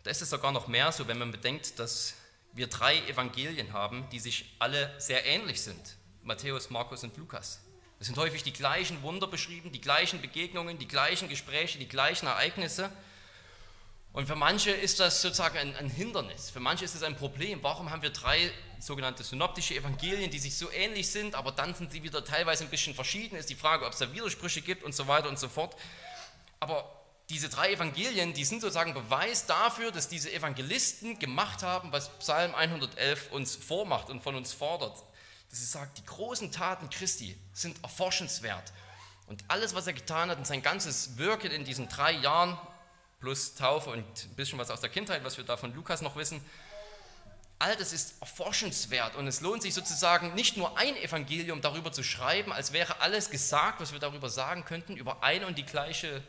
Da 0.05 0.11
ist 0.11 0.23
es 0.23 0.31
sogar 0.31 0.53
noch 0.53 0.69
mehr 0.69 0.93
so, 0.93 1.09
wenn 1.09 1.19
man 1.19 1.33
bedenkt, 1.33 1.79
dass 1.79 2.15
wir 2.53 2.67
drei 2.67 2.99
Evangelien 3.09 3.73
haben, 3.73 4.09
die 4.11 4.19
sich 4.19 4.55
alle 4.59 4.93
sehr 4.99 5.25
ähnlich 5.25 5.63
sind. 5.63 5.97
Matthäus, 6.23 6.71
Markus 6.71 7.05
und 7.05 7.17
Lukas. 7.17 7.61
Es 8.01 8.07
sind 8.07 8.17
häufig 8.17 8.43
die 8.43 8.53
gleichen 8.53 9.03
Wunder 9.03 9.27
beschrieben, 9.27 9.73
die 9.73 9.81
gleichen 9.81 10.21
Begegnungen, 10.21 10.79
die 10.79 10.89
gleichen 10.89 11.29
Gespräche, 11.29 11.79
die 11.79 11.89
gleichen 11.89 12.27
Ereignisse. 12.27 12.91
Und 14.13 14.27
für 14.27 14.35
manche 14.35 14.71
ist 14.71 14.99
das 14.99 15.23
sozusagen 15.23 15.57
ein, 15.59 15.77
ein, 15.77 15.89
Hindernis, 15.89 16.51
für 16.51 16.59
manche 16.59 16.85
ist 16.85 16.95
es 16.95 17.03
ein 17.03 17.17
Problem. 17.17 17.63
Warum 17.63 17.91
haben 17.91 18.03
wir 18.03 18.11
drei 18.11 18.51
sogenannte 18.81 19.23
synoptische 19.23 19.75
Evangelien, 19.75 20.31
die 20.31 20.39
sich 20.39 20.57
so 20.57 20.71
ähnlich 20.73 21.11
sind, 21.11 21.35
aber 21.35 21.53
dann 21.53 21.75
sind 21.75 21.93
sie 21.93 22.03
wieder 22.03 22.25
teilweise 22.25 22.65
ein 22.65 22.71
bisschen 22.71 22.95
verschieden? 22.95 23.37
Ist 23.37 23.51
die 23.51 23.55
Frage, 23.55 23.87
ob 23.87 23.93
es 23.93 23.99
da 23.99 24.13
Widersprüche 24.13 24.63
gibt 24.63 24.83
und 24.83 24.95
so 24.95 25.07
weiter 25.07 25.29
und 25.29 25.39
so 25.39 25.49
fort. 25.49 25.77
Aber 26.59 27.00
diese 27.31 27.49
drei 27.49 27.73
Evangelien, 27.73 28.35
die 28.35 28.45
sind 28.45 28.61
sozusagen 28.61 28.93
Beweis 28.93 29.47
dafür, 29.47 29.93
dass 29.93 30.09
diese 30.09 30.33
Evangelisten 30.33 31.19
gemacht 31.19 31.63
haben, 31.63 31.93
was 31.93 32.11
Psalm 32.19 32.55
111 32.55 33.31
uns 33.33 33.57
vormacht 33.57 34.11
und 34.11 34.23
von 34.23 34.35
uns 34.35 34.53
fordert 34.53 35.03
dass 35.51 35.59
sie 35.59 35.67
sagt, 35.67 35.99
die 35.99 36.07
großen 36.07 36.53
Taten 36.53 36.89
Christi 36.91 37.37
sind 37.53 37.83
erforschenswert. 37.83 38.73
Und 39.27 39.45
alles, 39.49 39.75
was 39.75 39.87
er 39.87 39.93
getan 39.93 40.31
hat 40.31 40.39
und 40.39 40.47
sein 40.47 40.63
ganzes 40.63 41.19
Wirken 41.19 41.51
in 41.51 41.65
diesen 41.65 41.89
drei 41.89 42.13
Jahren, 42.13 42.57
plus 43.19 43.55
Taufe 43.55 43.91
und 43.91 44.05
ein 44.25 44.35
bisschen 44.37 44.59
was 44.59 44.71
aus 44.71 44.81
der 44.81 44.91
Kindheit, 44.91 45.25
was 45.25 45.37
wir 45.37 45.45
da 45.45 45.57
von 45.57 45.75
Lukas 45.75 46.03
noch 46.03 46.17
wissen, 46.17 46.41
all 47.59 47.77
das 47.77 47.93
ist 47.93 48.15
erforschenswert 48.21 49.17
und 49.17 49.27
es 49.27 49.41
lohnt 49.41 49.63
sich 49.63 49.75
sozusagen 49.75 50.35
nicht 50.35 50.57
nur 50.57 50.79
ein 50.79 50.97
Evangelium 50.97 51.61
darüber 51.61 51.93
zu 51.93 52.03
schreiben, 52.03 52.53
als 52.53 52.73
wäre 52.73 53.01
alles 53.01 53.29
gesagt, 53.29 53.81
was 53.81 53.93
wir 53.93 53.99
darüber 53.99 54.31
sagen 54.31 54.65
könnten, 54.65 54.97
über 54.97 55.23
eine 55.23 55.47
und 55.47 55.59
die 55.59 55.67
gleiche 55.67 56.23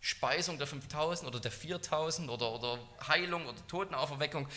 Speisung 0.00 0.58
der 0.58 0.66
5000 0.66 1.28
oder 1.28 1.40
der 1.40 1.50
4000 1.50 2.30
oder, 2.30 2.52
oder 2.52 2.78
Heilung 3.06 3.46
oder 3.46 3.66
Totenauferweckung, 3.66 4.48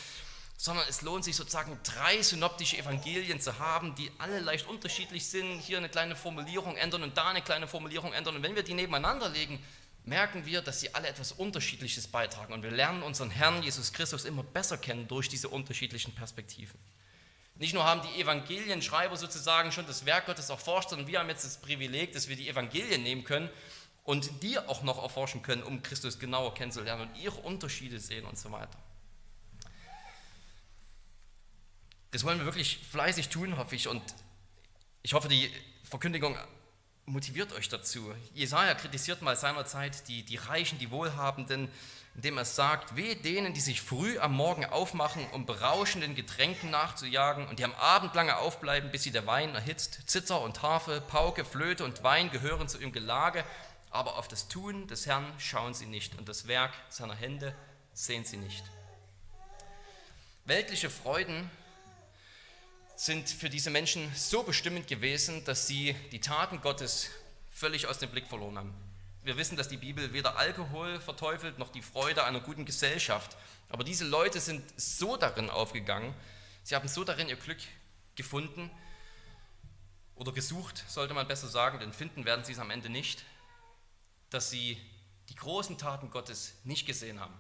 sondern 0.58 0.86
es 0.88 1.02
lohnt 1.02 1.24
sich 1.24 1.36
sozusagen 1.36 1.80
drei 1.84 2.22
synoptische 2.22 2.78
Evangelien 2.78 3.42
zu 3.42 3.58
haben, 3.58 3.96
die 3.96 4.12
alle 4.20 4.40
leicht 4.40 4.68
unterschiedlich 4.68 5.26
sind, 5.26 5.60
hier 5.60 5.80
eine 5.80 5.90
kleine 5.90 6.16
Formulierung 6.16 6.78
ändern 6.78 7.02
und 7.02 7.18
da 7.18 7.30
eine 7.30 7.42
kleine 7.42 7.68
Formulierung 7.68 8.14
ändern. 8.14 8.36
Und 8.36 8.44
wenn 8.44 8.56
wir 8.56 8.62
die 8.62 8.76
nebeneinander 8.76 9.28
legen, 9.30 9.64
merken 10.04 10.46
wir, 10.46 10.62
dass 10.62 10.80
sie 10.80 10.94
alle 10.94 11.08
etwas 11.08 11.32
Unterschiedliches 11.32 12.08
beitragen. 12.08 12.54
Und 12.54 12.62
wir 12.62 12.70
lernen 12.70 13.02
unseren 13.02 13.32
Herrn 13.32 13.64
Jesus 13.64 13.92
Christus 13.92 14.26
immer 14.26 14.44
besser 14.44 14.78
kennen 14.78 15.08
durch 15.08 15.30
diese 15.30 15.50
unterschiedlichen 15.50 16.14
Perspektiven. 16.14 16.80
Nicht 17.56 17.74
nur 17.74 17.84
haben 17.84 18.02
die 18.02 18.22
Evangelienschreiber 18.22 19.18
sozusagen 19.18 19.72
schon 19.72 19.88
das 19.88 20.06
Werk 20.06 20.28
Gottes 20.28 20.50
erforscht, 20.50 20.90
sondern 20.90 21.08
wir 21.08 21.20
haben 21.20 21.30
jetzt 21.30 21.44
das 21.44 21.58
Privileg, 21.60 22.14
dass 22.14 22.28
wir 22.28 22.36
die 22.36 22.50
Evangelien 22.50 23.02
nehmen 23.02 23.24
können 23.24 23.50
und 24.04 24.44
die 24.44 24.58
auch 24.58 24.84
noch 24.84 25.02
erforschen 25.02 25.42
können, 25.42 25.64
um 25.64 25.84
Christus 25.84 26.20
genauer 26.20 26.54
kennenzulernen 26.54 27.10
und 27.10 27.18
ihre 27.18 27.40
Unterschiede 27.42 28.00
sehen 28.00 28.26
und 28.26 28.38
so 28.38 28.52
weiter. 28.52 28.78
Das 32.12 32.26
wollen 32.26 32.40
wir 32.40 32.46
wirklich 32.46 32.78
fleißig 32.92 33.30
tun, 33.30 33.58
hoffe 33.58 33.76
ich. 33.76 33.88
Und 33.88 34.02
ich 35.02 35.14
hoffe, 35.14 35.30
die 35.30 35.50
Verkündigung 35.84 36.38
motiviert 37.06 37.54
euch 37.54 37.70
dazu. 37.70 38.14
Jesaja 38.34 38.74
kritisiert 38.76 39.22
mal 39.22 39.36
seinerzeit 39.36 40.08
die, 40.08 40.24
die 40.24 40.36
Reichen, 40.36 40.78
die 40.78 40.92
Wohlhabenden, 40.92 41.70
indem 42.16 42.38
er 42.38 42.46
sagt: 42.46 42.98
Weh 42.98 43.16
denen, 43.16 43.54
die 43.54 43.62
sich 43.62 43.82
früh 43.82 44.20
am 44.20 44.34
Morgen 44.34 44.66
aufmachen, 44.66 45.26
um 45.32 45.46
berauschenden 45.46 46.14
Getränken 46.16 46.70
nachzujagen 46.70 47.48
und 47.48 47.60
die 47.60 47.66
am 47.66 47.74
Abend 47.76 48.14
lange 48.14 48.36
aufbleiben, 48.38 48.92
bis 48.92 49.04
sie 49.04 49.12
der 49.12 49.26
Wein 49.26 49.56
erhitzt. 49.56 50.02
Zither 50.08 50.42
und 50.42 50.62
Harfe, 50.62 51.00
Pauke, 51.00 51.46
Flöte 51.46 51.86
und 51.86 52.04
Wein 52.04 52.30
gehören 52.30 52.68
zu 52.68 52.78
ihrem 52.78 52.92
Gelage, 52.92 53.46
aber 53.92 54.18
auf 54.18 54.28
das 54.28 54.48
Tun 54.48 54.88
des 54.88 55.06
Herrn 55.06 55.32
schauen 55.38 55.74
sie 55.74 55.86
nicht 55.86 56.18
und 56.18 56.28
das 56.28 56.48
Werk 56.48 56.74
seiner 56.90 57.16
Hände 57.16 57.54
sehen 57.94 58.26
sie 58.26 58.38
nicht. 58.38 58.64
Weltliche 60.46 60.90
Freuden 60.90 61.50
sind 62.96 63.30
für 63.30 63.50
diese 63.50 63.70
Menschen 63.70 64.12
so 64.16 64.44
bestimmend 64.44 64.88
gewesen, 64.88 65.44
dass 65.46 65.68
sie 65.68 65.96
die 66.12 66.22
Taten 66.22 66.62
Gottes 66.62 67.10
völlig 67.52 67.88
aus 67.88 68.00
dem 68.00 68.10
Blick 68.10 68.28
verloren 68.28 68.58
haben. 68.58 68.74
Wir 69.24 69.38
wissen, 69.38 69.56
dass 69.56 69.68
die 69.68 69.78
Bibel 69.78 70.14
weder 70.14 70.38
Alkohol 70.38 71.00
verteufelt 71.00 71.60
noch 71.60 71.72
die 71.72 71.82
Freude 71.82 72.24
einer 72.24 72.40
guten 72.40 72.66
Gesellschaft. 72.66 73.38
Aber 73.70 73.84
diese 73.84 74.06
Leute 74.06 74.40
sind 74.40 74.64
so 74.80 75.16
darin 75.16 75.50
aufgegangen, 75.50 76.14
sie 76.64 76.76
haben 76.76 76.88
so 76.88 77.04
darin 77.04 77.30
ihr 77.30 77.36
Glück 77.36 77.60
gefunden 78.16 78.72
oder 80.16 80.32
gesucht, 80.32 80.84
sollte 80.88 81.14
man 81.14 81.28
besser 81.28 81.48
sagen, 81.48 81.80
denn 81.80 81.94
finden 81.94 82.26
werden 82.26 82.46
sie 82.46 82.54
es 82.54 82.60
am 82.60 82.72
Ende 82.72 82.90
nicht, 82.90 83.24
dass 84.32 84.50
sie 84.50 84.82
die 85.30 85.36
großen 85.36 85.78
Taten 85.78 86.10
Gottes 86.10 86.56
nicht 86.64 86.88
gesehen 86.88 87.20
haben. 87.20 87.34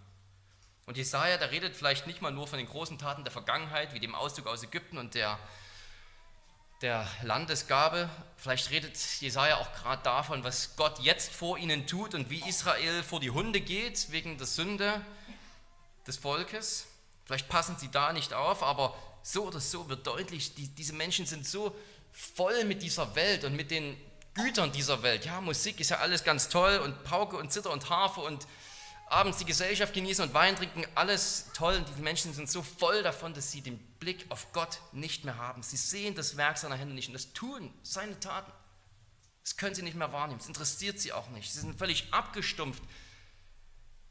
Und 0.85 0.97
Jesaja, 0.97 1.37
der 1.37 1.51
redet 1.51 1.75
vielleicht 1.75 2.05
nicht 2.05 2.21
mal 2.21 2.31
nur 2.31 2.47
von 2.47 2.57
den 2.57 2.67
großen 2.67 2.99
Taten 2.99 3.23
der 3.23 3.31
Vergangenheit, 3.31 3.93
wie 3.93 3.99
dem 3.99 4.13
Auszug 4.13 4.47
aus 4.47 4.63
Ägypten 4.63 4.97
und 4.97 5.15
der, 5.15 5.39
der 6.81 7.07
Landesgabe. 7.21 8.09
Vielleicht 8.35 8.71
redet 8.71 8.97
Jesaja 9.21 9.57
auch 9.57 9.71
gerade 9.73 10.03
davon, 10.03 10.43
was 10.43 10.75
Gott 10.75 10.99
jetzt 10.99 11.31
vor 11.31 11.57
ihnen 11.57 11.87
tut 11.87 12.13
und 12.13 12.29
wie 12.29 12.47
Israel 12.47 13.03
vor 13.03 13.19
die 13.19 13.31
Hunde 13.31 13.61
geht 13.61 14.11
wegen 14.11 14.37
der 14.37 14.47
Sünde 14.47 15.01
des 16.07 16.17
Volkes. 16.17 16.87
Vielleicht 17.25 17.47
passen 17.47 17.77
sie 17.77 17.89
da 17.89 18.11
nicht 18.11 18.33
auf, 18.33 18.63
aber 18.63 18.95
so 19.23 19.45
oder 19.45 19.59
so 19.59 19.87
wird 19.87 20.05
deutlich, 20.07 20.55
die, 20.55 20.67
diese 20.67 20.93
Menschen 20.93 21.25
sind 21.25 21.47
so 21.47 21.75
voll 22.11 22.65
mit 22.65 22.81
dieser 22.81 23.15
Welt 23.15 23.45
und 23.45 23.55
mit 23.55 23.71
den 23.71 23.95
Gütern 24.33 24.71
dieser 24.71 25.03
Welt. 25.03 25.25
Ja, 25.25 25.41
Musik 25.41 25.79
ist 25.79 25.89
ja 25.89 25.97
alles 25.97 26.23
ganz 26.23 26.49
toll 26.49 26.77
und 26.77 27.03
Pauke 27.03 27.37
und 27.37 27.51
Zitter 27.51 27.71
und 27.71 27.89
Harfe 27.89 28.21
und 28.21 28.47
abends 29.07 29.39
die 29.39 29.45
Gesellschaft 29.45 29.93
genießen 29.93 30.23
und 30.25 30.33
Wein 30.33 30.55
trinken, 30.55 30.85
alles 30.95 31.47
toll. 31.53 31.75
Und 31.75 31.87
die 31.97 32.01
Menschen 32.01 32.33
sind 32.33 32.49
so 32.49 32.61
voll 32.61 33.03
davon, 33.03 33.33
dass 33.33 33.51
sie 33.51 33.61
den 33.61 33.77
Blick 33.99 34.25
auf 34.29 34.53
Gott 34.53 34.79
nicht 34.93 35.25
mehr 35.25 35.37
haben. 35.37 35.63
Sie 35.63 35.75
sehen 35.75 36.15
das 36.15 36.37
Werk 36.37 36.57
seiner 36.57 36.75
Hände 36.75 36.95
nicht 36.95 37.09
und 37.09 37.13
das 37.13 37.33
tun 37.33 37.73
seine 37.83 38.19
Taten. 38.19 38.51
Das 39.43 39.57
können 39.57 39.75
sie 39.75 39.81
nicht 39.81 39.97
mehr 39.97 40.13
wahrnehmen. 40.13 40.39
Das 40.39 40.47
interessiert 40.47 40.99
sie 40.99 41.11
auch 41.11 41.29
nicht. 41.29 41.51
Sie 41.51 41.59
sind 41.59 41.77
völlig 41.77 42.13
abgestumpft 42.13 42.83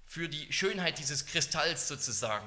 für 0.05 0.29
die 0.29 0.53
Schönheit 0.53 0.99
dieses 0.99 1.25
Kristalls 1.25 1.89
sozusagen. 1.89 2.47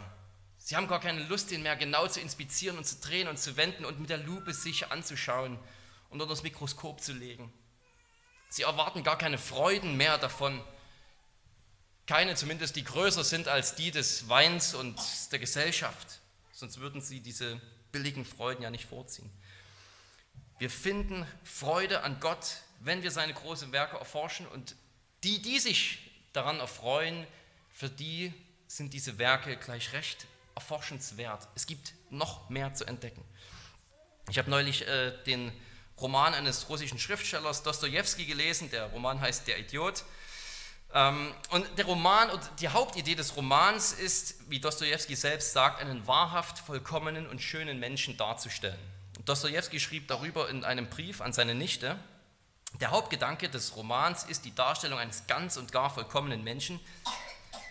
Sie 0.57 0.75
haben 0.75 0.87
gar 0.87 0.99
keine 0.99 1.23
Lust, 1.23 1.51
ihn 1.51 1.63
mehr 1.63 1.75
genau 1.75 2.07
zu 2.07 2.19
inspizieren 2.19 2.77
und 2.77 2.85
zu 2.85 2.97
drehen 2.97 3.27
und 3.27 3.39
zu 3.39 3.57
wenden 3.57 3.83
und 3.83 3.99
mit 3.99 4.09
der 4.09 4.17
Lupe 4.17 4.53
sich 4.53 4.91
anzuschauen 4.91 5.57
und 6.09 6.21
unter 6.21 6.27
das 6.27 6.43
Mikroskop 6.43 7.01
zu 7.01 7.13
legen. 7.13 7.51
Sie 8.53 8.61
erwarten 8.61 9.03
gar 9.03 9.17
keine 9.17 9.39
Freuden 9.39 9.97
mehr 9.97 10.19
davon, 10.19 10.61
keine 12.05 12.35
zumindest, 12.35 12.75
die 12.75 12.83
größer 12.83 13.23
sind 13.23 13.47
als 13.47 13.73
die 13.73 13.89
des 13.89 14.29
Weins 14.29 14.75
und 14.75 14.95
der 15.31 15.39
Gesellschaft. 15.39 16.19
Sonst 16.51 16.79
würden 16.79 17.01
sie 17.01 17.19
diese 17.19 17.59
billigen 17.91 18.25
Freuden 18.25 18.61
ja 18.61 18.69
nicht 18.69 18.85
vorziehen. 18.85 19.27
Wir 20.59 20.69
finden 20.69 21.25
Freude 21.43 22.03
an 22.03 22.19
Gott, 22.19 22.57
wenn 22.79 23.01
wir 23.01 23.09
seine 23.09 23.33
großen 23.33 23.71
Werke 23.71 23.97
erforschen. 23.97 24.45
Und 24.45 24.75
die, 25.23 25.41
die 25.41 25.57
sich 25.57 26.11
daran 26.31 26.59
erfreuen, 26.59 27.25
für 27.73 27.89
die 27.89 28.31
sind 28.67 28.93
diese 28.93 29.17
Werke 29.17 29.57
gleich 29.57 29.93
recht 29.93 30.27
erforschenswert. 30.53 31.47
Es 31.55 31.65
gibt 31.65 31.95
noch 32.11 32.51
mehr 32.51 32.75
zu 32.75 32.85
entdecken. 32.85 33.25
Ich 34.29 34.37
habe 34.37 34.51
neulich 34.51 34.87
äh, 34.87 35.11
den 35.23 35.51
Roman 36.03 36.33
eines 36.33 36.69
russischen 36.69 36.99
Schriftstellers 36.99 37.63
Dostoevsky 37.63 38.25
gelesen. 38.25 38.69
Der 38.69 38.87
Roman 38.87 39.21
heißt 39.21 39.47
Der 39.47 39.57
Idiot. 39.57 40.03
Ähm, 40.93 41.33
und 41.49 41.65
der 41.77 41.85
Roman 41.85 42.29
und 42.29 42.41
die 42.59 42.67
Hauptidee 42.67 43.15
des 43.15 43.35
Romans 43.35 43.93
ist, 43.93 44.49
wie 44.49 44.59
Dostoevsky 44.59 45.15
selbst 45.15 45.53
sagt, 45.53 45.81
einen 45.81 46.05
wahrhaft 46.05 46.59
vollkommenen 46.59 47.27
und 47.27 47.41
schönen 47.41 47.79
Menschen 47.79 48.17
darzustellen. 48.17 48.77
Dostoevsky 49.25 49.79
schrieb 49.79 50.07
darüber 50.09 50.49
in 50.49 50.63
einem 50.63 50.89
Brief 50.89 51.21
an 51.21 51.33
seine 51.33 51.55
Nichte, 51.55 51.97
der 52.81 52.89
Hauptgedanke 52.89 53.49
des 53.49 53.75
Romans 53.75 54.23
ist 54.23 54.45
die 54.45 54.55
Darstellung 54.55 54.97
eines 54.97 55.27
ganz 55.27 55.57
und 55.57 55.71
gar 55.71 55.91
vollkommenen 55.91 56.43
Menschen. 56.43 56.79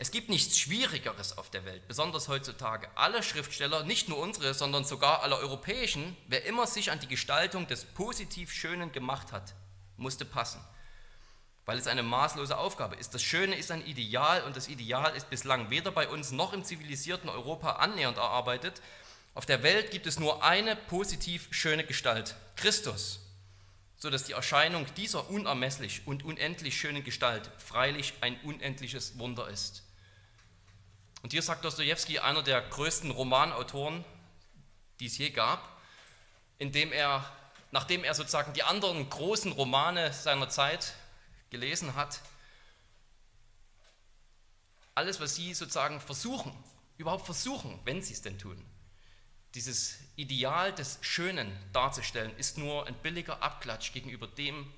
Es 0.03 0.11
gibt 0.11 0.31
nichts 0.31 0.59
Schwierigeres 0.59 1.39
auf 1.39 1.49
der 1.49 1.65
Welt, 1.65 1.87
besonders 1.87 2.27
heutzutage. 2.27 2.89
Alle 2.97 3.23
Schriftsteller, 3.23 3.85
nicht 3.85 4.09
nur 4.09 4.19
unsere, 4.19 4.53
sondern 4.53 4.85
sogar 4.85 5.23
alle 5.23 5.37
europäischen, 5.37 6.17
wer 6.27 6.45
immer 6.45 6.67
sich 6.67 6.91
an 6.91 6.99
die 6.99 7.07
Gestaltung 7.07 7.69
des 7.69 7.85
positiv 7.85 8.51
Schönen 8.51 8.91
gemacht 8.91 9.31
hat, 9.31 9.55
musste 9.97 10.25
passen 10.25 10.61
weil 11.67 11.79
es 11.79 11.87
eine 11.87 12.03
maßlose 12.03 12.59
Aufgabe 12.59 12.97
ist. 12.97 13.15
Das 13.15 13.23
Schöne 13.23 13.55
ist 13.55 13.71
ein 13.71 13.87
Ideal 13.87 14.43
und 14.43 14.57
das 14.57 14.67
Ideal 14.67 15.15
ist 15.15 15.31
bislang 15.31 15.71
weder 15.71 15.93
bei 15.93 16.09
uns 16.09 16.33
noch 16.33 16.53
im 16.53 16.65
zivilisierten 16.65 17.31
Europa 17.31 17.75
annähernd 17.75 18.17
erarbeitet. 18.17 18.83
Auf 19.35 19.47
der 19.47 19.63
Welt 19.63 19.93
gibt 19.93 20.09
es 20.09 20.19
nur 20.19 20.43
eine 20.43 20.75
positiv 20.75 21.47
schöne 21.53 21.85
Gestalt, 21.85 22.35
Christus, 22.57 23.21
so 23.97 24.11
dass 24.11 24.25
die 24.25 24.33
Erscheinung 24.33 24.85
dieser 24.97 25.31
unermesslich 25.31 26.03
und 26.05 26.25
unendlich 26.25 26.77
schönen 26.77 27.05
Gestalt 27.05 27.49
freilich 27.59 28.15
ein 28.23 28.41
unendliches 28.41 29.21
Wunder 29.21 29.49
ist. 29.49 29.85
Und 31.23 31.33
hier 31.33 31.43
sagt 31.43 31.65
Dostoevsky, 31.65 32.19
einer 32.19 32.43
der 32.43 32.61
größten 32.61 33.11
Romanautoren, 33.13 34.05
die 34.99 35.07
es 35.07 35.19
je 35.19 35.31
gab, 35.31 35.81
indem 36.59 36.93
er, 36.93 37.25
nachdem 37.71 38.05
er 38.05 38.15
sozusagen 38.15 38.53
die 38.53 38.65
anderen 38.65 39.09
großen 39.09 39.53
Romane 39.53 40.13
seiner 40.13 40.49
Zeit 40.49 40.95
gelesen 41.51 41.95
hat, 41.95 42.21
alles, 44.95 45.21
was 45.21 45.37
sie 45.37 45.55
sozusagen 45.55 46.01
versuchen, 46.01 46.53
überhaupt 46.99 47.25
versuchen, 47.25 47.79
wenn 47.85 48.03
sie 48.03 48.13
es 48.13 48.23
denn 48.23 48.39
tun, 48.39 48.63
dieses 49.55 49.99
Ideal 50.17 50.73
des 50.75 50.99
Schönen 51.03 51.57
darzustellen, 51.73 52.37
ist 52.37 52.59
nur 52.59 52.87
ein 52.87 52.95
billiger 52.95 53.43
Abklatsch 53.43 53.93
gegenüber 53.93 54.27
dem, 54.27 54.73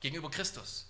gegenüber 0.00 0.30
Christus. 0.30 0.87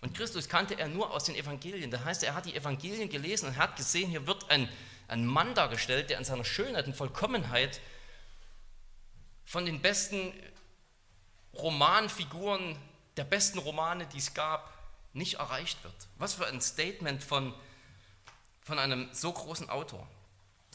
Und 0.00 0.16
Christus 0.16 0.48
kannte 0.48 0.78
er 0.78 0.88
nur 0.88 1.12
aus 1.12 1.24
den 1.24 1.34
Evangelien. 1.34 1.90
Das 1.90 2.04
heißt, 2.04 2.22
er 2.22 2.34
hat 2.34 2.46
die 2.46 2.54
Evangelien 2.54 3.08
gelesen 3.08 3.48
und 3.48 3.56
hat 3.56 3.76
gesehen, 3.76 4.10
hier 4.10 4.26
wird 4.26 4.48
ein, 4.50 4.68
ein 5.08 5.26
Mann 5.26 5.54
dargestellt, 5.54 6.10
der 6.10 6.18
in 6.18 6.24
seiner 6.24 6.44
Schönheit 6.44 6.86
und 6.86 6.94
Vollkommenheit 6.94 7.80
von 9.44 9.64
den 9.66 9.80
besten 9.80 10.32
Romanfiguren 11.54 12.78
der 13.16 13.24
besten 13.24 13.58
Romane, 13.58 14.06
die 14.06 14.18
es 14.18 14.34
gab, 14.34 14.72
nicht 15.12 15.34
erreicht 15.34 15.82
wird. 15.82 15.94
Was 16.18 16.34
für 16.34 16.46
ein 16.46 16.60
Statement 16.60 17.24
von, 17.24 17.52
von 18.62 18.78
einem 18.78 19.08
so 19.12 19.32
großen 19.32 19.68
Autor. 19.68 20.06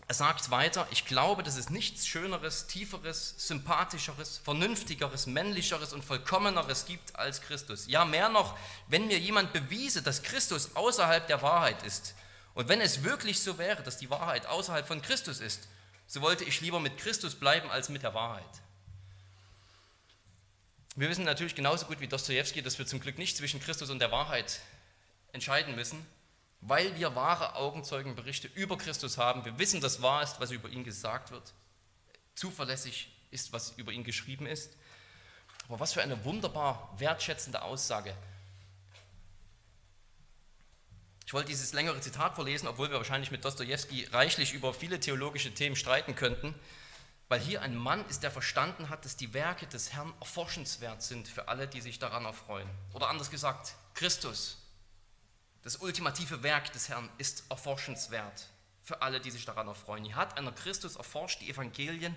Er 0.07 0.15
sagt 0.15 0.51
weiter, 0.51 0.85
ich 0.91 1.05
glaube, 1.05 1.43
dass 1.43 1.55
es 1.55 1.69
nichts 1.69 2.05
Schöneres, 2.05 2.67
Tieferes, 2.67 3.35
Sympathischeres, 3.37 4.39
Vernünftigeres, 4.43 5.27
Männlicheres 5.27 5.93
und 5.93 6.03
Vollkommeneres 6.03 6.85
gibt 6.85 7.15
als 7.15 7.41
Christus. 7.41 7.87
Ja, 7.87 8.03
mehr 8.03 8.29
noch, 8.29 8.57
wenn 8.87 9.07
mir 9.07 9.17
jemand 9.17 9.53
bewiese, 9.53 10.01
dass 10.01 10.21
Christus 10.21 10.75
außerhalb 10.75 11.25
der 11.27 11.41
Wahrheit 11.41 11.83
ist. 11.83 12.15
Und 12.53 12.67
wenn 12.67 12.81
es 12.81 13.03
wirklich 13.03 13.39
so 13.39 13.57
wäre, 13.57 13.81
dass 13.81 13.97
die 13.97 14.09
Wahrheit 14.09 14.45
außerhalb 14.45 14.85
von 14.85 15.01
Christus 15.01 15.39
ist, 15.39 15.67
so 16.05 16.21
wollte 16.21 16.43
ich 16.43 16.59
lieber 16.61 16.79
mit 16.79 16.97
Christus 16.97 17.35
bleiben 17.35 17.71
als 17.71 17.89
mit 17.89 18.03
der 18.03 18.13
Wahrheit. 18.13 18.43
Wir 20.95 21.09
wissen 21.09 21.23
natürlich 21.23 21.55
genauso 21.55 21.87
gut 21.87 22.01
wie 22.01 22.07
Dostoevsky, 22.07 22.61
dass 22.61 22.77
wir 22.77 22.85
zum 22.85 22.99
Glück 22.99 23.17
nicht 23.17 23.37
zwischen 23.37 23.59
Christus 23.59 23.89
und 23.89 23.99
der 23.99 24.11
Wahrheit 24.11 24.59
entscheiden 25.31 25.75
müssen, 25.75 26.05
weil 26.65 26.95
wir 26.97 27.15
wahre 27.15 27.55
Augenzeugenberichte 27.55 28.47
über 28.55 28.77
Christus 28.77 29.17
haben. 29.17 29.43
Wir 29.43 29.59
wissen, 29.59 29.81
dass 29.81 30.01
wahr 30.01 30.23
ist, 30.23 30.39
was 30.39 30.51
über 30.51 30.69
ihn 30.69 30.83
gesagt 30.83 31.31
wird. 31.31 31.53
Zuverlässig 32.35 33.11
ist, 33.31 33.51
was 33.51 33.71
über 33.71 33.91
ihn 33.91 34.03
geschrieben 34.03 34.45
ist. 34.45 34.77
Aber 35.67 35.79
was 35.79 35.93
für 35.93 36.01
eine 36.01 36.23
wunderbar 36.23 36.93
wertschätzende 36.97 37.61
Aussage. 37.61 38.15
Ich 41.25 41.33
wollte 41.33 41.49
dieses 41.49 41.73
längere 41.73 41.99
Zitat 41.99 42.35
vorlesen, 42.35 42.67
obwohl 42.67 42.89
wir 42.89 42.97
wahrscheinlich 42.97 43.31
mit 43.31 43.43
Dostoevsky 43.43 44.05
reichlich 44.11 44.53
über 44.53 44.73
viele 44.73 44.99
theologische 44.99 45.53
Themen 45.53 45.75
streiten 45.75 46.15
könnten. 46.15 46.55
Weil 47.27 47.39
hier 47.39 47.61
ein 47.61 47.75
Mann 47.75 48.05
ist, 48.07 48.23
der 48.23 48.31
verstanden 48.31 48.89
hat, 48.89 49.03
dass 49.03 49.17
die 49.17 49.33
Werke 49.33 49.67
des 49.67 49.91
Herrn 49.93 50.13
erforschenswert 50.19 51.01
sind 51.01 51.27
für 51.27 51.47
alle, 51.47 51.67
die 51.67 51.81
sich 51.81 51.99
daran 51.99 52.25
erfreuen. 52.25 52.69
Oder 52.93 53.09
anders 53.09 53.31
gesagt, 53.31 53.75
Christus, 53.95 54.62
das 55.63 55.77
ultimative 55.77 56.43
Werk 56.43 56.71
des 56.73 56.89
Herrn, 56.89 57.09
ist 57.17 57.43
erforschenswert 57.49 58.49
für 58.83 59.01
alle, 59.01 59.21
die 59.21 59.31
sich 59.31 59.45
daran 59.45 59.67
erfreuen. 59.67 60.03
Hier 60.03 60.15
hat 60.15 60.37
einer 60.37 60.51
Christus 60.51 60.97
erforscht 60.97 61.41
die 61.41 61.49
Evangelien 61.49 62.15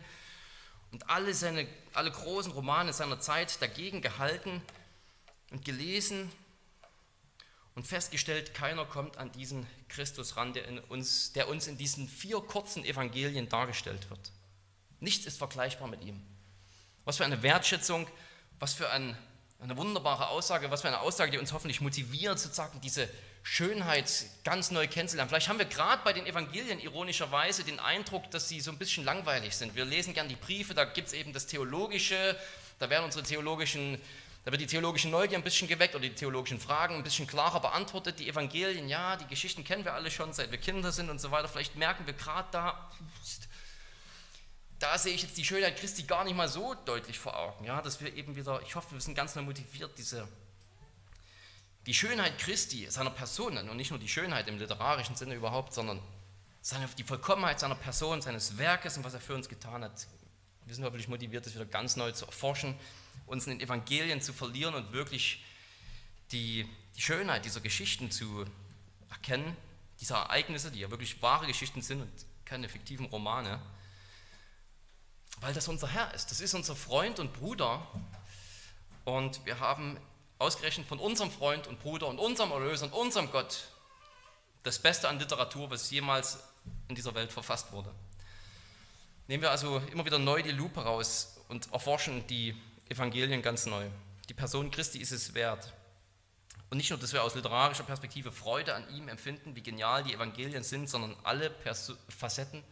und 0.91 1.09
alle, 1.09 1.33
seine, 1.33 1.69
alle 1.95 2.11
großen 2.11 2.53
Romane 2.53 2.93
seiner 2.93 3.21
Zeit 3.21 3.61
dagegen 3.63 4.03
gehalten 4.03 4.63
und 5.51 5.65
gelesen 5.65 6.31
und 7.77 7.87
festgestellt, 7.87 8.55
keiner 8.55 8.85
kommt 8.85 9.19
an 9.19 9.31
diesen 9.33 9.67
Christus 9.89 10.37
ran, 10.37 10.55
der, 10.55 10.91
uns, 10.91 11.33
der 11.35 11.49
uns 11.49 11.67
in 11.67 11.77
diesen 11.77 12.09
vier 12.09 12.41
kurzen 12.41 12.85
Evangelien 12.85 13.49
dargestellt 13.49 14.11
wird. 14.11 14.33
Nichts 14.99 15.27
ist 15.27 15.39
vergleichbar 15.39 15.87
mit 15.87 16.03
ihm. 16.03 16.21
Was 17.05 17.19
für 17.19 17.25
eine 17.25 17.43
Wertschätzung, 17.43 18.09
was 18.59 18.73
für 18.73 18.91
ein, 18.91 19.17
eine 19.61 19.77
wunderbare 19.77 20.29
Aussage, 20.29 20.71
was 20.71 20.83
für 20.83 20.89
eine 20.89 21.01
Aussage, 21.01 21.31
die 21.31 21.39
uns 21.39 21.53
hoffentlich 21.53 21.81
motiviert, 21.81 22.39
sozusagen 22.39 22.81
diese 22.81 23.09
Schönheit 23.43 24.27
ganz 24.45 24.71
neu 24.71 24.87
kennenzulernen. 24.89 25.29
Vielleicht 25.29 25.49
haben 25.49 25.59
wir 25.59 25.67
gerade 25.67 26.03
bei 26.05 26.13
den 26.13 26.27
Evangelien 26.27 26.81
ironischerweise 26.81 27.65
den 27.65 27.79
Eindruck, 27.79 28.31
dass 28.31 28.49
sie 28.49 28.61
so 28.61 28.71
ein 28.71 28.79
bisschen 28.79 29.05
langweilig 29.05 29.57
sind. 29.57 29.75
Wir 29.75 29.85
lesen 29.85 30.15
gern 30.15 30.29
die 30.29 30.37
Briefe, 30.37 30.75
da 30.75 30.85
gibt 30.85 31.09
es 31.09 31.15
eben 31.15 31.33
das 31.33 31.47
Theologische, 31.47 32.37
da 32.79 32.91
werden 32.91 33.05
unsere 33.05 33.25
theologischen, 33.25 34.01
da 34.45 34.51
wird 34.51 34.61
die 34.61 34.67
theologische 34.67 35.09
Neugier 35.09 35.39
ein 35.39 35.45
bisschen 35.45 35.69
geweckt 35.69 35.95
oder 35.95 36.03
die 36.03 36.15
theologischen 36.15 36.61
Fragen 36.61 36.97
ein 36.97 37.03
bisschen 37.03 37.27
klarer 37.27 37.61
beantwortet. 37.61 38.19
Die 38.19 38.29
Evangelien, 38.29 38.89
ja, 38.89 39.17
die 39.17 39.27
Geschichten 39.27 39.65
kennen 39.65 39.85
wir 39.85 39.95
alle 39.95 40.11
schon, 40.11 40.33
seit 40.33 40.51
wir 40.51 40.59
Kinder 40.59 40.93
sind 40.93 41.09
und 41.09 41.21
so 41.21 41.31
weiter. 41.31 41.49
Vielleicht 41.49 41.77
merken 41.77 42.05
wir 42.07 42.15
gerade 42.15 42.49
da, 42.51 42.91
da 44.79 44.99
sehe 44.99 45.15
ich 45.15 45.23
jetzt 45.23 45.37
die 45.37 45.45
Schönheit 45.45 45.79
Christi 45.79 46.03
gar 46.03 46.25
nicht 46.25 46.37
mal 46.37 46.49
so 46.49 46.75
deutlich 46.75 47.19
vor 47.19 47.37
Augen. 47.37 47.65
Ja, 47.65 47.81
dass 47.81 48.01
wir 48.01 48.15
eben 48.15 48.37
wieder, 48.37 48.61
ich 48.63 48.75
hoffe, 48.75 48.93
wir 48.93 49.01
sind 49.01 49.15
ganz 49.15 49.35
neu 49.35 49.43
motiviert, 49.43 49.93
diese 49.97 50.29
die 51.87 51.95
Schönheit 51.95 52.39
Christi, 52.39 52.91
seiner 52.91 53.11
Person, 53.11 53.57
und 53.57 53.77
nicht 53.77 53.91
nur 53.91 54.01
die 54.01 54.09
Schönheit 54.09 54.49
im 54.49 54.59
literarischen 54.59 55.15
Sinne 55.15 55.35
überhaupt, 55.35 55.73
sondern 55.73 56.01
seine, 56.61 56.89
die 56.99 57.05
Vollkommenheit 57.05 57.61
seiner 57.61 57.77
Person, 57.77 58.21
seines 58.21 58.59
Werkes 58.59 58.97
und 58.97 59.05
was 59.05 59.15
er 59.15 59.21
für 59.21 59.35
uns 59.35 59.49
getan 59.49 59.85
hat. 59.85 60.07
Wir 60.65 60.75
sind 60.75 60.85
hoffentlich 60.85 61.07
motiviert, 61.07 61.47
das 61.47 61.55
wieder 61.55 61.65
ganz 61.65 61.95
neu 61.95 62.11
zu 62.11 62.27
erforschen, 62.27 62.77
uns 63.27 63.47
in 63.47 63.53
den 63.53 63.61
Evangelien 63.61 64.21
zu 64.21 64.33
verlieren 64.33 64.75
und 64.75 64.93
wirklich 64.93 65.45
die, 66.33 66.69
die 66.97 67.01
Schönheit 67.01 67.45
dieser 67.45 67.61
Geschichten 67.61 68.11
zu 68.11 68.45
erkennen, 69.09 69.57
dieser 70.01 70.17
Ereignisse, 70.17 70.73
die 70.73 70.81
ja 70.81 70.91
wirklich 70.91 71.23
wahre 71.23 71.47
Geschichten 71.47 71.83
sind 71.83 72.03
und 72.03 72.13
keine 72.45 72.69
fiktiven 72.69 73.07
Romane, 73.07 73.61
weil 75.41 75.55
das 75.55 75.69
unser 75.69 75.89
Herr 75.89 76.13
ist. 76.15 76.31
Das 76.31 76.41
ist 76.41 76.55
unser 76.55 76.77
Freund 76.77 77.19
und 77.19 77.33
Bruder 77.33 77.87
und 79.05 79.45
wir 79.45 79.61
haben 79.61 79.99
ausgerechnet 80.39 80.87
von 80.87 80.99
unserem 80.99 81.31
Freund 81.31 81.67
und 81.67 81.81
Bruder 81.81 82.09
und 82.09 82.19
unserem 82.19 82.51
Erlöser 82.53 82.87
und 82.87 82.93
unserem 82.93 83.31
Gott 83.31 83.69
das 84.63 84.79
Beste 84.79 85.09
an 85.09 85.19
Literatur, 85.19 85.71
was 85.71 85.91
jemals 85.91 86.39
in 86.89 86.95
dieser 86.95 87.15
Welt 87.15 87.33
verfasst 87.33 87.73
wurde. 87.73 87.93
Nehmen 89.29 89.43
wir 89.43 89.51
also 89.51 89.79
immer 89.93 90.05
wieder 90.05 90.19
neu 90.19 90.43
die 90.43 90.51
Lupe 90.51 90.81
raus 90.81 91.37
und 91.49 91.73
erforschen 91.73 92.27
die 92.27 92.55
Evangelien 92.89 93.43
ganz 93.43 93.67
neu. 93.67 93.87
Die 94.29 94.35
Person 94.35 94.71
Christi 94.71 94.99
ist 94.99 95.13
es 95.13 95.35
wert. 95.35 95.73
Und 96.69 96.79
nicht 96.79 96.91
nur, 96.91 96.99
dass 96.99 97.13
wir 97.13 97.23
aus 97.23 97.35
literarischer 97.35 97.85
Perspektive 97.85 98.33
Freude 98.33 98.75
an 98.75 98.89
ihm 98.91 99.09
empfinden, 99.09 99.55
wie 99.55 99.63
genial 99.63 100.03
die 100.03 100.15
Evangelien 100.15 100.65
sind, 100.65 100.89
sondern 100.89 101.17
alle 101.23 101.49
Perso 101.49 101.95
Facetten 102.09 102.65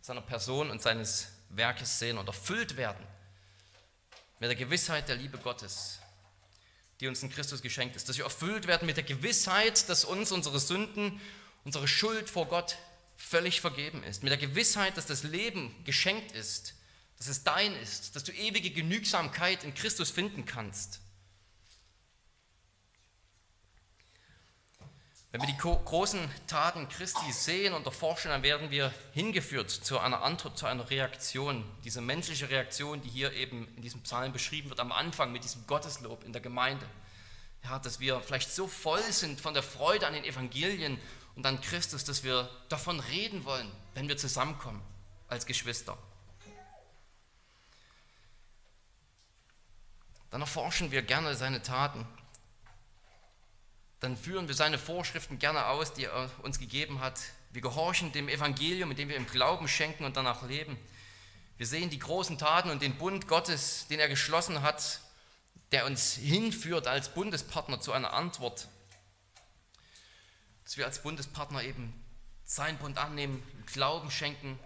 seiner 0.00 0.22
Person 0.22 0.70
und 0.70 0.80
seines 0.80 1.28
Werkes 1.52 1.98
sehen 1.98 2.18
und 2.18 2.26
erfüllt 2.26 2.76
werden 2.76 3.06
mit 4.40 4.48
der 4.48 4.56
Gewissheit 4.56 5.08
der 5.08 5.16
Liebe 5.16 5.38
Gottes, 5.38 6.00
die 6.98 7.06
uns 7.06 7.22
in 7.22 7.30
Christus 7.30 7.62
geschenkt 7.62 7.94
ist. 7.94 8.08
Dass 8.08 8.16
wir 8.16 8.24
erfüllt 8.24 8.66
werden 8.66 8.86
mit 8.86 8.96
der 8.96 9.04
Gewissheit, 9.04 9.88
dass 9.88 10.04
uns 10.04 10.32
unsere 10.32 10.58
Sünden, 10.58 11.20
unsere 11.64 11.86
Schuld 11.86 12.28
vor 12.28 12.46
Gott 12.46 12.76
völlig 13.16 13.60
vergeben 13.60 14.02
ist. 14.02 14.24
Mit 14.24 14.30
der 14.30 14.38
Gewissheit, 14.38 14.96
dass 14.96 15.06
das 15.06 15.22
Leben 15.22 15.72
geschenkt 15.84 16.32
ist, 16.32 16.74
dass 17.18 17.28
es 17.28 17.44
dein 17.44 17.72
ist, 17.76 18.16
dass 18.16 18.24
du 18.24 18.32
ewige 18.32 18.70
Genügsamkeit 18.70 19.62
in 19.62 19.74
Christus 19.74 20.10
finden 20.10 20.44
kannst. 20.44 21.01
Wenn 25.32 25.40
wir 25.40 25.48
die 25.48 25.56
großen 25.56 26.30
Taten 26.46 26.90
Christi 26.90 27.32
sehen 27.32 27.72
und 27.72 27.86
erforschen, 27.86 28.30
dann 28.30 28.42
werden 28.42 28.70
wir 28.70 28.92
hingeführt 29.14 29.70
zu 29.70 29.98
einer 29.98 30.22
Antwort, 30.22 30.58
zu 30.58 30.66
einer 30.66 30.90
Reaktion. 30.90 31.64
Diese 31.84 32.02
menschliche 32.02 32.50
Reaktion, 32.50 33.00
die 33.00 33.08
hier 33.08 33.32
eben 33.32 33.66
in 33.74 33.80
diesem 33.80 34.02
Psalm 34.02 34.34
beschrieben 34.34 34.68
wird, 34.68 34.78
am 34.78 34.92
Anfang 34.92 35.32
mit 35.32 35.42
diesem 35.42 35.66
Gotteslob 35.66 36.24
in 36.24 36.34
der 36.34 36.42
Gemeinde. 36.42 36.84
Ja, 37.64 37.78
dass 37.78 37.98
wir 37.98 38.20
vielleicht 38.20 38.52
so 38.52 38.68
voll 38.68 39.00
sind 39.10 39.40
von 39.40 39.54
der 39.54 39.62
Freude 39.62 40.06
an 40.06 40.12
den 40.12 40.24
Evangelien 40.24 41.00
und 41.34 41.46
an 41.46 41.62
Christus, 41.62 42.04
dass 42.04 42.24
wir 42.24 42.50
davon 42.68 43.00
reden 43.00 43.46
wollen, 43.46 43.72
wenn 43.94 44.08
wir 44.08 44.18
zusammenkommen 44.18 44.82
als 45.28 45.46
Geschwister. 45.46 45.96
Dann 50.30 50.42
erforschen 50.42 50.90
wir 50.90 51.00
gerne 51.00 51.34
seine 51.36 51.62
Taten 51.62 52.06
dann 54.02 54.16
führen 54.16 54.48
wir 54.48 54.54
seine 54.56 54.78
Vorschriften 54.78 55.38
gerne 55.38 55.66
aus, 55.66 55.94
die 55.94 56.06
er 56.06 56.28
uns 56.42 56.58
gegeben 56.58 57.00
hat. 57.00 57.20
Wir 57.52 57.62
gehorchen 57.62 58.10
dem 58.10 58.28
Evangelium, 58.28 58.90
indem 58.90 59.08
wir 59.08 59.16
im 59.16 59.28
Glauben 59.28 59.68
schenken 59.68 60.04
und 60.04 60.16
danach 60.16 60.42
leben. 60.42 60.76
Wir 61.56 61.68
sehen 61.68 61.88
die 61.88 62.00
großen 62.00 62.36
Taten 62.36 62.70
und 62.70 62.82
den 62.82 62.98
Bund 62.98 63.28
Gottes, 63.28 63.86
den 63.88 64.00
er 64.00 64.08
geschlossen 64.08 64.62
hat, 64.62 65.00
der 65.70 65.86
uns 65.86 66.14
hinführt 66.14 66.88
als 66.88 67.14
Bundespartner 67.14 67.80
zu 67.80 67.92
einer 67.92 68.12
Antwort. 68.12 68.66
Dass 70.64 70.76
wir 70.76 70.84
als 70.84 71.00
Bundespartner 71.00 71.62
eben 71.62 71.92
seinen 72.44 72.78
Bund 72.78 72.98
annehmen, 72.98 73.40
Glauben 73.66 74.10
schenken, 74.10 74.58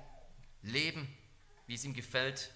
leben, 0.62 1.14
wie 1.66 1.74
es 1.74 1.84
ihm 1.84 1.93
gefällt 1.93 2.51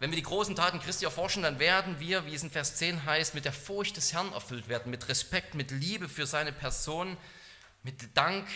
wenn 0.00 0.10
wir 0.10 0.16
die 0.16 0.22
großen 0.22 0.54
Taten 0.54 0.80
Christi 0.80 1.04
erforschen, 1.04 1.42
dann 1.42 1.58
werden 1.58 1.98
wir, 1.98 2.24
wie 2.26 2.34
es 2.34 2.42
in 2.42 2.50
Vers 2.50 2.76
10 2.76 3.04
heißt, 3.04 3.34
mit 3.34 3.44
der 3.44 3.52
Furcht 3.52 3.96
des 3.96 4.12
Herrn 4.12 4.32
erfüllt 4.32 4.68
werden, 4.68 4.90
mit 4.90 5.08
Respekt, 5.08 5.54
mit 5.54 5.70
Liebe 5.70 6.08
für 6.08 6.26
seine 6.26 6.52
Person, 6.52 7.16
mit 7.82 8.16
Dank, 8.16 8.46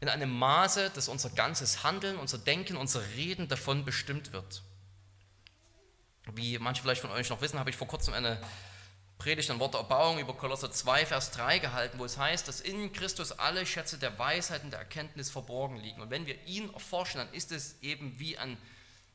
in 0.00 0.08
einem 0.08 0.30
Maße, 0.30 0.90
dass 0.94 1.08
unser 1.08 1.28
ganzes 1.30 1.84
Handeln, 1.84 2.16
unser 2.16 2.38
Denken, 2.38 2.76
unser 2.76 3.02
Reden 3.16 3.48
davon 3.48 3.84
bestimmt 3.84 4.32
wird. 4.32 4.62
Wie 6.34 6.58
manche 6.58 6.82
vielleicht 6.82 7.02
von 7.02 7.10
euch 7.10 7.28
noch 7.28 7.42
wissen, 7.42 7.58
habe 7.58 7.68
ich 7.68 7.76
vor 7.76 7.86
kurzem 7.88 8.14
eine 8.14 8.40
Predigt, 9.18 9.50
ein 9.50 9.58
Wort 9.58 9.74
der 9.74 9.82
Erbauung 9.82 10.18
über 10.18 10.34
Kolosser 10.34 10.72
2, 10.72 11.04
Vers 11.04 11.30
3 11.32 11.58
gehalten, 11.58 11.98
wo 11.98 12.06
es 12.06 12.16
heißt, 12.16 12.48
dass 12.48 12.62
in 12.62 12.90
Christus 12.94 13.32
alle 13.32 13.66
Schätze 13.66 13.98
der 13.98 14.18
Weisheit 14.18 14.64
und 14.64 14.70
der 14.70 14.78
Erkenntnis 14.78 15.30
verborgen 15.30 15.76
liegen. 15.76 16.00
Und 16.00 16.08
wenn 16.08 16.24
wir 16.24 16.42
ihn 16.46 16.72
erforschen, 16.72 17.18
dann 17.18 17.32
ist 17.34 17.52
es 17.52 17.76
eben 17.82 18.18
wie 18.18 18.38
ein 18.38 18.56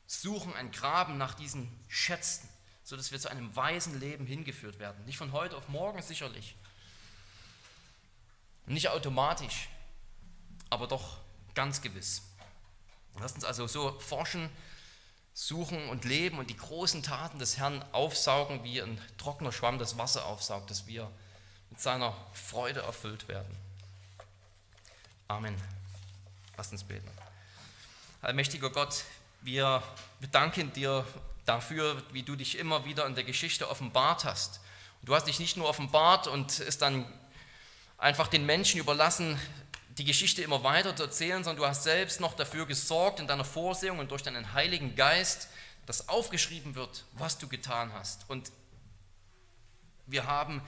suchen 0.06 0.54
ein 0.54 0.70
Graben 0.70 1.18
nach 1.18 1.34
diesen 1.34 1.70
Schätzen, 1.88 2.48
sodass 2.84 3.10
wir 3.10 3.20
zu 3.20 3.30
einem 3.30 3.54
weisen 3.56 3.98
Leben 3.98 4.26
hingeführt 4.26 4.78
werden. 4.78 5.04
Nicht 5.04 5.18
von 5.18 5.32
heute 5.32 5.56
auf 5.56 5.68
morgen 5.68 6.00
sicherlich. 6.02 6.56
Nicht 8.66 8.88
automatisch, 8.88 9.68
aber 10.70 10.86
doch 10.86 11.18
ganz 11.54 11.82
gewiss. 11.82 12.22
Lasst 13.18 13.36
uns 13.36 13.44
also 13.44 13.66
so 13.66 13.98
forschen, 14.00 14.50
suchen 15.34 15.88
und 15.88 16.04
leben 16.04 16.38
und 16.38 16.50
die 16.50 16.56
großen 16.56 17.02
Taten 17.02 17.38
des 17.38 17.58
Herrn 17.58 17.84
aufsaugen, 17.92 18.64
wie 18.64 18.80
ein 18.80 19.00
trockener 19.18 19.52
Schwamm 19.52 19.78
das 19.78 19.98
Wasser 19.98 20.26
aufsaugt, 20.26 20.70
dass 20.70 20.86
wir 20.86 21.10
mit 21.70 21.80
seiner 21.80 22.14
Freude 22.32 22.80
erfüllt 22.80 23.28
werden. 23.28 23.54
Amen. 25.28 25.56
Lasst 26.56 26.72
uns 26.72 26.84
beten. 26.84 27.10
Allmächtiger 28.22 28.70
Gott, 28.70 29.04
wir 29.46 29.80
bedanken 30.20 30.72
dir 30.72 31.06
dafür, 31.44 32.02
wie 32.10 32.24
du 32.24 32.34
dich 32.34 32.58
immer 32.58 32.84
wieder 32.84 33.06
in 33.06 33.14
der 33.14 33.22
Geschichte 33.22 33.70
offenbart 33.70 34.24
hast. 34.24 34.60
Du 35.02 35.14
hast 35.14 35.28
dich 35.28 35.38
nicht 35.38 35.56
nur 35.56 35.68
offenbart 35.68 36.26
und 36.26 36.58
es 36.58 36.78
dann 36.78 37.06
einfach 37.96 38.26
den 38.26 38.44
Menschen 38.44 38.80
überlassen, 38.80 39.40
die 39.98 40.04
Geschichte 40.04 40.42
immer 40.42 40.64
weiter 40.64 40.96
zu 40.96 41.04
erzählen, 41.04 41.44
sondern 41.44 41.62
du 41.62 41.68
hast 41.68 41.84
selbst 41.84 42.20
noch 42.20 42.34
dafür 42.34 42.66
gesorgt 42.66 43.20
in 43.20 43.28
deiner 43.28 43.44
Vorsehung 43.44 44.00
und 44.00 44.10
durch 44.10 44.24
deinen 44.24 44.52
Heiligen 44.52 44.96
Geist, 44.96 45.48
dass 45.86 46.08
aufgeschrieben 46.08 46.74
wird, 46.74 47.04
was 47.12 47.38
du 47.38 47.46
getan 47.46 47.92
hast. 47.92 48.28
Und 48.28 48.50
wir 50.06 50.26
haben 50.26 50.60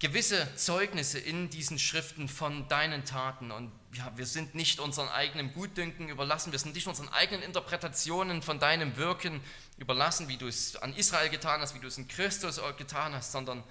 gewisse 0.00 0.52
Zeugnisse 0.56 1.20
in 1.20 1.48
diesen 1.48 1.78
Schriften 1.78 2.28
von 2.28 2.66
deinen 2.66 3.04
Taten 3.04 3.52
und 3.52 3.70
ja, 3.94 4.12
wir 4.16 4.26
sind 4.26 4.54
nicht 4.54 4.80
unseren 4.80 5.08
eigenen 5.08 5.52
Gutdünken 5.52 6.08
überlassen, 6.08 6.52
wir 6.52 6.58
sind 6.58 6.74
nicht 6.74 6.86
unseren 6.86 7.08
eigenen 7.10 7.42
Interpretationen 7.42 8.42
von 8.42 8.58
deinem 8.58 8.96
Wirken 8.96 9.40
überlassen, 9.78 10.28
wie 10.28 10.36
du 10.36 10.48
es 10.48 10.76
an 10.76 10.94
Israel 10.94 11.28
getan 11.28 11.60
hast, 11.60 11.74
wie 11.74 11.78
du 11.78 11.86
es 11.86 11.96
in 11.96 12.08
Christus 12.08 12.60
getan 12.76 13.14
hast, 13.14 13.32
sondern 13.32 13.62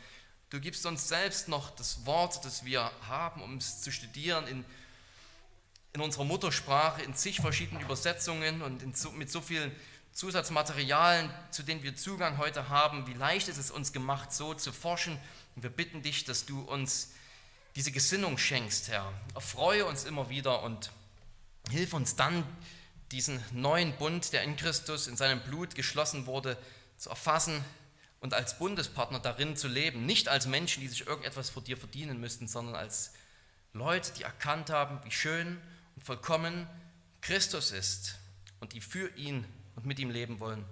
du 0.49 0.61
gibst 0.61 0.85
uns 0.85 1.07
selbst 1.09 1.49
noch 1.49 1.71
das 1.71 2.05
Wort, 2.05 2.43
das 2.45 2.63
wir 2.63 2.89
haben, 3.07 3.41
um 3.41 3.57
es 3.57 3.81
zu 3.81 3.91
studieren 3.91 4.47
in, 4.47 4.65
in 5.91 6.01
unserer 6.01 6.23
Muttersprache, 6.23 7.01
in 7.01 7.13
zig 7.15 7.41
verschiedenen 7.41 7.83
Übersetzungen 7.83 8.61
und 8.61 8.97
so, 8.97 9.11
mit 9.11 9.29
so 9.29 9.41
vielen 9.41 9.75
Zusatzmaterialien, 10.13 11.29
zu 11.49 11.63
denen 11.63 11.83
wir 11.83 11.95
Zugang 11.95 12.37
heute 12.37 12.69
haben. 12.69 13.07
Wie 13.07 13.13
leicht 13.13 13.49
ist 13.49 13.57
es 13.57 13.71
uns 13.71 13.91
gemacht, 13.91 14.31
so 14.31 14.53
zu 14.53 14.71
forschen. 14.71 15.19
Und 15.55 15.63
wir 15.63 15.69
bitten 15.69 16.01
dich, 16.01 16.23
dass 16.23 16.45
du 16.45 16.61
uns 16.61 17.11
diese 17.75 17.91
Gesinnung 17.91 18.37
schenkst, 18.37 18.89
Herr. 18.89 19.11
Erfreue 19.33 19.85
uns 19.85 20.05
immer 20.05 20.29
wieder 20.29 20.63
und 20.63 20.91
hilf 21.69 21.93
uns 21.93 22.15
dann, 22.15 22.43
diesen 23.11 23.43
neuen 23.51 23.95
Bund, 23.97 24.33
der 24.33 24.43
in 24.43 24.55
Christus 24.55 25.07
in 25.07 25.15
seinem 25.15 25.39
Blut 25.41 25.75
geschlossen 25.75 26.25
wurde, 26.25 26.57
zu 26.97 27.09
erfassen 27.09 27.63
und 28.19 28.33
als 28.33 28.57
Bundespartner 28.57 29.19
darin 29.19 29.55
zu 29.55 29.67
leben. 29.67 30.05
Nicht 30.05 30.29
als 30.29 30.47
Menschen, 30.47 30.81
die 30.81 30.87
sich 30.87 31.05
irgendetwas 31.05 31.49
vor 31.49 31.63
dir 31.63 31.77
verdienen 31.77 32.19
müssten, 32.19 32.47
sondern 32.47 32.75
als 32.75 33.13
Leute, 33.73 34.13
die 34.13 34.23
erkannt 34.23 34.69
haben, 34.69 34.99
wie 35.03 35.11
schön 35.11 35.59
und 35.95 36.03
vollkommen 36.03 36.67
Christus 37.21 37.71
ist 37.71 38.15
und 38.59 38.73
die 38.73 38.81
für 38.81 39.09
ihn 39.15 39.45
und 39.75 39.85
mit 39.85 39.99
ihm 39.99 40.09
leben 40.09 40.39
wollen. 40.39 40.65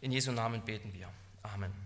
In 0.00 0.12
Jesu 0.12 0.32
Namen 0.32 0.64
beten 0.64 0.92
wir. 0.92 1.08
Amen. 1.42 1.85